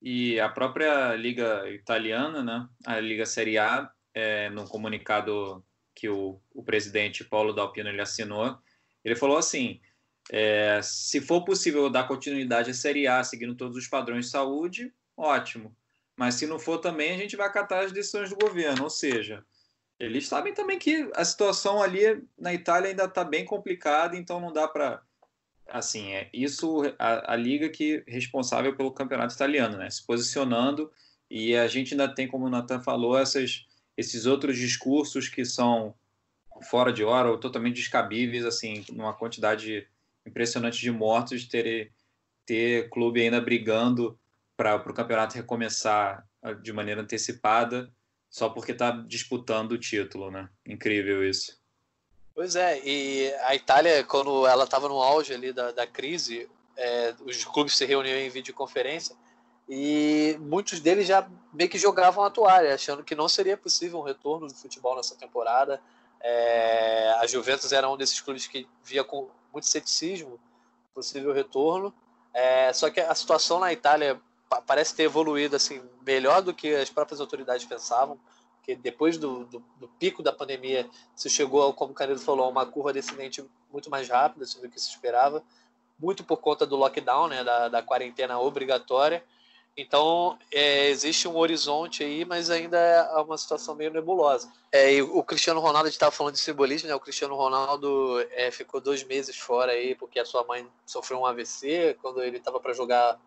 E 0.00 0.40
a 0.40 0.48
própria 0.48 1.14
liga 1.14 1.68
italiana, 1.70 2.42
né, 2.42 2.68
a 2.84 2.98
liga 2.98 3.24
Serie 3.24 3.58
A, 3.58 3.90
é, 4.14 4.50
no 4.50 4.66
comunicado 4.66 5.64
que 5.94 6.08
o, 6.08 6.40
o 6.52 6.62
presidente 6.62 7.24
Paulo 7.24 7.52
Dalpino 7.52 7.88
ele 7.88 8.00
assinou, 8.00 8.58
ele 9.04 9.14
falou 9.14 9.36
assim: 9.36 9.80
é, 10.30 10.80
se 10.82 11.20
for 11.20 11.44
possível 11.44 11.88
dar 11.88 12.08
continuidade 12.08 12.70
à 12.70 12.74
Série 12.74 13.06
A, 13.06 13.22
seguindo 13.22 13.54
todos 13.54 13.76
os 13.76 13.86
padrões 13.86 14.26
de 14.26 14.30
saúde, 14.30 14.92
ótimo. 15.16 15.74
Mas 16.16 16.34
se 16.34 16.46
não 16.46 16.58
for 16.58 16.78
também, 16.78 17.12
a 17.12 17.16
gente 17.16 17.36
vai 17.36 17.46
acatar 17.46 17.84
as 17.84 17.92
decisões 17.92 18.30
do 18.30 18.36
governo. 18.36 18.84
Ou 18.84 18.90
seja, 18.90 19.44
eles 19.98 20.26
sabem 20.26 20.52
também 20.52 20.78
que 20.78 21.10
a 21.14 21.24
situação 21.24 21.82
ali 21.82 22.22
na 22.38 22.52
Itália 22.52 22.90
ainda 22.90 23.04
está 23.04 23.24
bem 23.24 23.44
complicada, 23.44 24.16
então 24.16 24.40
não 24.40 24.52
dá 24.52 24.68
para. 24.68 25.02
Assim, 25.68 26.12
é 26.12 26.28
isso 26.32 26.82
a, 26.98 27.32
a 27.32 27.36
liga 27.36 27.68
que 27.68 28.04
é 28.06 28.10
responsável 28.10 28.76
pelo 28.76 28.92
campeonato 28.92 29.34
italiano, 29.34 29.78
né? 29.78 29.88
Se 29.88 30.04
posicionando 30.04 30.90
e 31.30 31.56
a 31.56 31.66
gente 31.66 31.94
ainda 31.94 32.06
tem, 32.06 32.28
como 32.28 32.44
o 32.44 32.50
Nathan 32.50 32.80
falou, 32.80 33.16
essas, 33.16 33.64
esses 33.96 34.26
outros 34.26 34.58
discursos 34.58 35.28
que 35.28 35.46
são 35.46 35.94
fora 36.68 36.92
de 36.92 37.02
hora 37.02 37.30
ou 37.30 37.38
totalmente 37.38 37.76
descabíveis, 37.76 38.44
assim, 38.44 38.84
numa 38.90 39.14
quantidade 39.14 39.88
impressionante 40.26 40.78
de 40.78 40.90
mortos, 40.90 41.46
ter, 41.46 41.90
ter 42.44 42.90
clube 42.90 43.22
ainda 43.22 43.40
brigando 43.40 44.18
para 44.62 44.92
o 44.92 44.94
campeonato 44.94 45.34
recomeçar 45.34 46.24
ah, 46.40 46.52
de 46.52 46.72
maneira 46.72 47.00
antecipada 47.00 47.90
só 48.30 48.48
porque 48.48 48.72
está 48.72 48.90
disputando 48.90 49.72
o 49.72 49.78
título, 49.78 50.30
né? 50.30 50.48
Incrível 50.66 51.28
isso. 51.28 51.60
Pois 52.34 52.56
é, 52.56 52.80
e 52.82 53.34
a 53.42 53.54
Itália, 53.54 54.02
quando 54.04 54.46
ela 54.46 54.64
estava 54.64 54.88
no 54.88 55.02
auge 55.02 55.34
ali 55.34 55.52
da, 55.52 55.70
da 55.72 55.86
crise, 55.86 56.48
é, 56.76 57.14
os 57.26 57.44
clubes 57.44 57.76
se 57.76 57.84
reuniam 57.84 58.16
em 58.16 58.30
videoconferência 58.30 59.14
e 59.68 60.38
muitos 60.40 60.80
deles 60.80 61.06
já 61.06 61.28
meio 61.52 61.68
que 61.68 61.78
jogavam 61.78 62.24
a 62.24 62.30
toalha, 62.30 62.74
achando 62.74 63.04
que 63.04 63.14
não 63.14 63.28
seria 63.28 63.56
possível 63.56 63.98
um 63.98 64.02
retorno 64.02 64.46
do 64.46 64.54
futebol 64.54 64.96
nessa 64.96 65.14
temporada. 65.14 65.78
É, 66.20 67.14
a 67.20 67.26
Juventus 67.26 67.72
era 67.72 67.90
um 67.90 67.96
desses 67.96 68.20
clubes 68.20 68.46
que 68.46 68.66
via 68.82 69.04
com 69.04 69.28
muito 69.52 69.66
ceticismo 69.66 70.40
possível 70.94 71.32
retorno. 71.32 71.92
É, 72.32 72.72
só 72.72 72.88
que 72.88 73.00
a 73.00 73.14
situação 73.14 73.60
na 73.60 73.72
Itália 73.72 74.18
parece 74.60 74.94
ter 74.94 75.04
evoluído 75.04 75.56
assim 75.56 75.82
melhor 76.04 76.42
do 76.42 76.52
que 76.52 76.74
as 76.74 76.90
próprias 76.90 77.20
autoridades 77.20 77.64
pensavam, 77.64 78.18
porque 78.56 78.76
depois 78.76 79.18
do, 79.18 79.44
do, 79.46 79.64
do 79.80 79.88
pico 79.88 80.22
da 80.22 80.32
pandemia 80.32 80.88
se 81.16 81.28
chegou, 81.28 81.72
como 81.72 81.92
o 81.92 81.94
Canedo 81.94 82.20
falou, 82.20 82.46
a 82.46 82.48
uma 82.48 82.66
curva 82.66 82.92
descendente 82.92 83.44
muito 83.72 83.90
mais 83.90 84.08
rápida 84.08 84.44
assim, 84.44 84.60
do 84.60 84.68
que 84.68 84.80
se 84.80 84.90
esperava, 84.90 85.42
muito 85.98 86.22
por 86.22 86.36
conta 86.38 86.66
do 86.66 86.76
lockdown, 86.76 87.28
né, 87.28 87.42
da, 87.42 87.68
da 87.68 87.82
quarentena 87.82 88.38
obrigatória. 88.38 89.24
Então 89.76 90.38
é, 90.52 90.88
existe 90.88 91.26
um 91.26 91.36
horizonte 91.36 92.04
aí, 92.04 92.24
mas 92.24 92.50
ainda 92.50 92.78
é 92.78 93.20
uma 93.20 93.38
situação 93.38 93.74
meio 93.74 93.90
nebulosa. 93.90 94.52
É, 94.70 95.02
o 95.02 95.22
Cristiano 95.22 95.60
Ronaldo, 95.60 95.86
a 95.86 95.90
gente 95.90 95.96
estava 95.96 96.12
falando 96.12 96.34
de 96.34 96.40
simbolismo, 96.40 96.88
né? 96.88 96.94
O 96.94 97.00
Cristiano 97.00 97.34
Ronaldo 97.34 98.20
é, 98.32 98.50
ficou 98.50 98.80
dois 98.80 99.02
meses 99.02 99.36
fora 99.38 99.72
aí 99.72 99.94
porque 99.94 100.20
a 100.20 100.26
sua 100.26 100.44
mãe 100.44 100.68
sofreu 100.84 101.20
um 101.20 101.26
AVC 101.26 101.96
quando 102.02 102.22
ele 102.22 102.36
estava 102.36 102.60
para 102.60 102.74
jogar 102.74 103.18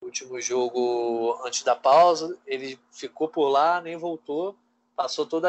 último 0.00 0.40
jogo 0.40 1.38
antes 1.44 1.62
da 1.62 1.74
pausa, 1.74 2.36
ele 2.46 2.78
ficou 2.90 3.28
por 3.28 3.48
lá, 3.48 3.80
nem 3.80 3.96
voltou, 3.96 4.56
passou 4.94 5.26
toda, 5.26 5.48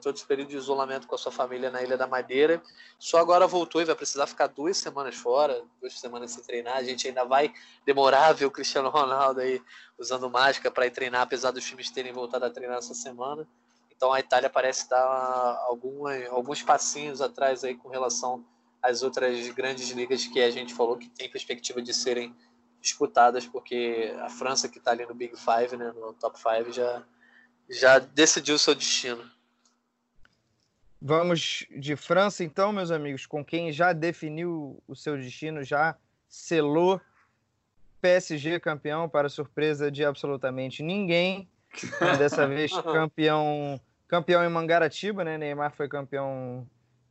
todo 0.00 0.14
esse 0.14 0.24
período 0.24 0.50
de 0.50 0.56
isolamento 0.56 1.08
com 1.08 1.16
a 1.16 1.18
sua 1.18 1.32
família 1.32 1.68
na 1.70 1.82
Ilha 1.82 1.96
da 1.96 2.06
Madeira, 2.06 2.62
só 2.98 3.18
agora 3.18 3.46
voltou 3.46 3.82
e 3.82 3.84
vai 3.84 3.96
precisar 3.96 4.26
ficar 4.26 4.46
duas 4.46 4.76
semanas 4.76 5.16
fora, 5.16 5.64
duas 5.80 5.98
semanas 5.98 6.30
sem 6.30 6.44
treinar, 6.44 6.76
a 6.76 6.82
gente 6.84 7.08
ainda 7.08 7.24
vai 7.24 7.52
demorar 7.84 8.28
a 8.28 8.32
ver 8.32 8.46
o 8.46 8.50
Cristiano 8.50 8.88
Ronaldo 8.88 9.40
aí 9.40 9.60
usando 9.98 10.30
máscara 10.30 10.70
para 10.70 10.86
ir 10.86 10.92
treinar, 10.92 11.22
apesar 11.22 11.50
dos 11.50 11.64
times 11.64 11.90
terem 11.90 12.12
voltado 12.12 12.44
a 12.44 12.50
treinar 12.50 12.78
essa 12.78 12.94
semana, 12.94 13.48
então 13.96 14.12
a 14.12 14.20
Itália 14.20 14.48
parece 14.48 14.88
dar 14.88 15.58
alguma, 15.66 16.12
alguns 16.28 16.62
passinhos 16.62 17.20
atrás 17.20 17.64
aí 17.64 17.74
com 17.74 17.88
relação 17.88 18.44
às 18.80 19.02
outras 19.02 19.48
grandes 19.50 19.90
ligas 19.90 20.26
que 20.26 20.40
a 20.40 20.50
gente 20.50 20.72
falou 20.72 20.96
que 20.96 21.08
tem 21.08 21.28
perspectiva 21.28 21.82
de 21.82 21.92
serem 21.92 22.34
disputadas, 22.84 23.46
porque 23.46 24.14
a 24.20 24.28
França, 24.28 24.68
que 24.68 24.78
está 24.78 24.90
ali 24.90 25.06
no 25.06 25.14
Big 25.14 25.34
Five, 25.36 25.76
né, 25.76 25.90
no 25.92 26.12
top 26.12 26.38
five, 26.38 26.70
já, 26.70 27.02
já 27.68 27.98
decidiu 27.98 28.54
o 28.54 28.58
seu 28.58 28.74
destino. 28.74 29.24
Vamos 31.00 31.66
de 31.70 31.96
França, 31.96 32.44
então, 32.44 32.72
meus 32.72 32.90
amigos, 32.90 33.26
com 33.26 33.44
quem 33.44 33.72
já 33.72 33.92
definiu 33.92 34.82
o 34.86 34.94
seu 34.94 35.16
destino, 35.16 35.64
já 35.64 35.96
selou 36.28 37.00
PSG 38.00 38.60
campeão, 38.60 39.08
para 39.08 39.30
surpresa 39.30 39.90
de 39.90 40.04
absolutamente 40.04 40.82
ninguém. 40.82 41.48
Dessa 42.18 42.46
vez 42.46 42.70
campeão, 42.70 43.80
campeão 44.06 44.44
em 44.44 44.48
Mangaratiba, 44.48 45.24
né? 45.24 45.38
Neymar 45.38 45.72
foi 45.72 45.88
campeão 45.88 46.66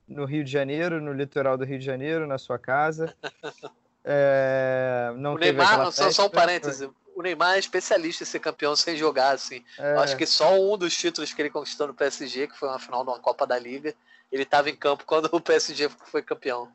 no 0.07 0.25
Rio 0.25 0.43
de 0.43 0.51
Janeiro, 0.51 1.01
no 1.01 1.11
litoral 1.11 1.57
do 1.57 1.65
Rio 1.65 1.79
de 1.79 1.85
Janeiro, 1.85 2.27
na 2.27 2.37
sua 2.37 2.59
casa. 2.59 3.13
É, 4.03 5.13
não 5.15 5.35
o 5.35 5.37
Neymar, 5.37 5.91
só, 5.91 6.11
só 6.11 6.25
um 6.25 6.29
parêntese, 6.29 6.89
o 7.15 7.21
Neymar 7.21 7.55
é 7.55 7.59
especialista 7.59 8.23
em 8.23 8.27
ser 8.27 8.39
campeão 8.39 8.75
sem 8.75 8.97
jogar, 8.97 9.31
assim. 9.31 9.63
É. 9.77 9.93
Acho 9.97 10.17
que 10.17 10.25
só 10.25 10.59
um 10.59 10.77
dos 10.77 10.95
títulos 10.95 11.33
que 11.33 11.41
ele 11.41 11.49
conquistou 11.49 11.87
no 11.87 11.93
PSG, 11.93 12.47
que 12.47 12.57
foi 12.57 12.67
uma 12.67 12.79
final 12.79 13.03
de 13.03 13.11
uma 13.11 13.19
Copa 13.19 13.47
da 13.47 13.57
Liga, 13.57 13.93
ele 14.31 14.43
estava 14.43 14.69
em 14.69 14.75
campo 14.75 15.05
quando 15.05 15.29
o 15.31 15.39
PSG 15.39 15.89
foi 16.05 16.21
campeão. 16.21 16.71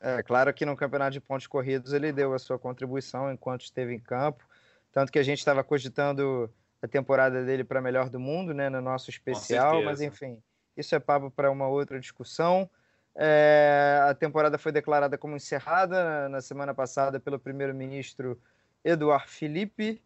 É, 0.00 0.22
claro 0.22 0.52
que 0.54 0.64
no 0.64 0.76
campeonato 0.76 1.12
de 1.12 1.20
pontos 1.20 1.46
corridos 1.46 1.92
ele 1.92 2.12
deu 2.12 2.32
a 2.32 2.38
sua 2.38 2.58
contribuição 2.58 3.30
enquanto 3.30 3.62
esteve 3.62 3.94
em 3.94 4.00
campo, 4.00 4.42
tanto 4.92 5.12
que 5.12 5.18
a 5.18 5.22
gente 5.22 5.38
estava 5.38 5.62
cogitando 5.62 6.50
a 6.80 6.88
temporada 6.88 7.44
dele 7.44 7.64
para 7.64 7.82
melhor 7.82 8.08
do 8.08 8.18
mundo, 8.18 8.54
né, 8.54 8.70
no 8.70 8.80
nosso 8.80 9.10
especial, 9.10 9.82
mas 9.82 10.00
enfim, 10.00 10.42
isso 10.74 10.94
é 10.94 10.98
papo 10.98 11.30
para 11.30 11.50
uma 11.50 11.68
outra 11.68 12.00
discussão. 12.00 12.70
É, 13.22 14.00
a 14.08 14.14
temporada 14.14 14.56
foi 14.56 14.72
declarada 14.72 15.18
como 15.18 15.36
encerrada 15.36 16.26
na 16.30 16.40
semana 16.40 16.72
passada 16.72 17.20
pelo 17.20 17.38
primeiro-ministro 17.38 18.40
Eduard 18.82 19.28
Philippe. 19.28 20.02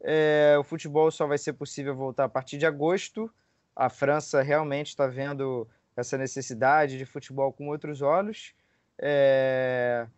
É, 0.00 0.56
o 0.58 0.64
futebol 0.64 1.08
só 1.12 1.28
vai 1.28 1.38
ser 1.38 1.52
possível 1.52 1.94
voltar 1.94 2.24
a 2.24 2.28
partir 2.28 2.58
de 2.58 2.66
agosto. 2.66 3.32
A 3.74 3.88
França 3.88 4.42
realmente 4.42 4.88
está 4.88 5.06
vendo 5.06 5.68
essa 5.96 6.18
necessidade 6.18 6.98
de 6.98 7.06
futebol 7.06 7.52
com 7.52 7.68
outros 7.68 8.02
olhos. 8.02 8.52
É, 8.98 10.08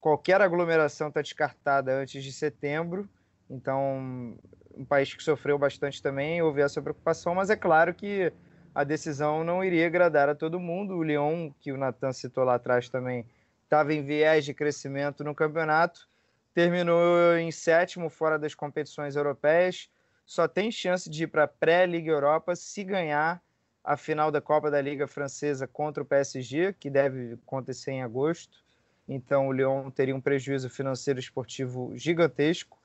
qualquer 0.00 0.40
aglomeração 0.40 1.06
está 1.06 1.22
descartada 1.22 1.94
antes 1.94 2.24
de 2.24 2.32
setembro. 2.32 3.08
Então, 3.48 4.36
um 4.76 4.84
país 4.84 5.14
que 5.14 5.22
sofreu 5.22 5.56
bastante 5.56 6.02
também 6.02 6.42
houve 6.42 6.62
essa 6.62 6.82
preocupação, 6.82 7.32
mas 7.32 7.48
é 7.48 7.54
claro 7.54 7.94
que 7.94 8.32
a 8.76 8.84
decisão 8.84 9.42
não 9.42 9.64
iria 9.64 9.86
agradar 9.86 10.28
a 10.28 10.34
todo 10.34 10.60
mundo. 10.60 10.98
O 10.98 11.02
Lyon, 11.02 11.50
que 11.58 11.72
o 11.72 11.78
Natan 11.78 12.12
citou 12.12 12.44
lá 12.44 12.56
atrás 12.56 12.90
também, 12.90 13.24
estava 13.64 13.94
em 13.94 14.02
viés 14.02 14.44
de 14.44 14.52
crescimento 14.52 15.24
no 15.24 15.34
campeonato, 15.34 16.06
terminou 16.52 17.38
em 17.38 17.50
sétimo 17.50 18.10
fora 18.10 18.38
das 18.38 18.54
competições 18.54 19.16
europeias, 19.16 19.88
só 20.26 20.46
tem 20.46 20.70
chance 20.70 21.08
de 21.08 21.24
ir 21.24 21.28
para 21.28 21.44
a 21.44 21.48
pré-Liga 21.48 22.10
Europa 22.10 22.54
se 22.54 22.84
ganhar 22.84 23.42
a 23.82 23.96
final 23.96 24.30
da 24.30 24.42
Copa 24.42 24.70
da 24.70 24.82
Liga 24.82 25.08
Francesa 25.08 25.66
contra 25.66 26.02
o 26.02 26.06
PSG, 26.06 26.74
que 26.78 26.90
deve 26.90 27.38
acontecer 27.46 27.92
em 27.92 28.02
agosto. 28.02 28.62
Então 29.08 29.48
o 29.48 29.52
Lyon 29.52 29.90
teria 29.90 30.14
um 30.14 30.20
prejuízo 30.20 30.68
financeiro 30.68 31.18
esportivo 31.18 31.96
gigantesco. 31.96 32.76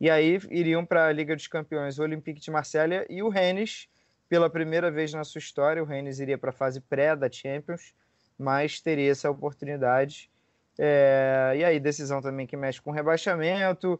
E 0.00 0.10
aí 0.10 0.40
iriam 0.50 0.84
para 0.84 1.06
a 1.06 1.12
Liga 1.12 1.36
dos 1.36 1.46
Campeões 1.46 2.00
o 2.00 2.02
Olympique 2.02 2.40
de 2.40 2.50
Marselha 2.50 3.06
e 3.08 3.22
o 3.22 3.28
Rennes, 3.28 3.88
pela 4.28 4.50
primeira 4.50 4.90
vez 4.90 5.12
na 5.12 5.24
sua 5.24 5.38
história, 5.38 5.82
o 5.82 5.86
Rennes 5.86 6.18
iria 6.18 6.36
para 6.36 6.50
a 6.50 6.52
fase 6.52 6.80
pré 6.80 7.14
da 7.14 7.30
Champions, 7.30 7.94
mas 8.38 8.80
teria 8.80 9.10
essa 9.10 9.30
oportunidade. 9.30 10.30
É, 10.78 11.54
e 11.56 11.64
aí, 11.64 11.80
decisão 11.80 12.20
também 12.20 12.46
que 12.46 12.56
mexe 12.56 12.80
com 12.80 12.90
rebaixamento. 12.90 13.98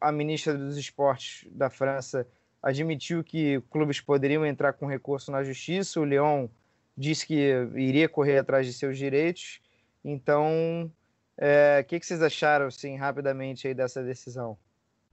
A 0.00 0.10
ministra 0.10 0.54
dos 0.54 0.76
Esportes 0.76 1.46
da 1.52 1.70
França 1.70 2.26
admitiu 2.62 3.22
que 3.22 3.60
clubes 3.70 4.00
poderiam 4.00 4.44
entrar 4.44 4.72
com 4.72 4.86
recurso 4.86 5.30
na 5.30 5.44
justiça. 5.44 6.00
O 6.00 6.04
Lyon 6.04 6.48
disse 6.96 7.26
que 7.26 7.52
iria 7.76 8.08
correr 8.08 8.38
atrás 8.38 8.66
de 8.66 8.72
seus 8.72 8.98
direitos. 8.98 9.60
Então, 10.04 10.90
é, 11.36 11.80
o 11.80 11.84
que, 11.84 12.00
que, 12.00 12.06
vocês 12.06 12.22
acharam, 12.22 12.66
assim, 12.66 12.96
rapidamente 12.96 13.68
aí 13.68 13.74
dessa 13.74 14.02
decisão? 14.02 14.58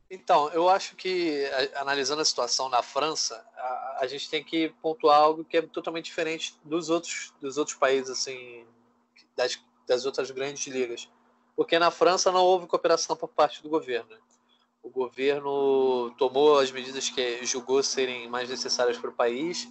Então, 0.09 0.49
eu 0.49 0.69
acho 0.69 0.95
que, 0.95 1.45
analisando 1.75 2.21
a 2.21 2.25
situação 2.25 2.69
na 2.69 2.83
França, 2.83 3.43
a, 3.57 3.97
a, 4.01 4.07
gente 4.07 4.29
tem 4.29 4.43
que 4.43 4.69
pontuar 4.81 5.19
algo 5.19 5.43
que 5.43 5.57
é 5.57 5.61
totalmente 5.63 6.05
diferente 6.05 6.55
dos 6.63 6.89
outros, 6.89 7.33
dos 7.41 7.57
outros 7.57 7.75
países, 7.75 8.11
assim, 8.11 8.65
das, 9.35 9.59
das 9.87 10.05
outras 10.05 10.29
grandes 10.29 10.67
ligas. 10.67 11.09
Porque 11.55 11.79
na 11.79 11.89
França 11.89 12.31
não 12.31 12.43
houve 12.43 12.67
cooperação 12.67 13.15
por 13.15 13.29
parte 13.29 13.63
do 13.63 13.69
governo. 13.69 14.15
O 14.83 14.89
governo 14.89 16.13
tomou 16.19 16.59
as 16.59 16.69
medidas 16.69 17.09
que 17.09 17.43
julgou 17.43 17.81
serem 17.81 18.29
mais 18.29 18.47
necessárias 18.47 18.99
para 18.99 19.09
o 19.09 19.13
país, 19.13 19.67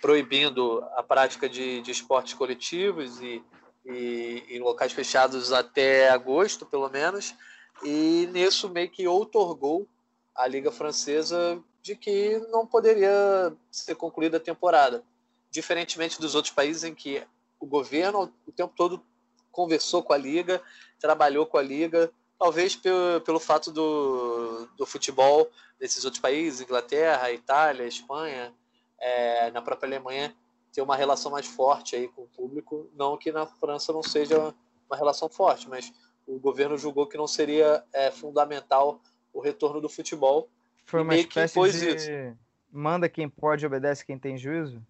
proibindo 0.00 0.82
a 0.94 1.02
prática 1.02 1.46
de, 1.46 1.82
de 1.82 1.90
esportes 1.90 2.32
coletivos 2.32 3.20
e, 3.20 3.44
e 3.84 4.44
em 4.48 4.60
locais 4.60 4.92
fechados 4.92 5.52
até 5.52 6.08
agosto, 6.08 6.64
pelo 6.64 6.88
menos, 6.88 7.34
e 7.82 8.28
nisso 8.32 8.68
meio 8.68 8.90
que 8.90 9.06
outorgou 9.06 9.86
a 10.34 10.46
Liga 10.46 10.70
Francesa 10.70 11.62
de 11.82 11.96
que 11.96 12.38
não 12.50 12.66
poderia 12.66 13.52
ser 13.70 13.94
concluída 13.94 14.36
a 14.36 14.40
temporada. 14.40 15.02
Diferentemente 15.50 16.20
dos 16.20 16.34
outros 16.34 16.52
países 16.52 16.84
em 16.84 16.94
que 16.94 17.22
o 17.58 17.66
governo 17.66 18.32
o 18.46 18.52
tempo 18.52 18.72
todo 18.76 19.02
conversou 19.50 20.02
com 20.02 20.12
a 20.12 20.16
Liga, 20.16 20.62
trabalhou 21.00 21.46
com 21.46 21.56
a 21.56 21.62
Liga, 21.62 22.12
talvez 22.38 22.76
pelo, 22.76 23.20
pelo 23.22 23.40
fato 23.40 23.72
do, 23.72 24.68
do 24.76 24.86
futebol 24.86 25.50
desses 25.78 26.04
outros 26.04 26.20
países, 26.20 26.60
Inglaterra, 26.60 27.32
Itália, 27.32 27.86
Espanha, 27.86 28.54
é, 29.00 29.50
na 29.50 29.60
própria 29.60 29.88
Alemanha, 29.88 30.34
ter 30.72 30.82
uma 30.82 30.96
relação 30.96 31.32
mais 31.32 31.46
forte 31.46 31.96
aí 31.96 32.08
com 32.08 32.22
o 32.22 32.28
público. 32.28 32.88
Não 32.94 33.16
que 33.16 33.32
na 33.32 33.46
França 33.46 33.92
não 33.92 34.02
seja 34.02 34.54
uma 34.88 34.96
relação 34.96 35.28
forte, 35.28 35.68
mas 35.68 35.92
o 36.28 36.38
governo 36.38 36.76
julgou 36.76 37.06
que 37.06 37.16
não 37.16 37.26
seria 37.26 37.82
é, 37.92 38.10
fundamental 38.10 39.00
o 39.32 39.40
retorno 39.40 39.80
do 39.80 39.88
futebol. 39.88 40.48
Foi 40.84 41.00
uma 41.00 41.16
espécie 41.16 41.72
de 41.72 41.96
isso. 41.96 42.38
manda 42.70 43.08
quem 43.08 43.28
pode, 43.28 43.66
obedece 43.66 44.04
quem 44.04 44.18
tem 44.18 44.36
juízo? 44.36 44.82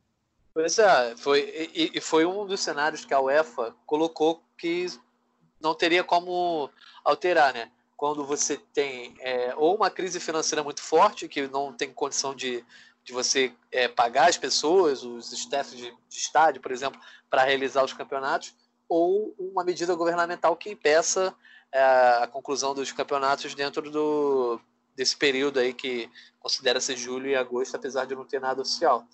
Pois 0.52 0.78
é, 0.78 1.16
foi, 1.16 1.70
e, 1.72 1.92
e, 1.94 2.00
foi 2.00 2.26
um 2.26 2.44
dos 2.44 2.60
cenários 2.60 3.04
que 3.04 3.14
a 3.14 3.20
UEFA 3.20 3.74
colocou 3.86 4.42
que 4.56 4.86
não 5.60 5.74
teria 5.74 6.02
como 6.02 6.68
alterar, 7.04 7.54
né? 7.54 7.70
Quando 7.96 8.24
você 8.24 8.56
tem 8.72 9.16
é, 9.20 9.54
ou 9.56 9.76
uma 9.76 9.90
crise 9.90 10.18
financeira 10.18 10.62
muito 10.64 10.82
forte, 10.82 11.28
que 11.28 11.46
não 11.46 11.72
tem 11.72 11.92
condição 11.92 12.34
de, 12.34 12.64
de 13.04 13.12
você 13.12 13.52
é, 13.70 13.86
pagar 13.86 14.28
as 14.28 14.36
pessoas, 14.36 15.04
os 15.04 15.32
staffs 15.32 15.76
de, 15.76 15.90
de 15.90 16.16
estádio, 16.16 16.60
por 16.60 16.72
exemplo, 16.72 17.00
para 17.30 17.44
realizar 17.44 17.84
os 17.84 17.92
campeonatos, 17.92 18.54
ou 18.88 19.34
uma 19.38 19.64
medida 19.64 19.94
governamental 19.94 20.56
que 20.56 20.70
impeça 20.70 21.34
é, 21.70 21.80
a 22.22 22.26
conclusão 22.26 22.74
dos 22.74 22.90
campeonatos 22.92 23.54
dentro 23.54 23.90
do, 23.90 24.60
desse 24.96 25.16
período 25.16 25.60
aí 25.60 25.74
que 25.74 26.10
considera-se 26.40 26.96
julho 26.96 27.28
e 27.28 27.36
agosto, 27.36 27.76
apesar 27.76 28.06
de 28.06 28.14
não 28.14 28.24
ter 28.24 28.40
nada 28.40 28.62
oficial. 28.62 29.06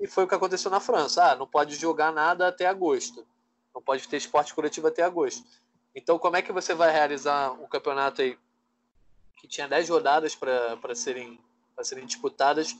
E 0.00 0.06
foi 0.06 0.24
o 0.24 0.28
que 0.28 0.34
aconteceu 0.34 0.70
na 0.70 0.80
França. 0.80 1.32
Ah, 1.32 1.36
não 1.36 1.46
pode 1.46 1.74
jogar 1.74 2.12
nada 2.12 2.48
até 2.48 2.66
agosto. 2.66 3.26
Não 3.74 3.82
pode 3.82 4.06
ter 4.08 4.16
esporte 4.16 4.54
coletivo 4.54 4.86
até 4.86 5.02
agosto. 5.02 5.44
Então, 5.94 6.18
como 6.18 6.36
é 6.36 6.42
que 6.42 6.52
você 6.52 6.74
vai 6.74 6.92
realizar 6.92 7.52
um 7.52 7.66
campeonato 7.66 8.22
aí 8.22 8.38
que 9.36 9.48
tinha 9.48 9.68
10 9.68 9.88
rodadas 9.88 10.34
para 10.34 10.94
serem, 10.94 11.40
serem 11.82 12.06
disputadas 12.06 12.74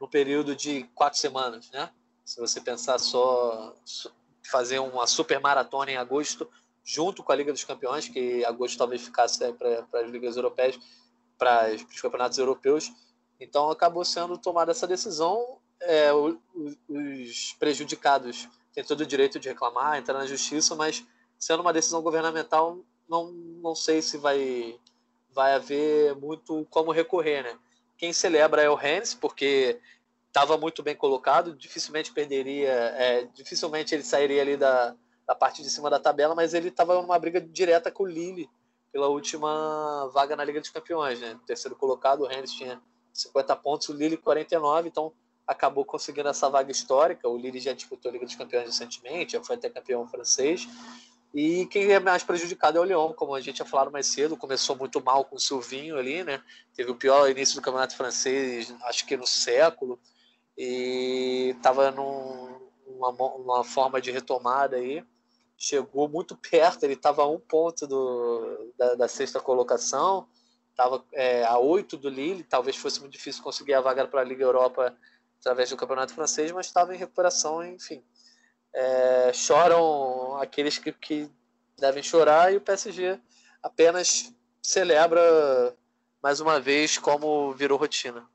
no 0.00 0.08
período 0.08 0.56
de 0.56 0.84
quatro 0.94 1.18
semanas, 1.18 1.70
né? 1.70 1.90
Se 2.24 2.40
você 2.40 2.60
pensar 2.60 2.98
só, 2.98 3.74
fazer 4.42 4.78
uma 4.78 5.06
super 5.06 5.40
maratona 5.40 5.92
em 5.92 5.96
agosto, 5.96 6.48
junto 6.84 7.22
com 7.22 7.32
a 7.32 7.36
Liga 7.36 7.52
dos 7.52 7.64
Campeões, 7.64 8.08
que 8.08 8.44
agosto 8.44 8.78
talvez 8.78 9.02
ficasse 9.02 9.40
né, 9.40 9.52
para 9.52 10.00
as 10.00 10.10
ligas 10.10 10.36
europeias, 10.36 10.78
para 11.38 11.74
os 11.74 12.00
campeonatos 12.00 12.38
europeus. 12.38 12.92
Então 13.38 13.70
acabou 13.70 14.04
sendo 14.04 14.36
tomada 14.36 14.70
essa 14.70 14.86
decisão. 14.86 15.58
É, 15.80 16.12
os 16.12 17.56
prejudicados 17.58 18.48
têm 18.74 18.84
todo 18.84 19.00
o 19.00 19.06
direito 19.06 19.38
de 19.38 19.48
reclamar, 19.48 19.98
entrar 19.98 20.18
na 20.18 20.26
justiça, 20.26 20.74
mas 20.74 21.04
sendo 21.38 21.60
uma 21.60 21.72
decisão 21.72 22.02
governamental, 22.02 22.78
não, 23.08 23.32
não 23.32 23.74
sei 23.74 24.02
se 24.02 24.18
vai, 24.18 24.78
vai 25.32 25.54
haver 25.54 26.14
muito 26.16 26.66
como 26.70 26.92
recorrer. 26.92 27.42
Né? 27.42 27.58
Quem 27.96 28.12
celebra 28.12 28.62
é 28.62 28.68
o 28.68 28.74
Rennes, 28.74 29.14
porque 29.14 29.80
estava 30.30 30.56
muito 30.56 30.82
bem 30.82 30.94
colocado, 30.94 31.54
dificilmente 31.54 32.12
perderia, 32.12 32.70
é, 32.70 33.24
dificilmente 33.34 33.94
ele 33.94 34.04
sairia 34.04 34.40
ali 34.40 34.56
da, 34.56 34.94
da 35.26 35.34
parte 35.34 35.60
de 35.60 35.68
cima 35.68 35.90
da 35.90 35.98
tabela, 35.98 36.34
mas 36.36 36.54
ele 36.54 36.68
estava 36.68 37.02
numa 37.02 37.18
briga 37.18 37.40
direta 37.40 37.90
com 37.90 38.04
o 38.04 38.06
Lille 38.06 38.48
pela 38.92 39.08
última 39.08 40.08
vaga 40.14 40.36
na 40.36 40.44
Liga 40.44 40.60
dos 40.60 40.70
Campeões, 40.70 41.20
né? 41.20 41.38
terceiro 41.46 41.76
colocado, 41.76 42.22
o 42.22 42.26
Rennes 42.26 42.52
tinha 42.52 42.80
50 43.12 43.56
pontos, 43.56 43.88
o 43.88 43.92
Lille 43.92 44.16
49, 44.16 44.88
então 44.88 45.12
acabou 45.46 45.84
conseguindo 45.84 46.28
essa 46.28 46.48
vaga 46.48 46.70
histórica. 46.70 47.28
O 47.28 47.36
Lille 47.36 47.58
já 47.58 47.72
disputou 47.72 48.08
a 48.08 48.12
Liga 48.12 48.24
dos 48.24 48.36
Campeões 48.36 48.66
recentemente, 48.66 49.32
já 49.32 49.42
foi 49.42 49.56
até 49.56 49.68
campeão 49.68 50.06
francês. 50.06 50.68
E 51.34 51.66
quem 51.66 51.90
é 51.92 52.00
mais 52.00 52.24
prejudicado 52.24 52.78
é 52.78 52.80
o 52.80 52.84
Lyon, 52.84 53.12
como 53.14 53.34
a 53.34 53.40
gente 53.40 53.58
já 53.58 53.64
falado 53.64 53.90
mais 53.90 54.06
cedo, 54.06 54.36
começou 54.36 54.76
muito 54.76 55.02
mal 55.02 55.24
com 55.24 55.36
o 55.36 55.40
Silvinho 55.40 55.96
ali, 55.96 56.24
né? 56.24 56.42
Teve 56.74 56.90
o 56.90 56.96
pior 56.96 57.28
início 57.30 57.54
do 57.54 57.62
campeonato 57.62 57.96
francês, 57.96 58.74
acho 58.84 59.06
que 59.06 59.16
no 59.16 59.26
século 59.26 59.98
e 60.62 61.54
estava 61.56 61.90
numa 61.90 63.08
uma 63.08 63.64
forma 63.64 63.98
de 63.98 64.10
retomada 64.10 64.76
aí. 64.76 65.02
Chegou 65.56 66.06
muito 66.06 66.36
perto, 66.36 66.84
ele 66.84 66.92
estava 66.92 67.22
a 67.22 67.26
um 67.26 67.40
ponto 67.40 67.86
do, 67.86 68.74
da, 68.76 68.94
da 68.94 69.08
sexta 69.08 69.40
colocação, 69.40 70.28
estava 70.70 71.02
é, 71.14 71.44
a 71.44 71.58
oito 71.58 71.96
do 71.96 72.10
Lille. 72.10 72.42
Talvez 72.42 72.76
fosse 72.76 73.00
muito 73.00 73.14
difícil 73.14 73.42
conseguir 73.42 73.72
a 73.72 73.80
vaga 73.80 74.06
para 74.06 74.20
a 74.20 74.24
Liga 74.24 74.44
Europa 74.44 74.94
através 75.40 75.70
do 75.70 75.78
Campeonato 75.78 76.12
Francês, 76.12 76.52
mas 76.52 76.66
estava 76.66 76.94
em 76.94 76.98
recuperação, 76.98 77.64
enfim. 77.64 78.04
É, 78.74 79.32
choram 79.32 80.36
aqueles 80.36 80.76
que, 80.76 80.92
que 80.92 81.30
devem 81.78 82.02
chorar 82.02 82.52
e 82.52 82.58
o 82.58 82.60
PSG 82.60 83.18
apenas 83.62 84.30
celebra 84.62 85.74
mais 86.22 86.38
uma 86.38 86.60
vez 86.60 86.98
como 86.98 87.54
virou 87.54 87.78
rotina. 87.78 88.28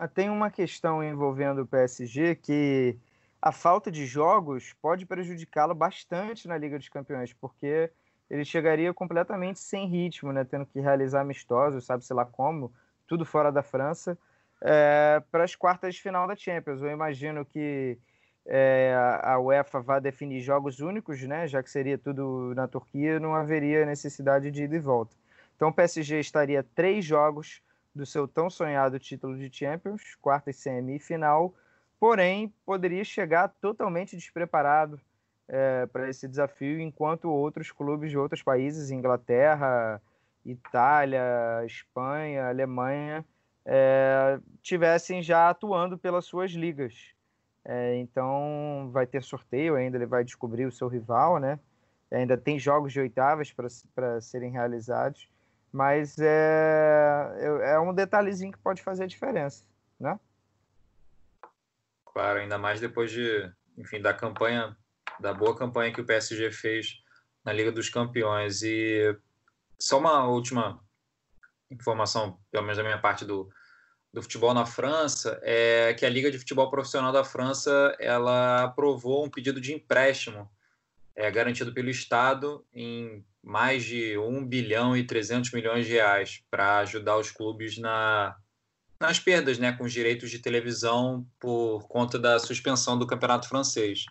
Ah, 0.00 0.06
tem 0.06 0.30
uma 0.30 0.48
questão 0.48 1.02
envolvendo 1.02 1.62
o 1.62 1.66
PSG 1.66 2.36
que 2.36 2.96
a 3.42 3.50
falta 3.50 3.90
de 3.90 4.06
jogos 4.06 4.72
pode 4.80 5.04
prejudicá-lo 5.04 5.74
bastante 5.74 6.46
na 6.46 6.56
Liga 6.56 6.78
dos 6.78 6.88
Campeões, 6.88 7.32
porque 7.32 7.90
ele 8.30 8.44
chegaria 8.44 8.94
completamente 8.94 9.58
sem 9.58 9.88
ritmo, 9.88 10.32
né, 10.32 10.44
tendo 10.44 10.64
que 10.66 10.78
realizar 10.78 11.22
amistosos, 11.22 11.84
sabe-se 11.84 12.14
lá 12.14 12.24
como, 12.24 12.72
tudo 13.08 13.24
fora 13.24 13.50
da 13.50 13.60
França, 13.60 14.16
é, 14.62 15.20
para 15.32 15.42
as 15.42 15.56
quartas 15.56 15.96
de 15.96 16.00
final 16.00 16.28
da 16.28 16.36
Champions. 16.36 16.80
Eu 16.80 16.92
imagino 16.92 17.44
que 17.44 17.98
é, 18.46 18.94
a 19.20 19.36
UEFA 19.40 19.80
vá 19.80 19.98
definir 19.98 20.40
jogos 20.40 20.78
únicos, 20.78 21.20
né, 21.24 21.48
já 21.48 21.60
que 21.60 21.72
seria 21.72 21.98
tudo 21.98 22.54
na 22.54 22.68
Turquia, 22.68 23.18
não 23.18 23.34
haveria 23.34 23.84
necessidade 23.84 24.52
de 24.52 24.62
ida 24.62 24.76
e 24.76 24.78
volta. 24.78 25.16
Então 25.56 25.70
o 25.70 25.74
PSG 25.74 26.20
estaria 26.20 26.62
três 26.62 27.04
jogos 27.04 27.60
do 27.98 28.06
seu 28.06 28.28
tão 28.28 28.48
sonhado 28.48 28.98
título 28.98 29.36
de 29.36 29.54
Champions, 29.54 30.14
quarta 30.22 30.50
e 30.50 30.54
semifinal, 30.54 31.52
porém 31.98 32.54
poderia 32.64 33.04
chegar 33.04 33.48
totalmente 33.60 34.16
despreparado 34.16 35.00
é, 35.48 35.86
para 35.86 36.08
esse 36.08 36.28
desafio, 36.28 36.80
enquanto 36.80 37.28
outros 37.28 37.72
clubes 37.72 38.10
de 38.10 38.16
outros 38.16 38.42
países, 38.42 38.90
Inglaterra, 38.90 40.00
Itália, 40.44 41.64
Espanha, 41.66 42.48
Alemanha, 42.48 43.24
é, 43.66 44.38
tivessem 44.62 45.20
já 45.20 45.50
atuando 45.50 45.98
pelas 45.98 46.24
suas 46.24 46.52
ligas. 46.52 46.94
É, 47.64 47.96
então 47.96 48.88
vai 48.92 49.06
ter 49.06 49.22
sorteio 49.22 49.74
ainda, 49.74 49.96
ele 49.96 50.06
vai 50.06 50.22
descobrir 50.22 50.66
o 50.66 50.72
seu 50.72 50.86
rival, 50.86 51.38
né? 51.38 51.58
Ainda 52.10 52.36
tem 52.38 52.58
jogos 52.58 52.92
de 52.92 53.00
oitavas 53.00 53.52
para 53.94 54.20
serem 54.20 54.52
realizados. 54.52 55.28
Mas 55.72 56.16
é, 56.18 57.72
é 57.72 57.80
um 57.80 57.94
detalhezinho 57.94 58.52
que 58.52 58.58
pode 58.58 58.82
fazer 58.82 59.04
a 59.04 59.06
diferença, 59.06 59.64
né? 60.00 60.18
Claro, 62.06 62.40
ainda 62.40 62.58
mais 62.58 62.80
depois 62.80 63.10
de, 63.10 63.50
enfim, 63.76 64.00
da 64.00 64.12
campanha, 64.14 64.76
da 65.20 65.32
boa 65.32 65.56
campanha 65.56 65.92
que 65.92 66.00
o 66.00 66.06
PSG 66.06 66.50
fez 66.50 67.02
na 67.44 67.52
Liga 67.52 67.70
dos 67.70 67.88
Campeões. 67.88 68.62
E 68.62 69.16
só 69.78 69.98
uma 69.98 70.26
última 70.26 70.80
informação, 71.70 72.40
pelo 72.50 72.64
menos 72.64 72.78
da 72.78 72.82
minha 72.82 72.98
parte 72.98 73.24
do, 73.24 73.48
do 74.12 74.22
futebol 74.22 74.54
na 74.54 74.66
França 74.66 75.38
é 75.42 75.94
que 75.94 76.04
a 76.04 76.08
Liga 76.08 76.30
de 76.30 76.38
Futebol 76.38 76.70
Profissional 76.70 77.12
da 77.12 77.24
França 77.24 77.94
ela 78.00 78.64
aprovou 78.64 79.24
um 79.24 79.30
pedido 79.30 79.60
de 79.60 79.72
empréstimo 79.74 80.50
é, 81.14 81.30
garantido 81.30 81.72
pelo 81.72 81.90
Estado 81.90 82.64
em 82.72 83.24
mais 83.42 83.84
de 83.84 84.18
1 84.18 84.46
bilhão 84.46 84.96
e 84.96 85.04
300 85.04 85.52
milhões 85.52 85.86
de 85.86 85.92
reais 85.92 86.42
para 86.50 86.78
ajudar 86.78 87.16
os 87.16 87.30
clubes 87.30 87.78
na, 87.78 88.36
nas 89.00 89.18
perdas 89.18 89.58
né, 89.58 89.72
com 89.72 89.84
os 89.84 89.92
direitos 89.92 90.30
de 90.30 90.38
televisão 90.38 91.26
por 91.38 91.86
conta 91.88 92.18
da 92.18 92.38
suspensão 92.38 92.98
do 92.98 93.06
campeonato 93.06 93.48
francês. 93.48 94.04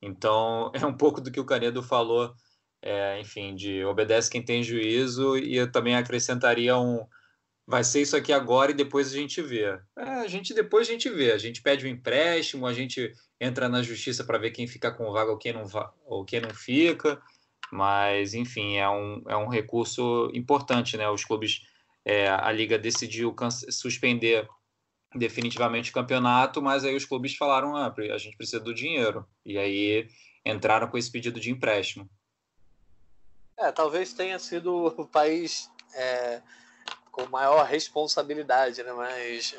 Então, 0.00 0.70
é 0.74 0.84
um 0.84 0.96
pouco 0.96 1.20
do 1.20 1.30
que 1.30 1.40
o 1.40 1.44
Canedo 1.44 1.82
falou, 1.82 2.34
é, 2.82 3.20
enfim, 3.20 3.54
de 3.54 3.84
obedece 3.84 4.30
quem 4.30 4.44
tem 4.44 4.62
juízo, 4.62 5.36
e 5.36 5.56
eu 5.56 5.70
também 5.70 5.96
acrescentaria 5.96 6.78
um 6.78 7.06
vai 7.70 7.84
ser 7.84 8.02
isso 8.02 8.16
aqui 8.16 8.32
agora 8.32 8.72
e 8.72 8.74
depois 8.74 9.12
a 9.12 9.16
gente 9.16 9.40
vê. 9.40 9.78
É, 9.96 10.02
a 10.02 10.26
gente 10.26 10.52
depois 10.52 10.88
a 10.88 10.90
gente 10.90 11.08
vê, 11.08 11.30
a 11.30 11.38
gente 11.38 11.62
pede 11.62 11.86
um 11.86 11.88
empréstimo, 11.88 12.66
a 12.66 12.72
gente 12.72 13.12
entra 13.40 13.68
na 13.68 13.80
justiça 13.80 14.24
para 14.24 14.38
ver 14.38 14.50
quem 14.50 14.66
fica 14.66 14.90
com 14.90 15.12
vaga 15.12 15.30
ou 15.30 15.38
quem 15.38 15.52
não, 15.52 15.64
ou 16.04 16.24
quem 16.24 16.40
não 16.40 16.50
fica, 16.50 17.22
mas 17.72 18.34
enfim, 18.34 18.76
é 18.76 18.88
um, 18.88 19.22
é 19.28 19.36
um 19.36 19.48
recurso 19.48 20.30
importante, 20.34 20.96
né? 20.96 21.08
Os 21.08 21.24
clubes, 21.24 21.62
é, 22.04 22.28
a 22.28 22.50
liga 22.52 22.78
decidiu 22.78 23.34
suspender 23.70 24.48
definitivamente 25.14 25.90
o 25.90 25.94
campeonato, 25.94 26.62
mas 26.62 26.84
aí 26.84 26.94
os 26.94 27.04
clubes 27.04 27.36
falaram, 27.36 27.76
ah, 27.76 27.92
a 28.12 28.18
gente 28.18 28.36
precisa 28.36 28.60
do 28.60 28.72
dinheiro, 28.72 29.26
e 29.44 29.58
aí 29.58 30.08
entraram 30.44 30.88
com 30.88 30.96
esse 30.96 31.10
pedido 31.10 31.40
de 31.40 31.50
empréstimo. 31.50 32.08
É, 33.56 33.70
talvez 33.70 34.12
tenha 34.12 34.38
sido 34.38 34.86
o 34.86 35.06
país 35.06 35.70
é, 35.94 36.40
com 37.12 37.26
maior 37.26 37.66
responsabilidade, 37.66 38.82
né? 38.82 38.92
Mas 38.92 39.54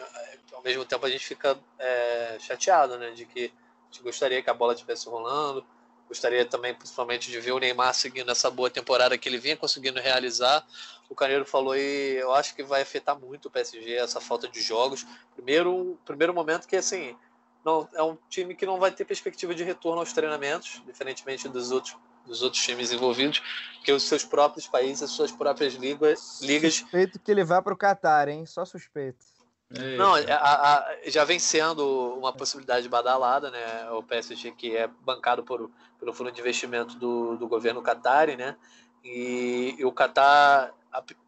ao 0.53 0.64
mesmo 0.64 0.86
tempo 0.86 1.05
a 1.05 1.09
gente 1.09 1.26
fica 1.26 1.57
é, 1.78 2.38
chateado, 2.39 2.97
né? 2.97 3.12
De 3.12 3.26
que 3.26 3.45
a 3.45 3.86
gente 3.91 4.03
gostaria 4.03 4.41
que 4.41 4.49
a 4.49 4.53
bola 4.53 4.74
estivesse 4.74 5.07
rolando, 5.07 5.64
gostaria 6.12 6.45
também 6.45 6.74
principalmente 6.74 7.32
de 7.32 7.39
ver 7.39 7.53
o 7.53 7.59
Neymar 7.59 7.93
seguindo 7.93 8.30
essa 8.30 8.51
boa 8.51 8.70
temporada 8.70 9.18
que 9.18 9.30
ele 9.30 9.38
vinha 9.38 9.55
conseguindo 9.55 9.97
realizar. 10.01 10.66
O 11.09 11.16
Caneiro 11.16 11.45
falou 11.45 11.74
e 11.74 12.18
eu 12.18 12.34
acho 12.34 12.53
que 12.53 12.64
vai 12.64 12.82
afetar 12.82 13.18
muito 13.18 13.45
o 13.47 13.51
PSG 13.51 13.93
essa 13.93 14.20
falta 14.20 14.45
de 14.49 14.62
jogos. 14.62 15.07
Primeiro, 15.34 15.97
primeiro 16.05 16.34
momento 16.34 16.68
que 16.68 16.76
assim 16.76 17.16
não 17.64 17.88
é 17.93 18.03
um 18.03 18.18
time 18.30 18.53
que 18.53 18.66
não 18.66 18.78
vai 18.78 18.91
ter 18.91 19.05
perspectiva 19.05 19.55
de 19.55 19.64
retorno 19.64 20.01
aos 20.01 20.12
treinamentos, 20.12 20.82
diferentemente 20.86 21.47
dos 21.47 21.72
outros 21.72 21.95
dos 22.26 22.43
outros 22.43 22.62
times 22.62 22.91
envolvidos, 22.91 23.41
que 23.84 23.91
os 23.91 24.03
seus 24.03 24.24
próprios 24.24 24.68
países, 24.68 25.01
as 25.01 25.09
suas 25.09 25.32
próprias 25.32 25.74
ligas. 25.74 26.39
ligas... 26.41 26.76
Suspeito 26.76 27.20
que 27.20 27.32
ele 27.32 27.43
vá 27.43 27.64
para 27.64 27.74
o 27.74 27.78
Qatar, 27.78 28.30
hein? 28.30 28.45
Só 28.45 28.64
suspeito. 28.64 29.26
Eita. 29.74 29.97
Não, 29.97 30.15
a, 30.15 30.78
a, 30.78 30.95
já 31.05 31.24
vem 31.24 31.39
sendo 31.39 32.15
uma 32.17 32.34
possibilidade 32.34 32.88
badalada, 32.89 33.49
né? 33.49 33.89
O 33.91 34.03
PSG 34.03 34.51
que 34.51 34.76
é 34.76 34.88
bancado 34.88 35.43
por, 35.43 35.72
pelo 35.99 36.13
fundo 36.13 36.32
de 36.32 36.41
investimento 36.41 36.97
do, 36.97 37.38
do 37.38 37.47
governo 37.47 37.82
Qatari, 37.82 38.36
né? 38.36 38.57
E, 39.03 39.76
e 39.80 39.86
o 39.86 39.91
Qatar, 39.91 40.74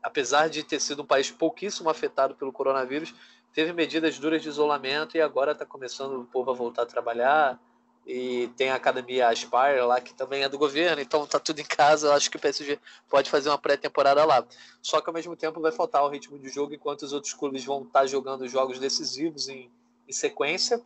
apesar 0.01 0.49
de 0.49 0.63
ter 0.63 0.79
sido 0.79 1.03
um 1.03 1.05
país 1.05 1.31
pouquíssimo 1.31 1.89
afetado 1.89 2.35
pelo 2.35 2.51
coronavírus, 2.51 3.15
teve 3.53 3.71
medidas 3.71 4.19
duras 4.19 4.41
de 4.41 4.49
isolamento 4.49 5.15
e 5.15 5.21
agora 5.21 5.53
está 5.53 5.65
começando 5.65 6.19
o 6.19 6.25
povo 6.25 6.51
a 6.51 6.53
voltar 6.53 6.83
a 6.83 6.85
trabalhar 6.85 7.59
e 8.05 8.49
tem 8.57 8.69
a 8.69 8.75
academia 8.75 9.29
Aspire 9.29 9.81
lá 9.81 10.01
que 10.01 10.13
também 10.13 10.43
é 10.43 10.49
do 10.49 10.57
governo, 10.57 11.01
então 11.01 11.25
tá 11.25 11.39
tudo 11.39 11.59
em 11.59 11.65
casa. 11.65 12.07
Eu 12.07 12.13
acho 12.13 12.29
que 12.29 12.35
o 12.35 12.39
PSG 12.39 12.77
pode 13.09 13.29
fazer 13.29 13.49
uma 13.49 13.57
pré-temporada 13.57 14.25
lá. 14.25 14.45
Só 14.81 14.99
que 14.99 15.09
ao 15.09 15.13
mesmo 15.13 15.35
tempo 15.35 15.61
vai 15.61 15.71
faltar 15.71 16.03
o 16.03 16.09
ritmo 16.09 16.37
de 16.37 16.49
jogo 16.49 16.73
enquanto 16.73 17.03
os 17.03 17.13
outros 17.13 17.33
clubes 17.33 17.63
vão 17.63 17.83
estar 17.83 18.01
tá 18.01 18.05
jogando 18.05 18.47
jogos 18.47 18.77
decisivos 18.77 19.47
em, 19.47 19.71
em 20.07 20.11
sequência. 20.11 20.81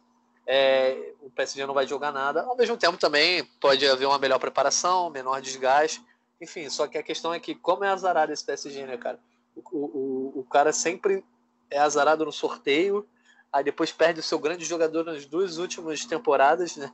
É, 0.46 1.14
o 1.22 1.30
PSG 1.32 1.66
não 1.66 1.74
vai 1.74 1.88
jogar 1.88 2.12
nada. 2.12 2.44
Ao 2.44 2.56
mesmo 2.56 2.78
tempo 2.78 2.98
também 2.98 3.44
pode 3.60 3.86
haver 3.88 4.06
uma 4.06 4.20
melhor 4.20 4.40
preparação, 4.40 5.10
menor 5.10 5.42
desgaste. 5.42 6.04
Enfim, 6.40 6.70
só 6.70 6.88
que 6.88 7.00
a 7.00 7.04
questão 7.04 7.34
é 7.34 7.40
que 7.40 7.56
como 7.56 7.84
é 7.84 7.90
azarado 7.90 8.32
esse 8.32 8.46
PSG, 8.46 8.86
né, 8.86 8.96
cara? 8.96 9.20
O, 9.56 9.78
o, 9.78 10.40
o 10.42 10.44
cara 10.44 10.72
sempre 10.72 11.26
é 11.70 11.80
azarado 11.80 12.24
no 12.24 12.32
sorteio 12.32 13.08
aí 13.52 13.64
depois 13.64 13.92
perde 13.92 14.20
o 14.20 14.24
seu 14.24 14.40
grande 14.40 14.66
jogador 14.66 15.04
nas 15.04 15.26
duas 15.26 15.58
últimas 15.58 16.06
temporadas, 16.06 16.76
né? 16.76 16.92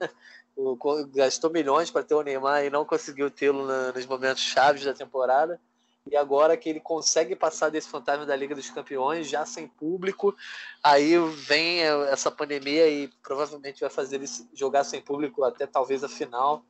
O, 0.56 0.78
gastou 1.08 1.50
milhões 1.50 1.90
para 1.90 2.04
ter 2.04 2.14
o 2.14 2.22
Neymar 2.22 2.64
e 2.64 2.70
não 2.70 2.86
conseguiu 2.86 3.32
tê-lo 3.32 3.66
nos 3.92 4.06
momentos 4.06 4.44
chaves 4.44 4.86
da 4.86 4.94
temporada. 4.94 5.60
E 6.06 6.18
agora 6.18 6.58
que 6.58 6.70
ele 6.70 6.80
consegue 6.80 7.36
passar 7.36 7.70
desse 7.70 7.90
fantasma 7.90 8.26
da 8.26 8.36
Liga 8.36 8.54
dos 8.54 8.70
Campeões, 8.70 9.28
já 9.28 9.46
sem 9.46 9.68
público, 9.68 10.36
aí 10.84 11.18
vem 11.48 11.82
essa 11.82 12.30
pandemia 12.30 12.88
e 12.88 13.08
provavelmente 13.24 13.82
vai 13.82 13.90
fazer 13.90 14.18
ele 14.18 14.26
jogar 14.54 14.84
sem 14.84 15.02
público 15.02 15.44
até 15.44 15.66
talvez 15.66 16.04
a 16.04 16.10
final. 16.10 16.64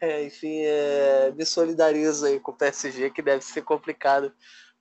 É, 0.00 0.24
enfim, 0.24 0.60
é, 0.62 1.32
me 1.34 1.44
solidarizo 1.44 2.26
aí 2.26 2.38
com 2.38 2.52
o 2.52 2.56
PSG, 2.56 3.10
que 3.10 3.22
deve 3.22 3.42
ser 3.42 3.62
complicado 3.62 4.32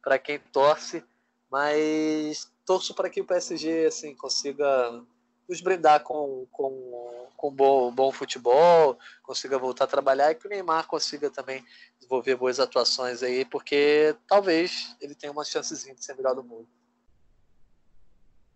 para 0.04 0.20
quem 0.20 0.40
torce, 0.40 1.04
mas 1.50 2.52
torço 2.66 2.94
para 2.94 3.10
que 3.10 3.22
o 3.22 3.26
PSG 3.26 3.86
assim 3.86 4.16
consiga 4.16 5.04
nos 5.48 5.62
brindar 5.62 6.02
com, 6.02 6.48
com, 6.52 7.30
com 7.38 7.52
bom, 7.52 7.92
bom 7.92 8.12
futebol, 8.12 8.98
consiga 9.22 9.60
voltar 9.60 9.86
a 9.86 9.88
trabalhar 9.88 10.32
e 10.32 10.36
que 10.36 10.48
o 10.48 10.50
Neymar 10.50 10.88
consiga 10.88 11.30
também 11.30 11.64
desenvolver 11.98 12.36
boas 12.36 12.60
atuações 12.60 13.22
aí, 13.22 13.46
porque 13.46 14.16
talvez 14.28 14.96
ele 15.00 15.14
tenha 15.14 15.32
uma 15.32 15.46
chancezinha 15.46 15.94
de 15.94 16.04
ser 16.04 16.16
melhor 16.16 16.34
do 16.34 16.44
mundo. 16.44 16.68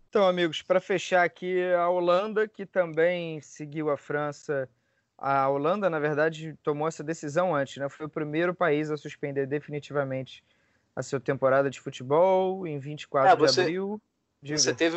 Então, 0.08 0.26
amigos, 0.26 0.60
para 0.60 0.80
fechar 0.80 1.24
aqui, 1.24 1.62
a 1.72 1.88
Holanda, 1.88 2.48
que 2.48 2.66
também 2.66 3.40
seguiu 3.40 3.90
a 3.90 3.96
França. 3.96 4.68
A 5.16 5.48
Holanda, 5.48 5.88
na 5.88 6.00
verdade, 6.00 6.58
tomou 6.64 6.88
essa 6.88 7.04
decisão 7.04 7.54
antes, 7.54 7.76
né? 7.76 7.88
Foi 7.88 8.06
o 8.06 8.08
primeiro 8.08 8.52
país 8.52 8.90
a 8.90 8.96
suspender 8.96 9.46
definitivamente 9.46 10.42
a 11.00 11.02
sua 11.02 11.20
temporada 11.20 11.68
de 11.68 11.80
futebol 11.80 12.66
em 12.66 12.78
24 12.78 13.28
é, 13.28 13.36
você, 13.36 13.54
de 13.54 13.60
abril. 13.60 14.00
Diga. 14.42 14.58
Você 14.58 14.74
teve 14.74 14.96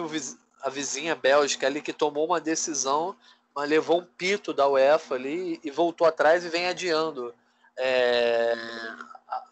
a 0.62 0.70
vizinha 0.70 1.16
Bélgica 1.16 1.68
ali 1.68 1.82
que 1.82 1.92
tomou 1.92 2.26
uma 2.26 2.40
decisão, 2.40 3.16
mas 3.56 3.70
levou 3.70 4.00
um 4.00 4.06
pito 4.06 4.54
da 4.54 4.68
UEFA 4.68 5.16
ali 5.16 5.60
e 5.64 5.72
voltou 5.72 6.08
atrás 6.08 6.46
e 6.46 6.50
vem 6.50 6.68
adiando. 6.68 7.34
É, 7.78 8.54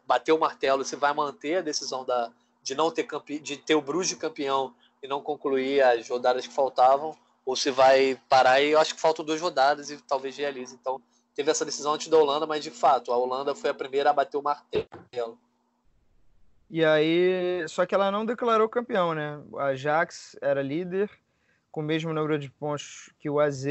bateu 0.05 0.35
o 0.35 0.39
martelo 0.39 0.83
se 0.83 0.95
vai 0.95 1.13
manter 1.13 1.57
a 1.57 1.61
decisão 1.61 2.05
da, 2.05 2.31
de 2.61 2.75
não 2.75 2.91
ter 2.91 3.03
campe, 3.03 3.39
de 3.39 3.57
ter 3.57 3.75
o 3.75 3.81
Bruges 3.81 4.17
campeão 4.17 4.73
e 5.01 5.07
não 5.07 5.21
concluir 5.21 5.81
as 5.81 6.07
rodadas 6.07 6.45
que 6.45 6.53
faltavam, 6.53 7.15
ou 7.45 7.55
se 7.55 7.71
vai 7.71 8.19
parar 8.29 8.61
e 8.61 8.71
eu 8.71 8.79
acho 8.79 8.93
que 8.93 9.01
faltam 9.01 9.25
duas 9.25 9.41
rodadas 9.41 9.89
e 9.89 9.97
talvez 9.97 10.37
realize. 10.37 10.75
Então 10.79 11.01
teve 11.33 11.49
essa 11.49 11.65
decisão 11.65 11.93
antes 11.93 12.07
da 12.07 12.17
Holanda, 12.17 12.45
mas 12.45 12.63
de 12.63 12.69
fato 12.69 13.11
a 13.11 13.17
Holanda 13.17 13.55
foi 13.55 13.69
a 13.69 13.73
primeira 13.73 14.11
a 14.11 14.13
bater 14.13 14.37
o 14.37 14.43
martelo. 14.43 15.37
E 16.73 16.85
aí, 16.85 17.67
só 17.67 17.85
que 17.85 17.93
ela 17.93 18.09
não 18.09 18.25
declarou 18.25 18.69
campeão, 18.69 19.13
né? 19.13 19.37
O 19.51 19.59
Ajax 19.59 20.37
era 20.41 20.61
líder, 20.61 21.09
com 21.69 21.81
o 21.81 21.83
mesmo 21.83 22.13
número 22.13 22.39
de 22.39 22.49
pontos 22.49 23.11
que 23.19 23.29
o 23.29 23.41
AZ. 23.41 23.65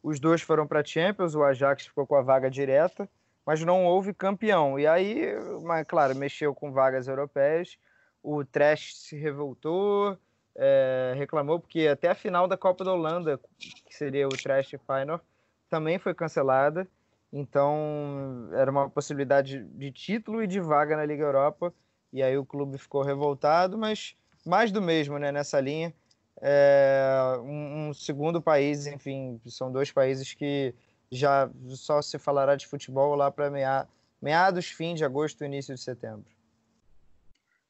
Os 0.00 0.20
dois 0.20 0.40
foram 0.40 0.64
para 0.64 0.78
a 0.78 0.84
Champions, 0.84 1.34
o 1.34 1.42
Ajax 1.42 1.86
ficou 1.86 2.06
com 2.06 2.14
a 2.14 2.22
vaga 2.22 2.48
direta, 2.48 3.08
mas 3.44 3.64
não 3.64 3.84
houve 3.84 4.14
campeão. 4.14 4.78
E 4.78 4.86
aí, 4.86 5.34
mas, 5.64 5.84
claro, 5.84 6.14
mexeu 6.14 6.54
com 6.54 6.70
vagas 6.70 7.08
europeias. 7.08 7.76
O 8.22 8.44
Trash 8.44 8.94
se 8.94 9.16
revoltou, 9.16 10.16
é, 10.54 11.14
reclamou, 11.16 11.58
porque 11.58 11.88
até 11.88 12.08
a 12.08 12.14
final 12.14 12.46
da 12.46 12.56
Copa 12.56 12.84
da 12.84 12.92
Holanda, 12.92 13.40
que 13.58 13.92
seria 13.92 14.28
o 14.28 14.36
Trash 14.40 14.76
Final, 14.86 15.20
também 15.68 15.98
foi 15.98 16.14
cancelada. 16.14 16.86
Então, 17.32 18.48
era 18.52 18.70
uma 18.70 18.88
possibilidade 18.88 19.64
de 19.64 19.90
título 19.90 20.40
e 20.40 20.46
de 20.46 20.60
vaga 20.60 20.96
na 20.96 21.04
Liga 21.04 21.24
Europa 21.24 21.74
e 22.12 22.22
aí 22.22 22.36
o 22.36 22.44
clube 22.44 22.78
ficou 22.78 23.02
revoltado, 23.02 23.76
mas 23.76 24.16
mais 24.44 24.72
do 24.72 24.80
mesmo 24.80 25.18
né, 25.18 25.30
nessa 25.30 25.60
linha. 25.60 25.94
É, 26.40 27.36
um, 27.40 27.88
um, 27.88 27.94
segundo 27.94 28.40
país, 28.40 28.86
enfim, 28.86 29.40
são 29.46 29.72
dois 29.72 29.90
países 29.90 30.32
que 30.34 30.74
já 31.10 31.50
só 31.70 32.00
se 32.00 32.18
falará 32.18 32.54
de 32.54 32.66
futebol 32.66 33.14
lá 33.14 33.30
para 33.30 33.50
mea, 33.50 33.88
meados, 34.22 34.66
fim 34.66 34.94
de 34.94 35.04
agosto, 35.04 35.44
início 35.44 35.74
de 35.74 35.80
setembro. 35.80 36.26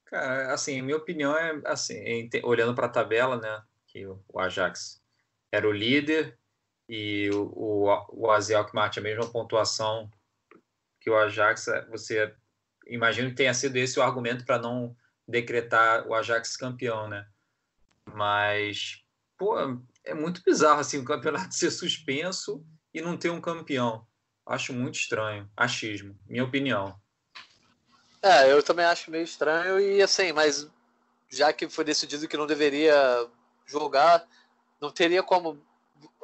Cara, 0.05 0.53
assim, 0.53 0.83
minha 0.83 0.97
opinião 0.97 1.37
é 1.37 1.61
assim, 1.65 2.29
olhando 2.43 2.75
para 2.75 2.87
a 2.87 2.91
tabela, 2.91 3.37
né, 3.37 3.63
que 3.87 4.07
o 4.07 4.39
Ajax 4.39 5.03
era 5.51 5.67
o 5.67 5.73
líder 5.73 6.39
e 6.89 7.31
o, 7.31 7.53
o, 7.55 8.07
o 8.13 8.31
AZ 8.31 8.51
Alkmaar 8.51 8.91
tinha 8.91 9.03
a 9.03 9.05
mesma 9.05 9.31
pontuação 9.31 10.11
que 11.01 11.11
o 11.11 11.17
Ajax, 11.17 11.69
é, 11.69 11.85
você 11.87 12.35
imagino 12.89 13.31
que 13.31 13.37
tenha 13.37 13.55
sido 13.55 13.77
esse 13.77 13.99
o 13.99 14.03
argumento 14.03 14.45
para 14.45 14.59
não 14.59 14.97
decretar 15.27 16.07
o 16.07 16.15
Ajax 16.15 16.57
campeão, 16.57 17.09
né? 17.09 17.27
Mas, 18.15 19.05
pô, 19.37 19.57
é 20.03 20.15
muito 20.15 20.43
bizarro 20.43 20.81
assim 20.81 20.99
o 20.99 21.05
campeonato 21.05 21.55
ser 21.55 21.71
suspenso 21.71 22.65
e 22.93 23.01
não 23.01 23.17
ter 23.17 23.31
um 23.31 23.41
campeão. 23.41 24.07
Acho 24.47 24.73
muito 24.73 24.99
estranho. 24.99 25.49
Achismo, 25.57 26.19
minha 26.27 26.45
opinião. 26.45 26.99
É, 28.23 28.51
eu 28.51 28.63
também 28.63 28.85
acho 28.85 29.11
meio 29.11 29.23
estranho 29.23 29.79
e 29.79 30.03
assim, 30.03 30.33
mas 30.33 30.69
já 31.31 31.53
que 31.53 31.69
foi 31.69 31.85
decidido 31.85 32.27
que 32.27 32.37
não 32.37 32.47
deveria 32.47 33.29
jogar, 33.67 34.27
não 34.81 34.91
teria 34.91 35.23
como 35.23 35.63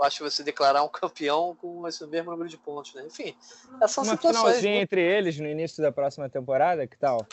acho 0.01 0.23
você 0.23 0.43
declarar 0.43 0.83
um 0.83 0.89
campeão 0.91 1.57
com 1.57 1.87
esse 1.87 2.07
mesmo 2.07 2.31
número 2.31 2.49
de 2.49 2.57
pontos, 2.57 2.95
né? 2.95 3.05
Enfim, 3.07 3.37
essas 3.81 4.07
Uma 4.07 4.17
situações. 4.17 4.63
Uma 4.63 4.69
entre 4.69 5.01
eles 5.01 5.39
no 5.39 5.49
início 5.49 5.83
da 5.83 5.93
próxima 5.93 6.29
temporada, 6.29 6.87
que 6.87 6.97
tal? 6.97 7.27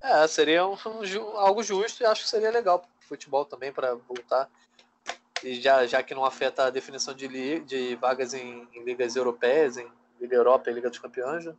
É, 0.00 0.26
seria 0.26 0.66
um, 0.66 0.72
um, 0.74 1.38
algo 1.38 1.62
justo 1.62 2.02
e 2.02 2.06
acho 2.06 2.24
que 2.24 2.28
seria 2.28 2.50
legal 2.50 2.80
para 2.80 2.88
o 2.88 3.08
futebol 3.08 3.44
também 3.44 3.72
para 3.72 3.94
voltar. 3.94 4.50
E 5.44 5.60
já, 5.60 5.86
já 5.86 6.02
que 6.02 6.14
não 6.14 6.24
afeta 6.24 6.64
a 6.64 6.70
definição 6.70 7.14
de, 7.14 7.28
li, 7.28 7.60
de 7.60 7.94
vagas 7.96 8.34
em, 8.34 8.68
em, 8.74 8.82
ligas 8.82 9.14
europeias, 9.14 9.76
em 9.76 9.88
Liga 10.20 10.36
Europa 10.36 10.70
e 10.70 10.74
Liga 10.74 10.90
dos 10.90 10.98
Campeões. 10.98 11.44
Né? 11.44 11.54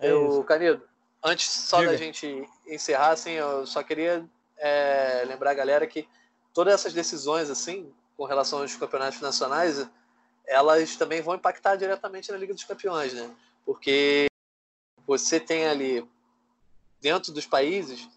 É 0.00 0.10
eu, 0.10 0.42
Canido, 0.44 0.82
antes 1.22 1.48
só 1.48 1.78
Diga. 1.78 1.92
da 1.92 1.96
gente 1.96 2.48
encerrar, 2.66 3.10
assim, 3.10 3.32
eu 3.32 3.66
só 3.66 3.82
queria 3.82 4.28
é, 4.56 5.24
lembrar 5.26 5.52
a 5.52 5.54
galera 5.54 5.86
que 5.86 6.08
todas 6.54 6.72
essas 6.72 6.94
decisões, 6.94 7.50
assim, 7.50 7.92
com 8.16 8.24
relação 8.24 8.60
aos 8.60 8.76
campeonatos 8.76 9.20
nacionais, 9.20 9.86
elas 10.46 10.96
também 10.96 11.20
vão 11.20 11.34
impactar 11.34 11.76
diretamente 11.76 12.30
na 12.30 12.38
Liga 12.38 12.54
dos 12.54 12.64
Campeões, 12.64 13.12
né? 13.12 13.28
Porque 13.66 14.26
você 15.06 15.40
tem 15.40 15.66
ali, 15.66 16.08
dentro 17.00 17.32
dos 17.32 17.44
países, 17.44 18.08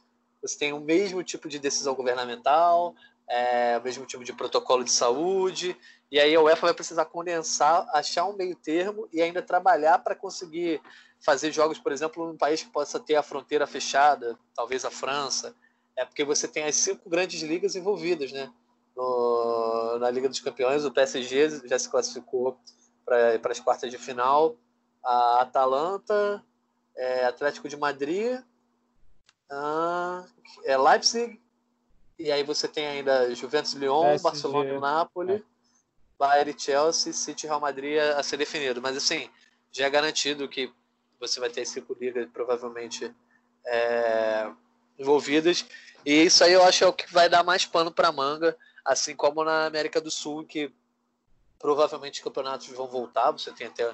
você 0.41 0.57
tem 0.57 0.72
o 0.72 0.80
mesmo 0.80 1.23
tipo 1.23 1.49
de 1.49 1.57
decisão 1.57 1.95
governamental, 1.95 2.93
é, 3.27 3.77
o 3.77 3.84
mesmo 3.84 4.05
tipo 4.05 4.23
de 4.23 4.31
protocolo 4.31 4.84
de 4.84 4.91
saúde, 4.91 5.76
e 6.11 6.19
aí 6.19 6.34
a 6.35 6.41
UEFA 6.41 6.68
vai 6.68 6.73
precisar 6.73 7.05
condensar, 7.05 7.89
achar 7.93 8.26
um 8.26 8.34
meio 8.34 8.55
termo 8.55 9.09
e 9.11 9.22
ainda 9.22 9.41
trabalhar 9.41 9.99
para 9.99 10.15
conseguir 10.15 10.81
fazer 11.19 11.51
jogos, 11.51 11.80
por 11.80 11.91
exemplo, 11.91 12.27
num 12.27 12.38
país 12.38 12.61
que 12.61 12.69
possa 12.69 12.99
ter 12.99 13.15
a 13.15 13.23
fronteira 13.23 13.65
fechada, 13.65 14.38
talvez 14.55 14.85
a 14.85 14.91
França, 14.91 15.55
é 15.98 16.06
porque 16.06 16.24
você 16.24 16.48
tem 16.48 16.64
as 16.64 16.76
cinco 16.76 17.10
grandes 17.10 17.41
ligas 17.41 17.76
envolvidas, 17.76 18.32
né? 18.32 18.53
No, 18.95 19.98
na 19.99 20.10
Liga 20.10 20.30
dos 20.30 20.40
Campeões, 20.40 20.86
o 20.86 20.91
PSG 20.91 21.68
já 21.68 21.78
se 21.78 21.90
classificou 21.90 22.57
para 23.03 23.52
as 23.52 23.60
quartas 23.60 23.90
de 23.90 23.98
final, 23.98 24.56
a 25.03 25.41
Atalanta, 25.41 26.44
é, 26.95 27.26
Atlético 27.26 27.68
de 27.68 27.76
Madrid, 27.78 28.40
uh, 29.52 30.26
é 30.65 30.78
Leipzig, 30.78 31.40
e 32.19 32.32
aí 32.32 32.44
você 32.44 32.68
tem 32.68 32.88
ainda 32.88 33.34
Juventus 33.34 33.74
Lyon, 33.74 34.03
PSG, 34.03 34.24
Barcelona 34.24 34.69
e 34.69 34.80
Napoli, 34.80 35.34
é. 35.36 35.44
Bayern 36.18 36.52
e 36.52 36.60
Chelsea, 36.60 37.14
City 37.14 37.45
e 37.45 37.48
Real 37.48 37.61
Madrid 37.61 37.99
a, 37.99 38.22
ser 38.24 38.38
definido. 38.38 38.82
Mas 38.82 38.98
assim, 38.98 39.30
já 39.72 39.86
é 39.86 39.90
garantido 39.90 40.49
que 40.49 40.72
você 41.19 41.40
vai 41.40 41.49
ter 41.49 41.65
cinco 41.65 41.95
ligas 41.99 42.28
provavelmente 42.34 43.14
é, 43.65 44.52
envolvidas. 44.98 45.65
E 46.06 46.24
isso 46.24 46.44
aí 46.44 46.53
eu 46.53 46.64
acho 46.64 46.84
é 46.84 46.88
o 46.88 46.94
que 46.94 47.11
vai 47.11 47.30
dar 47.30 47.44
mais 47.44 47.65
pano 47.65 47.91
para 47.91 48.11
manga, 48.11 48.57
assim 48.86 49.15
como 49.15 49.44
na 49.44 49.65
América 49.65 49.99
do 49.99 50.10
Sul, 50.10 50.45
que 50.45 50.72
provavelmente 51.60 52.19
os 52.19 52.24
campeonatos 52.24 52.68
vão 52.68 52.88
voltar. 52.88 53.32
Você 53.32 53.52
tem 53.52 53.68
até 53.68 53.94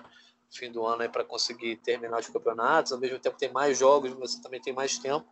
fim 0.52 0.72
do 0.72 0.86
ano 0.86 1.10
para 1.10 1.24
conseguir 1.24 1.78
terminar 1.78 2.20
os 2.20 2.28
campeonatos. 2.28 2.92
Ao 2.92 3.00
mesmo 3.00 3.20
tempo 3.20 3.38
tem 3.38 3.52
mais 3.52 3.78
jogos, 3.78 4.14
você 4.14 4.42
também 4.42 4.62
tem 4.62 4.74
mais 4.74 4.98
tempo. 4.98 5.28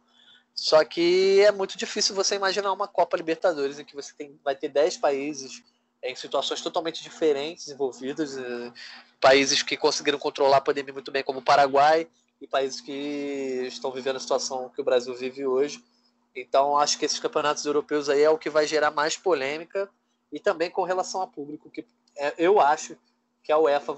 Só 0.53 0.84
que 0.84 1.39
é 1.41 1.52
muito 1.52 1.77
difícil 1.77 2.14
você 2.14 2.35
imaginar 2.35 2.73
uma 2.73 2.88
Copa 2.88 3.15
Libertadores 3.15 3.80
em 3.80 3.85
que 3.85 3.95
você 3.95 4.14
tem, 4.18 4.38
vai 4.43 4.56
ter 4.56 4.69
10 4.69 4.98
países 4.98 5.64
em 6.03 6.15
situações 6.15 6.61
totalmente 6.61 7.03
diferentes 7.03 7.68
envolvidos, 7.68 8.38
eh, 8.38 8.73
países 9.19 9.61
que 9.61 9.77
conseguiram 9.77 10.18
controlar 10.18 10.57
a 10.57 10.61
pandemia 10.61 10.93
muito 10.93 11.11
bem, 11.11 11.23
como 11.23 11.39
o 11.39 11.43
Paraguai, 11.43 12.07
e 12.41 12.48
países 12.48 12.81
que 12.81 13.65
estão 13.68 13.91
vivendo 13.91 14.15
a 14.15 14.19
situação 14.19 14.69
que 14.69 14.81
o 14.81 14.84
Brasil 14.84 15.14
vive 15.14 15.45
hoje. 15.45 15.84
Então, 16.35 16.77
acho 16.77 16.97
que 16.97 17.05
esses 17.05 17.19
campeonatos 17.19 17.65
europeus 17.65 18.09
aí 18.09 18.21
é 18.21 18.29
o 18.29 18.37
que 18.37 18.49
vai 18.49 18.65
gerar 18.65 18.91
mais 18.91 19.17
polêmica 19.17 19.89
e 20.31 20.39
também 20.39 20.69
com 20.69 20.83
relação 20.83 21.21
a 21.21 21.27
público, 21.27 21.69
que 21.69 21.85
é, 22.15 22.33
eu 22.37 22.59
acho 22.59 22.97
que 23.43 23.51
a 23.51 23.57
UEFA 23.57 23.97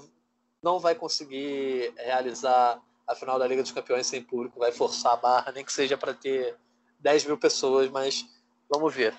não 0.62 0.78
vai 0.78 0.94
conseguir 0.94 1.92
realizar 1.96 2.80
a 3.06 3.14
final 3.14 3.38
da 3.38 3.46
Liga 3.46 3.62
dos 3.62 3.70
Campeões 3.70 4.06
sem 4.06 4.22
público, 4.22 4.58
vai 4.58 4.72
forçar 4.72 5.12
a 5.12 5.16
barra, 5.16 5.52
nem 5.52 5.64
que 5.64 5.72
seja 5.72 5.96
para 5.96 6.14
ter 6.14 6.56
10 7.00 7.26
mil 7.26 7.38
pessoas, 7.38 7.90
mas 7.90 8.26
vamos 8.68 8.94
ver. 8.94 9.14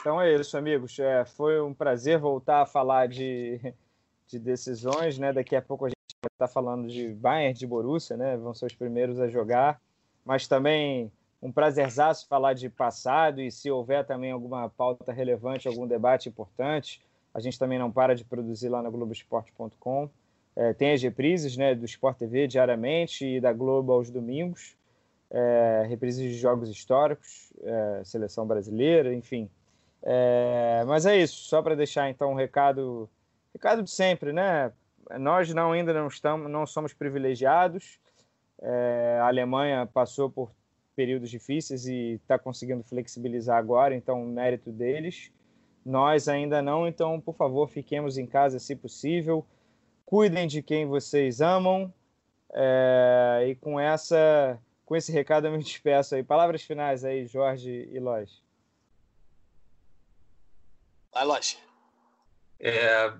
Então 0.00 0.20
é 0.20 0.34
isso, 0.34 0.56
amigos. 0.56 0.98
É, 0.98 1.24
foi 1.24 1.60
um 1.60 1.72
prazer 1.72 2.18
voltar 2.18 2.62
a 2.62 2.66
falar 2.66 3.08
de, 3.08 3.60
de 4.26 4.38
decisões. 4.38 5.18
Né? 5.18 5.32
Daqui 5.32 5.54
a 5.56 5.62
pouco 5.62 5.86
a 5.86 5.88
gente 5.88 5.96
vai 6.22 6.30
estar 6.32 6.48
falando 6.48 6.88
de 6.88 7.08
Bayern, 7.14 7.54
de 7.54 7.66
Borussia, 7.66 8.16
né? 8.16 8.36
vão 8.36 8.54
ser 8.54 8.66
os 8.66 8.74
primeiros 8.74 9.20
a 9.20 9.28
jogar. 9.28 9.80
Mas 10.28 10.46
também 10.46 11.10
um 11.40 11.50
prazerzaço 11.50 12.28
falar 12.28 12.52
de 12.52 12.68
passado 12.68 13.40
e 13.40 13.50
se 13.50 13.70
houver 13.70 14.04
também 14.04 14.30
alguma 14.30 14.68
pauta 14.68 15.10
relevante, 15.10 15.66
algum 15.66 15.86
debate 15.86 16.28
importante, 16.28 17.00
a 17.32 17.40
gente 17.40 17.58
também 17.58 17.78
não 17.78 17.90
para 17.90 18.14
de 18.14 18.26
produzir 18.26 18.68
lá 18.68 18.82
no 18.82 18.90
Globoesporte.com. 18.90 20.10
É, 20.54 20.74
tem 20.74 20.92
as 20.92 21.02
reprises 21.02 21.56
né, 21.56 21.74
do 21.74 21.86
Sport 21.86 22.18
TV 22.18 22.46
diariamente 22.46 23.24
e 23.24 23.40
da 23.40 23.54
Globo 23.54 23.90
aos 23.90 24.10
domingos. 24.10 24.76
É, 25.30 25.86
reprises 25.88 26.20
de 26.20 26.34
jogos 26.38 26.68
históricos, 26.68 27.50
é, 27.62 28.02
seleção 28.04 28.46
brasileira, 28.46 29.14
enfim. 29.14 29.48
É, 30.02 30.84
mas 30.86 31.06
é 31.06 31.16
isso, 31.16 31.36
só 31.44 31.62
para 31.62 31.74
deixar 31.74 32.10
então 32.10 32.32
um 32.32 32.34
recado, 32.34 33.08
recado 33.54 33.82
de 33.82 33.90
sempre, 33.90 34.30
né? 34.30 34.72
Nós 35.18 35.54
não 35.54 35.72
ainda 35.72 35.94
não 35.94 36.06
estamos, 36.06 36.50
não 36.50 36.66
somos 36.66 36.92
privilegiados. 36.92 37.98
É, 38.60 39.18
a 39.20 39.26
Alemanha 39.26 39.86
passou 39.86 40.30
por 40.30 40.50
períodos 40.96 41.30
difíceis 41.30 41.86
e 41.86 42.14
está 42.14 42.38
conseguindo 42.38 42.82
flexibilizar 42.82 43.56
agora, 43.56 43.94
então 43.94 44.24
mérito 44.24 44.72
deles. 44.72 45.30
Nós 45.84 46.28
ainda 46.28 46.60
não, 46.60 46.86
então, 46.86 47.20
por 47.20 47.34
favor, 47.34 47.68
fiquemos 47.68 48.18
em 48.18 48.26
casa 48.26 48.58
se 48.58 48.74
possível. 48.74 49.46
Cuidem 50.04 50.46
de 50.46 50.62
quem 50.62 50.86
vocês 50.86 51.40
amam. 51.40 51.92
É, 52.52 53.46
e 53.48 53.54
com 53.54 53.78
essa, 53.78 54.58
com 54.84 54.96
esse 54.96 55.12
recado 55.12 55.46
eu 55.46 55.52
me 55.52 55.58
despeço 55.62 56.14
aí. 56.14 56.22
Palavras 56.22 56.62
finais 56.62 57.04
aí, 57.04 57.26
Jorge 57.26 57.88
e 57.92 57.98
Lois. 58.00 58.42
Vai, 61.12 61.24
Lois. 61.24 61.58
É, 62.58 63.12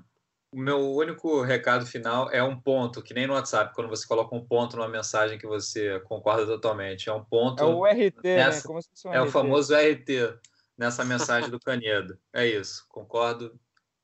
o 0.50 0.58
meu 0.58 0.94
único 0.94 1.42
recado 1.42 1.84
final 1.84 2.30
é 2.30 2.42
um 2.42 2.58
ponto, 2.58 3.02
que 3.02 3.12
nem 3.12 3.26
no 3.26 3.34
WhatsApp, 3.34 3.74
quando 3.74 3.88
você 3.88 4.06
coloca 4.06 4.34
um 4.34 4.44
ponto 4.44 4.76
numa 4.76 4.88
mensagem 4.88 5.38
que 5.38 5.46
você 5.46 6.00
concorda 6.00 6.46
totalmente. 6.46 7.08
É 7.08 7.12
um 7.12 7.22
ponto. 7.22 7.62
É 7.62 7.66
o 7.66 7.84
RT, 7.84 8.24
né? 8.24 8.36
nessa, 8.36 8.58
né? 8.58 8.62
Como 8.66 8.82
se 8.82 8.88
fosse 8.88 9.08
um 9.08 9.12
é 9.12 9.18
RT. 9.18 9.28
o 9.28 9.30
famoso 9.30 9.74
RT 9.74 10.38
nessa 10.76 11.04
mensagem 11.04 11.50
do 11.50 11.60
Canedo. 11.60 12.18
É 12.32 12.46
isso. 12.46 12.86
Concordo. 12.88 13.58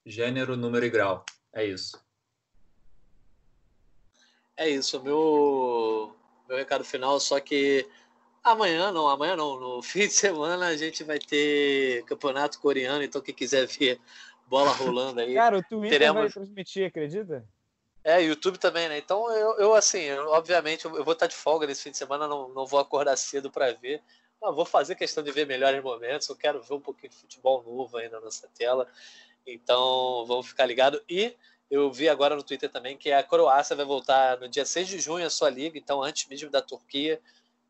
Gênero, 0.04 0.56
número 0.56 0.84
e 0.84 0.90
grau. 0.90 1.24
É 1.52 1.64
isso. 1.64 1.98
É 4.56 4.68
isso. 4.68 5.02
Meu, 5.02 6.14
meu 6.46 6.58
recado 6.58 6.84
final, 6.84 7.18
só 7.20 7.40
que 7.40 7.88
amanhã, 8.42 8.92
não, 8.92 9.08
amanhã 9.08 9.34
não, 9.34 9.58
no 9.58 9.80
fim 9.82 10.00
de 10.00 10.12
semana 10.12 10.66
a 10.66 10.76
gente 10.76 11.02
vai 11.02 11.18
ter 11.18 12.04
campeonato 12.04 12.60
coreano, 12.60 13.02
então 13.02 13.22
quem 13.22 13.34
quiser 13.34 13.66
ver 13.66 13.98
bola 14.46 14.70
rolando 14.72 15.20
aí. 15.20 15.34
Cara, 15.34 15.58
o 15.58 15.62
Twitter 15.62 15.98
teremos... 15.98 16.22
vai 16.22 16.30
transmitir, 16.30 16.86
acredita? 16.86 17.44
É, 18.02 18.20
YouTube 18.20 18.58
também, 18.58 18.88
né? 18.88 18.98
Então 18.98 19.30
eu, 19.32 19.58
eu 19.58 19.74
assim, 19.74 20.00
eu, 20.00 20.28
obviamente, 20.28 20.84
eu, 20.84 21.04
vou 21.04 21.14
estar 21.14 21.26
de 21.26 21.34
folga 21.34 21.66
nesse 21.66 21.82
fim 21.82 21.90
de 21.90 21.96
semana, 21.96 22.28
não, 22.28 22.48
não 22.50 22.66
vou 22.66 22.78
acordar 22.78 23.16
cedo 23.16 23.50
para 23.50 23.72
ver. 23.72 24.02
Ah, 24.42 24.50
vou 24.50 24.66
fazer 24.66 24.94
questão 24.94 25.24
de 25.24 25.32
ver 25.32 25.46
melhores 25.46 25.82
momentos. 25.82 26.28
Eu 26.28 26.36
quero 26.36 26.60
ver 26.62 26.74
um 26.74 26.80
pouquinho 26.80 27.10
de 27.10 27.16
futebol 27.16 27.62
novo 27.62 27.96
aí 27.96 28.10
na 28.10 28.20
nossa 28.20 28.46
tela. 28.54 28.86
Então, 29.46 30.24
vamos 30.26 30.46
ficar 30.46 30.66
ligado. 30.66 31.02
E 31.08 31.34
eu 31.70 31.90
vi 31.90 32.08
agora 32.08 32.36
no 32.36 32.42
Twitter 32.42 32.70
também 32.70 32.96
que 32.96 33.10
a 33.10 33.22
Croácia 33.22 33.74
vai 33.74 33.86
voltar 33.86 34.38
no 34.38 34.48
dia 34.48 34.66
6 34.66 34.86
de 34.86 34.98
junho 35.00 35.26
a 35.26 35.30
sua 35.30 35.48
liga, 35.48 35.78
então 35.78 36.02
antes 36.02 36.28
mesmo 36.28 36.50
da 36.50 36.60
Turquia. 36.60 37.20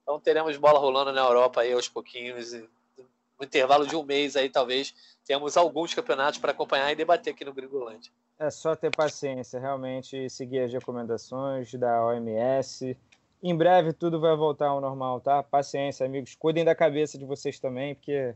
Então 0.03 0.19
teremos 0.19 0.57
bola 0.57 0.79
rolando 0.79 1.13
na 1.13 1.21
Europa 1.23 1.61
aí 1.61 1.73
aos 1.73 1.89
pouquinhos. 1.89 2.53
No 2.53 3.45
intervalo 3.45 3.87
de 3.87 3.97
um 3.97 4.03
mês 4.03 4.37
aí, 4.37 4.51
talvez, 4.51 4.95
temos 5.27 5.57
alguns 5.57 5.95
campeonatos 5.95 6.39
para 6.39 6.53
acompanhar 6.53 6.93
e 6.93 6.97
debater 6.97 7.33
aqui 7.33 7.45
no 7.45 7.53
Gringolândia. 7.53 8.13
É 8.39 8.51
só 8.51 8.75
ter 8.75 8.95
paciência, 8.95 9.59
realmente, 9.61 10.29
seguir 10.29 10.61
as 10.61 10.73
recomendações 10.73 11.73
da 11.75 12.05
OMS 12.07 12.97
em 13.47 13.55
breve 13.55 13.93
tudo 13.93 14.19
vai 14.19 14.35
voltar 14.35 14.69
ao 14.69 14.81
normal, 14.81 15.21
tá? 15.21 15.43
Paciência, 15.43 16.07
amigos. 16.07 16.35
Cuidem 16.35 16.65
da 16.65 16.75
cabeça 16.75 17.19
de 17.19 17.27
vocês 17.27 17.61
também, 17.61 17.95
porque 17.95 18.35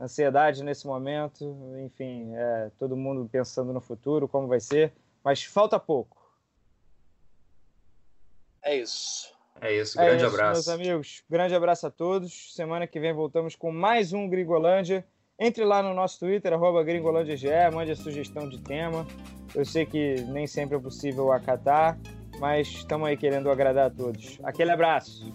ansiedade 0.00 0.64
nesse 0.64 0.86
momento, 0.86 1.54
enfim, 1.84 2.34
é, 2.34 2.70
todo 2.78 2.96
mundo 2.96 3.28
pensando 3.30 3.70
no 3.70 3.82
futuro, 3.82 4.26
como 4.26 4.48
vai 4.48 4.58
ser, 4.58 4.94
mas 5.22 5.44
falta 5.44 5.78
pouco. 5.78 6.16
É 8.62 8.76
isso. 8.76 9.30
É 9.60 9.74
isso, 9.74 9.98
grande 9.98 10.24
é 10.24 10.26
isso, 10.26 10.26
abraço. 10.26 10.52
Meus 10.52 10.68
amigos, 10.68 11.22
grande 11.28 11.54
abraço 11.54 11.86
a 11.86 11.90
todos. 11.90 12.54
Semana 12.54 12.86
que 12.86 12.98
vem 12.98 13.12
voltamos 13.12 13.54
com 13.54 13.70
mais 13.70 14.14
um 14.14 14.26
Gringolândia. 14.26 15.06
Entre 15.38 15.64
lá 15.64 15.82
no 15.82 15.92
nosso 15.92 16.18
Twitter, 16.18 16.52
arroba 16.52 16.82
gringolândiage, 16.82 17.48
mande 17.72 17.92
a 17.92 17.96
sugestão 17.96 18.48
de 18.48 18.58
tema. 18.58 19.06
Eu 19.54 19.66
sei 19.66 19.84
que 19.84 20.22
nem 20.28 20.46
sempre 20.46 20.76
é 20.76 20.80
possível 20.80 21.30
acatar, 21.30 21.98
mas 22.40 22.68
estamos 22.68 23.06
aí 23.06 23.18
querendo 23.18 23.50
agradar 23.50 23.86
a 23.88 23.90
todos. 23.90 24.38
Aquele 24.42 24.70
abraço. 24.70 25.30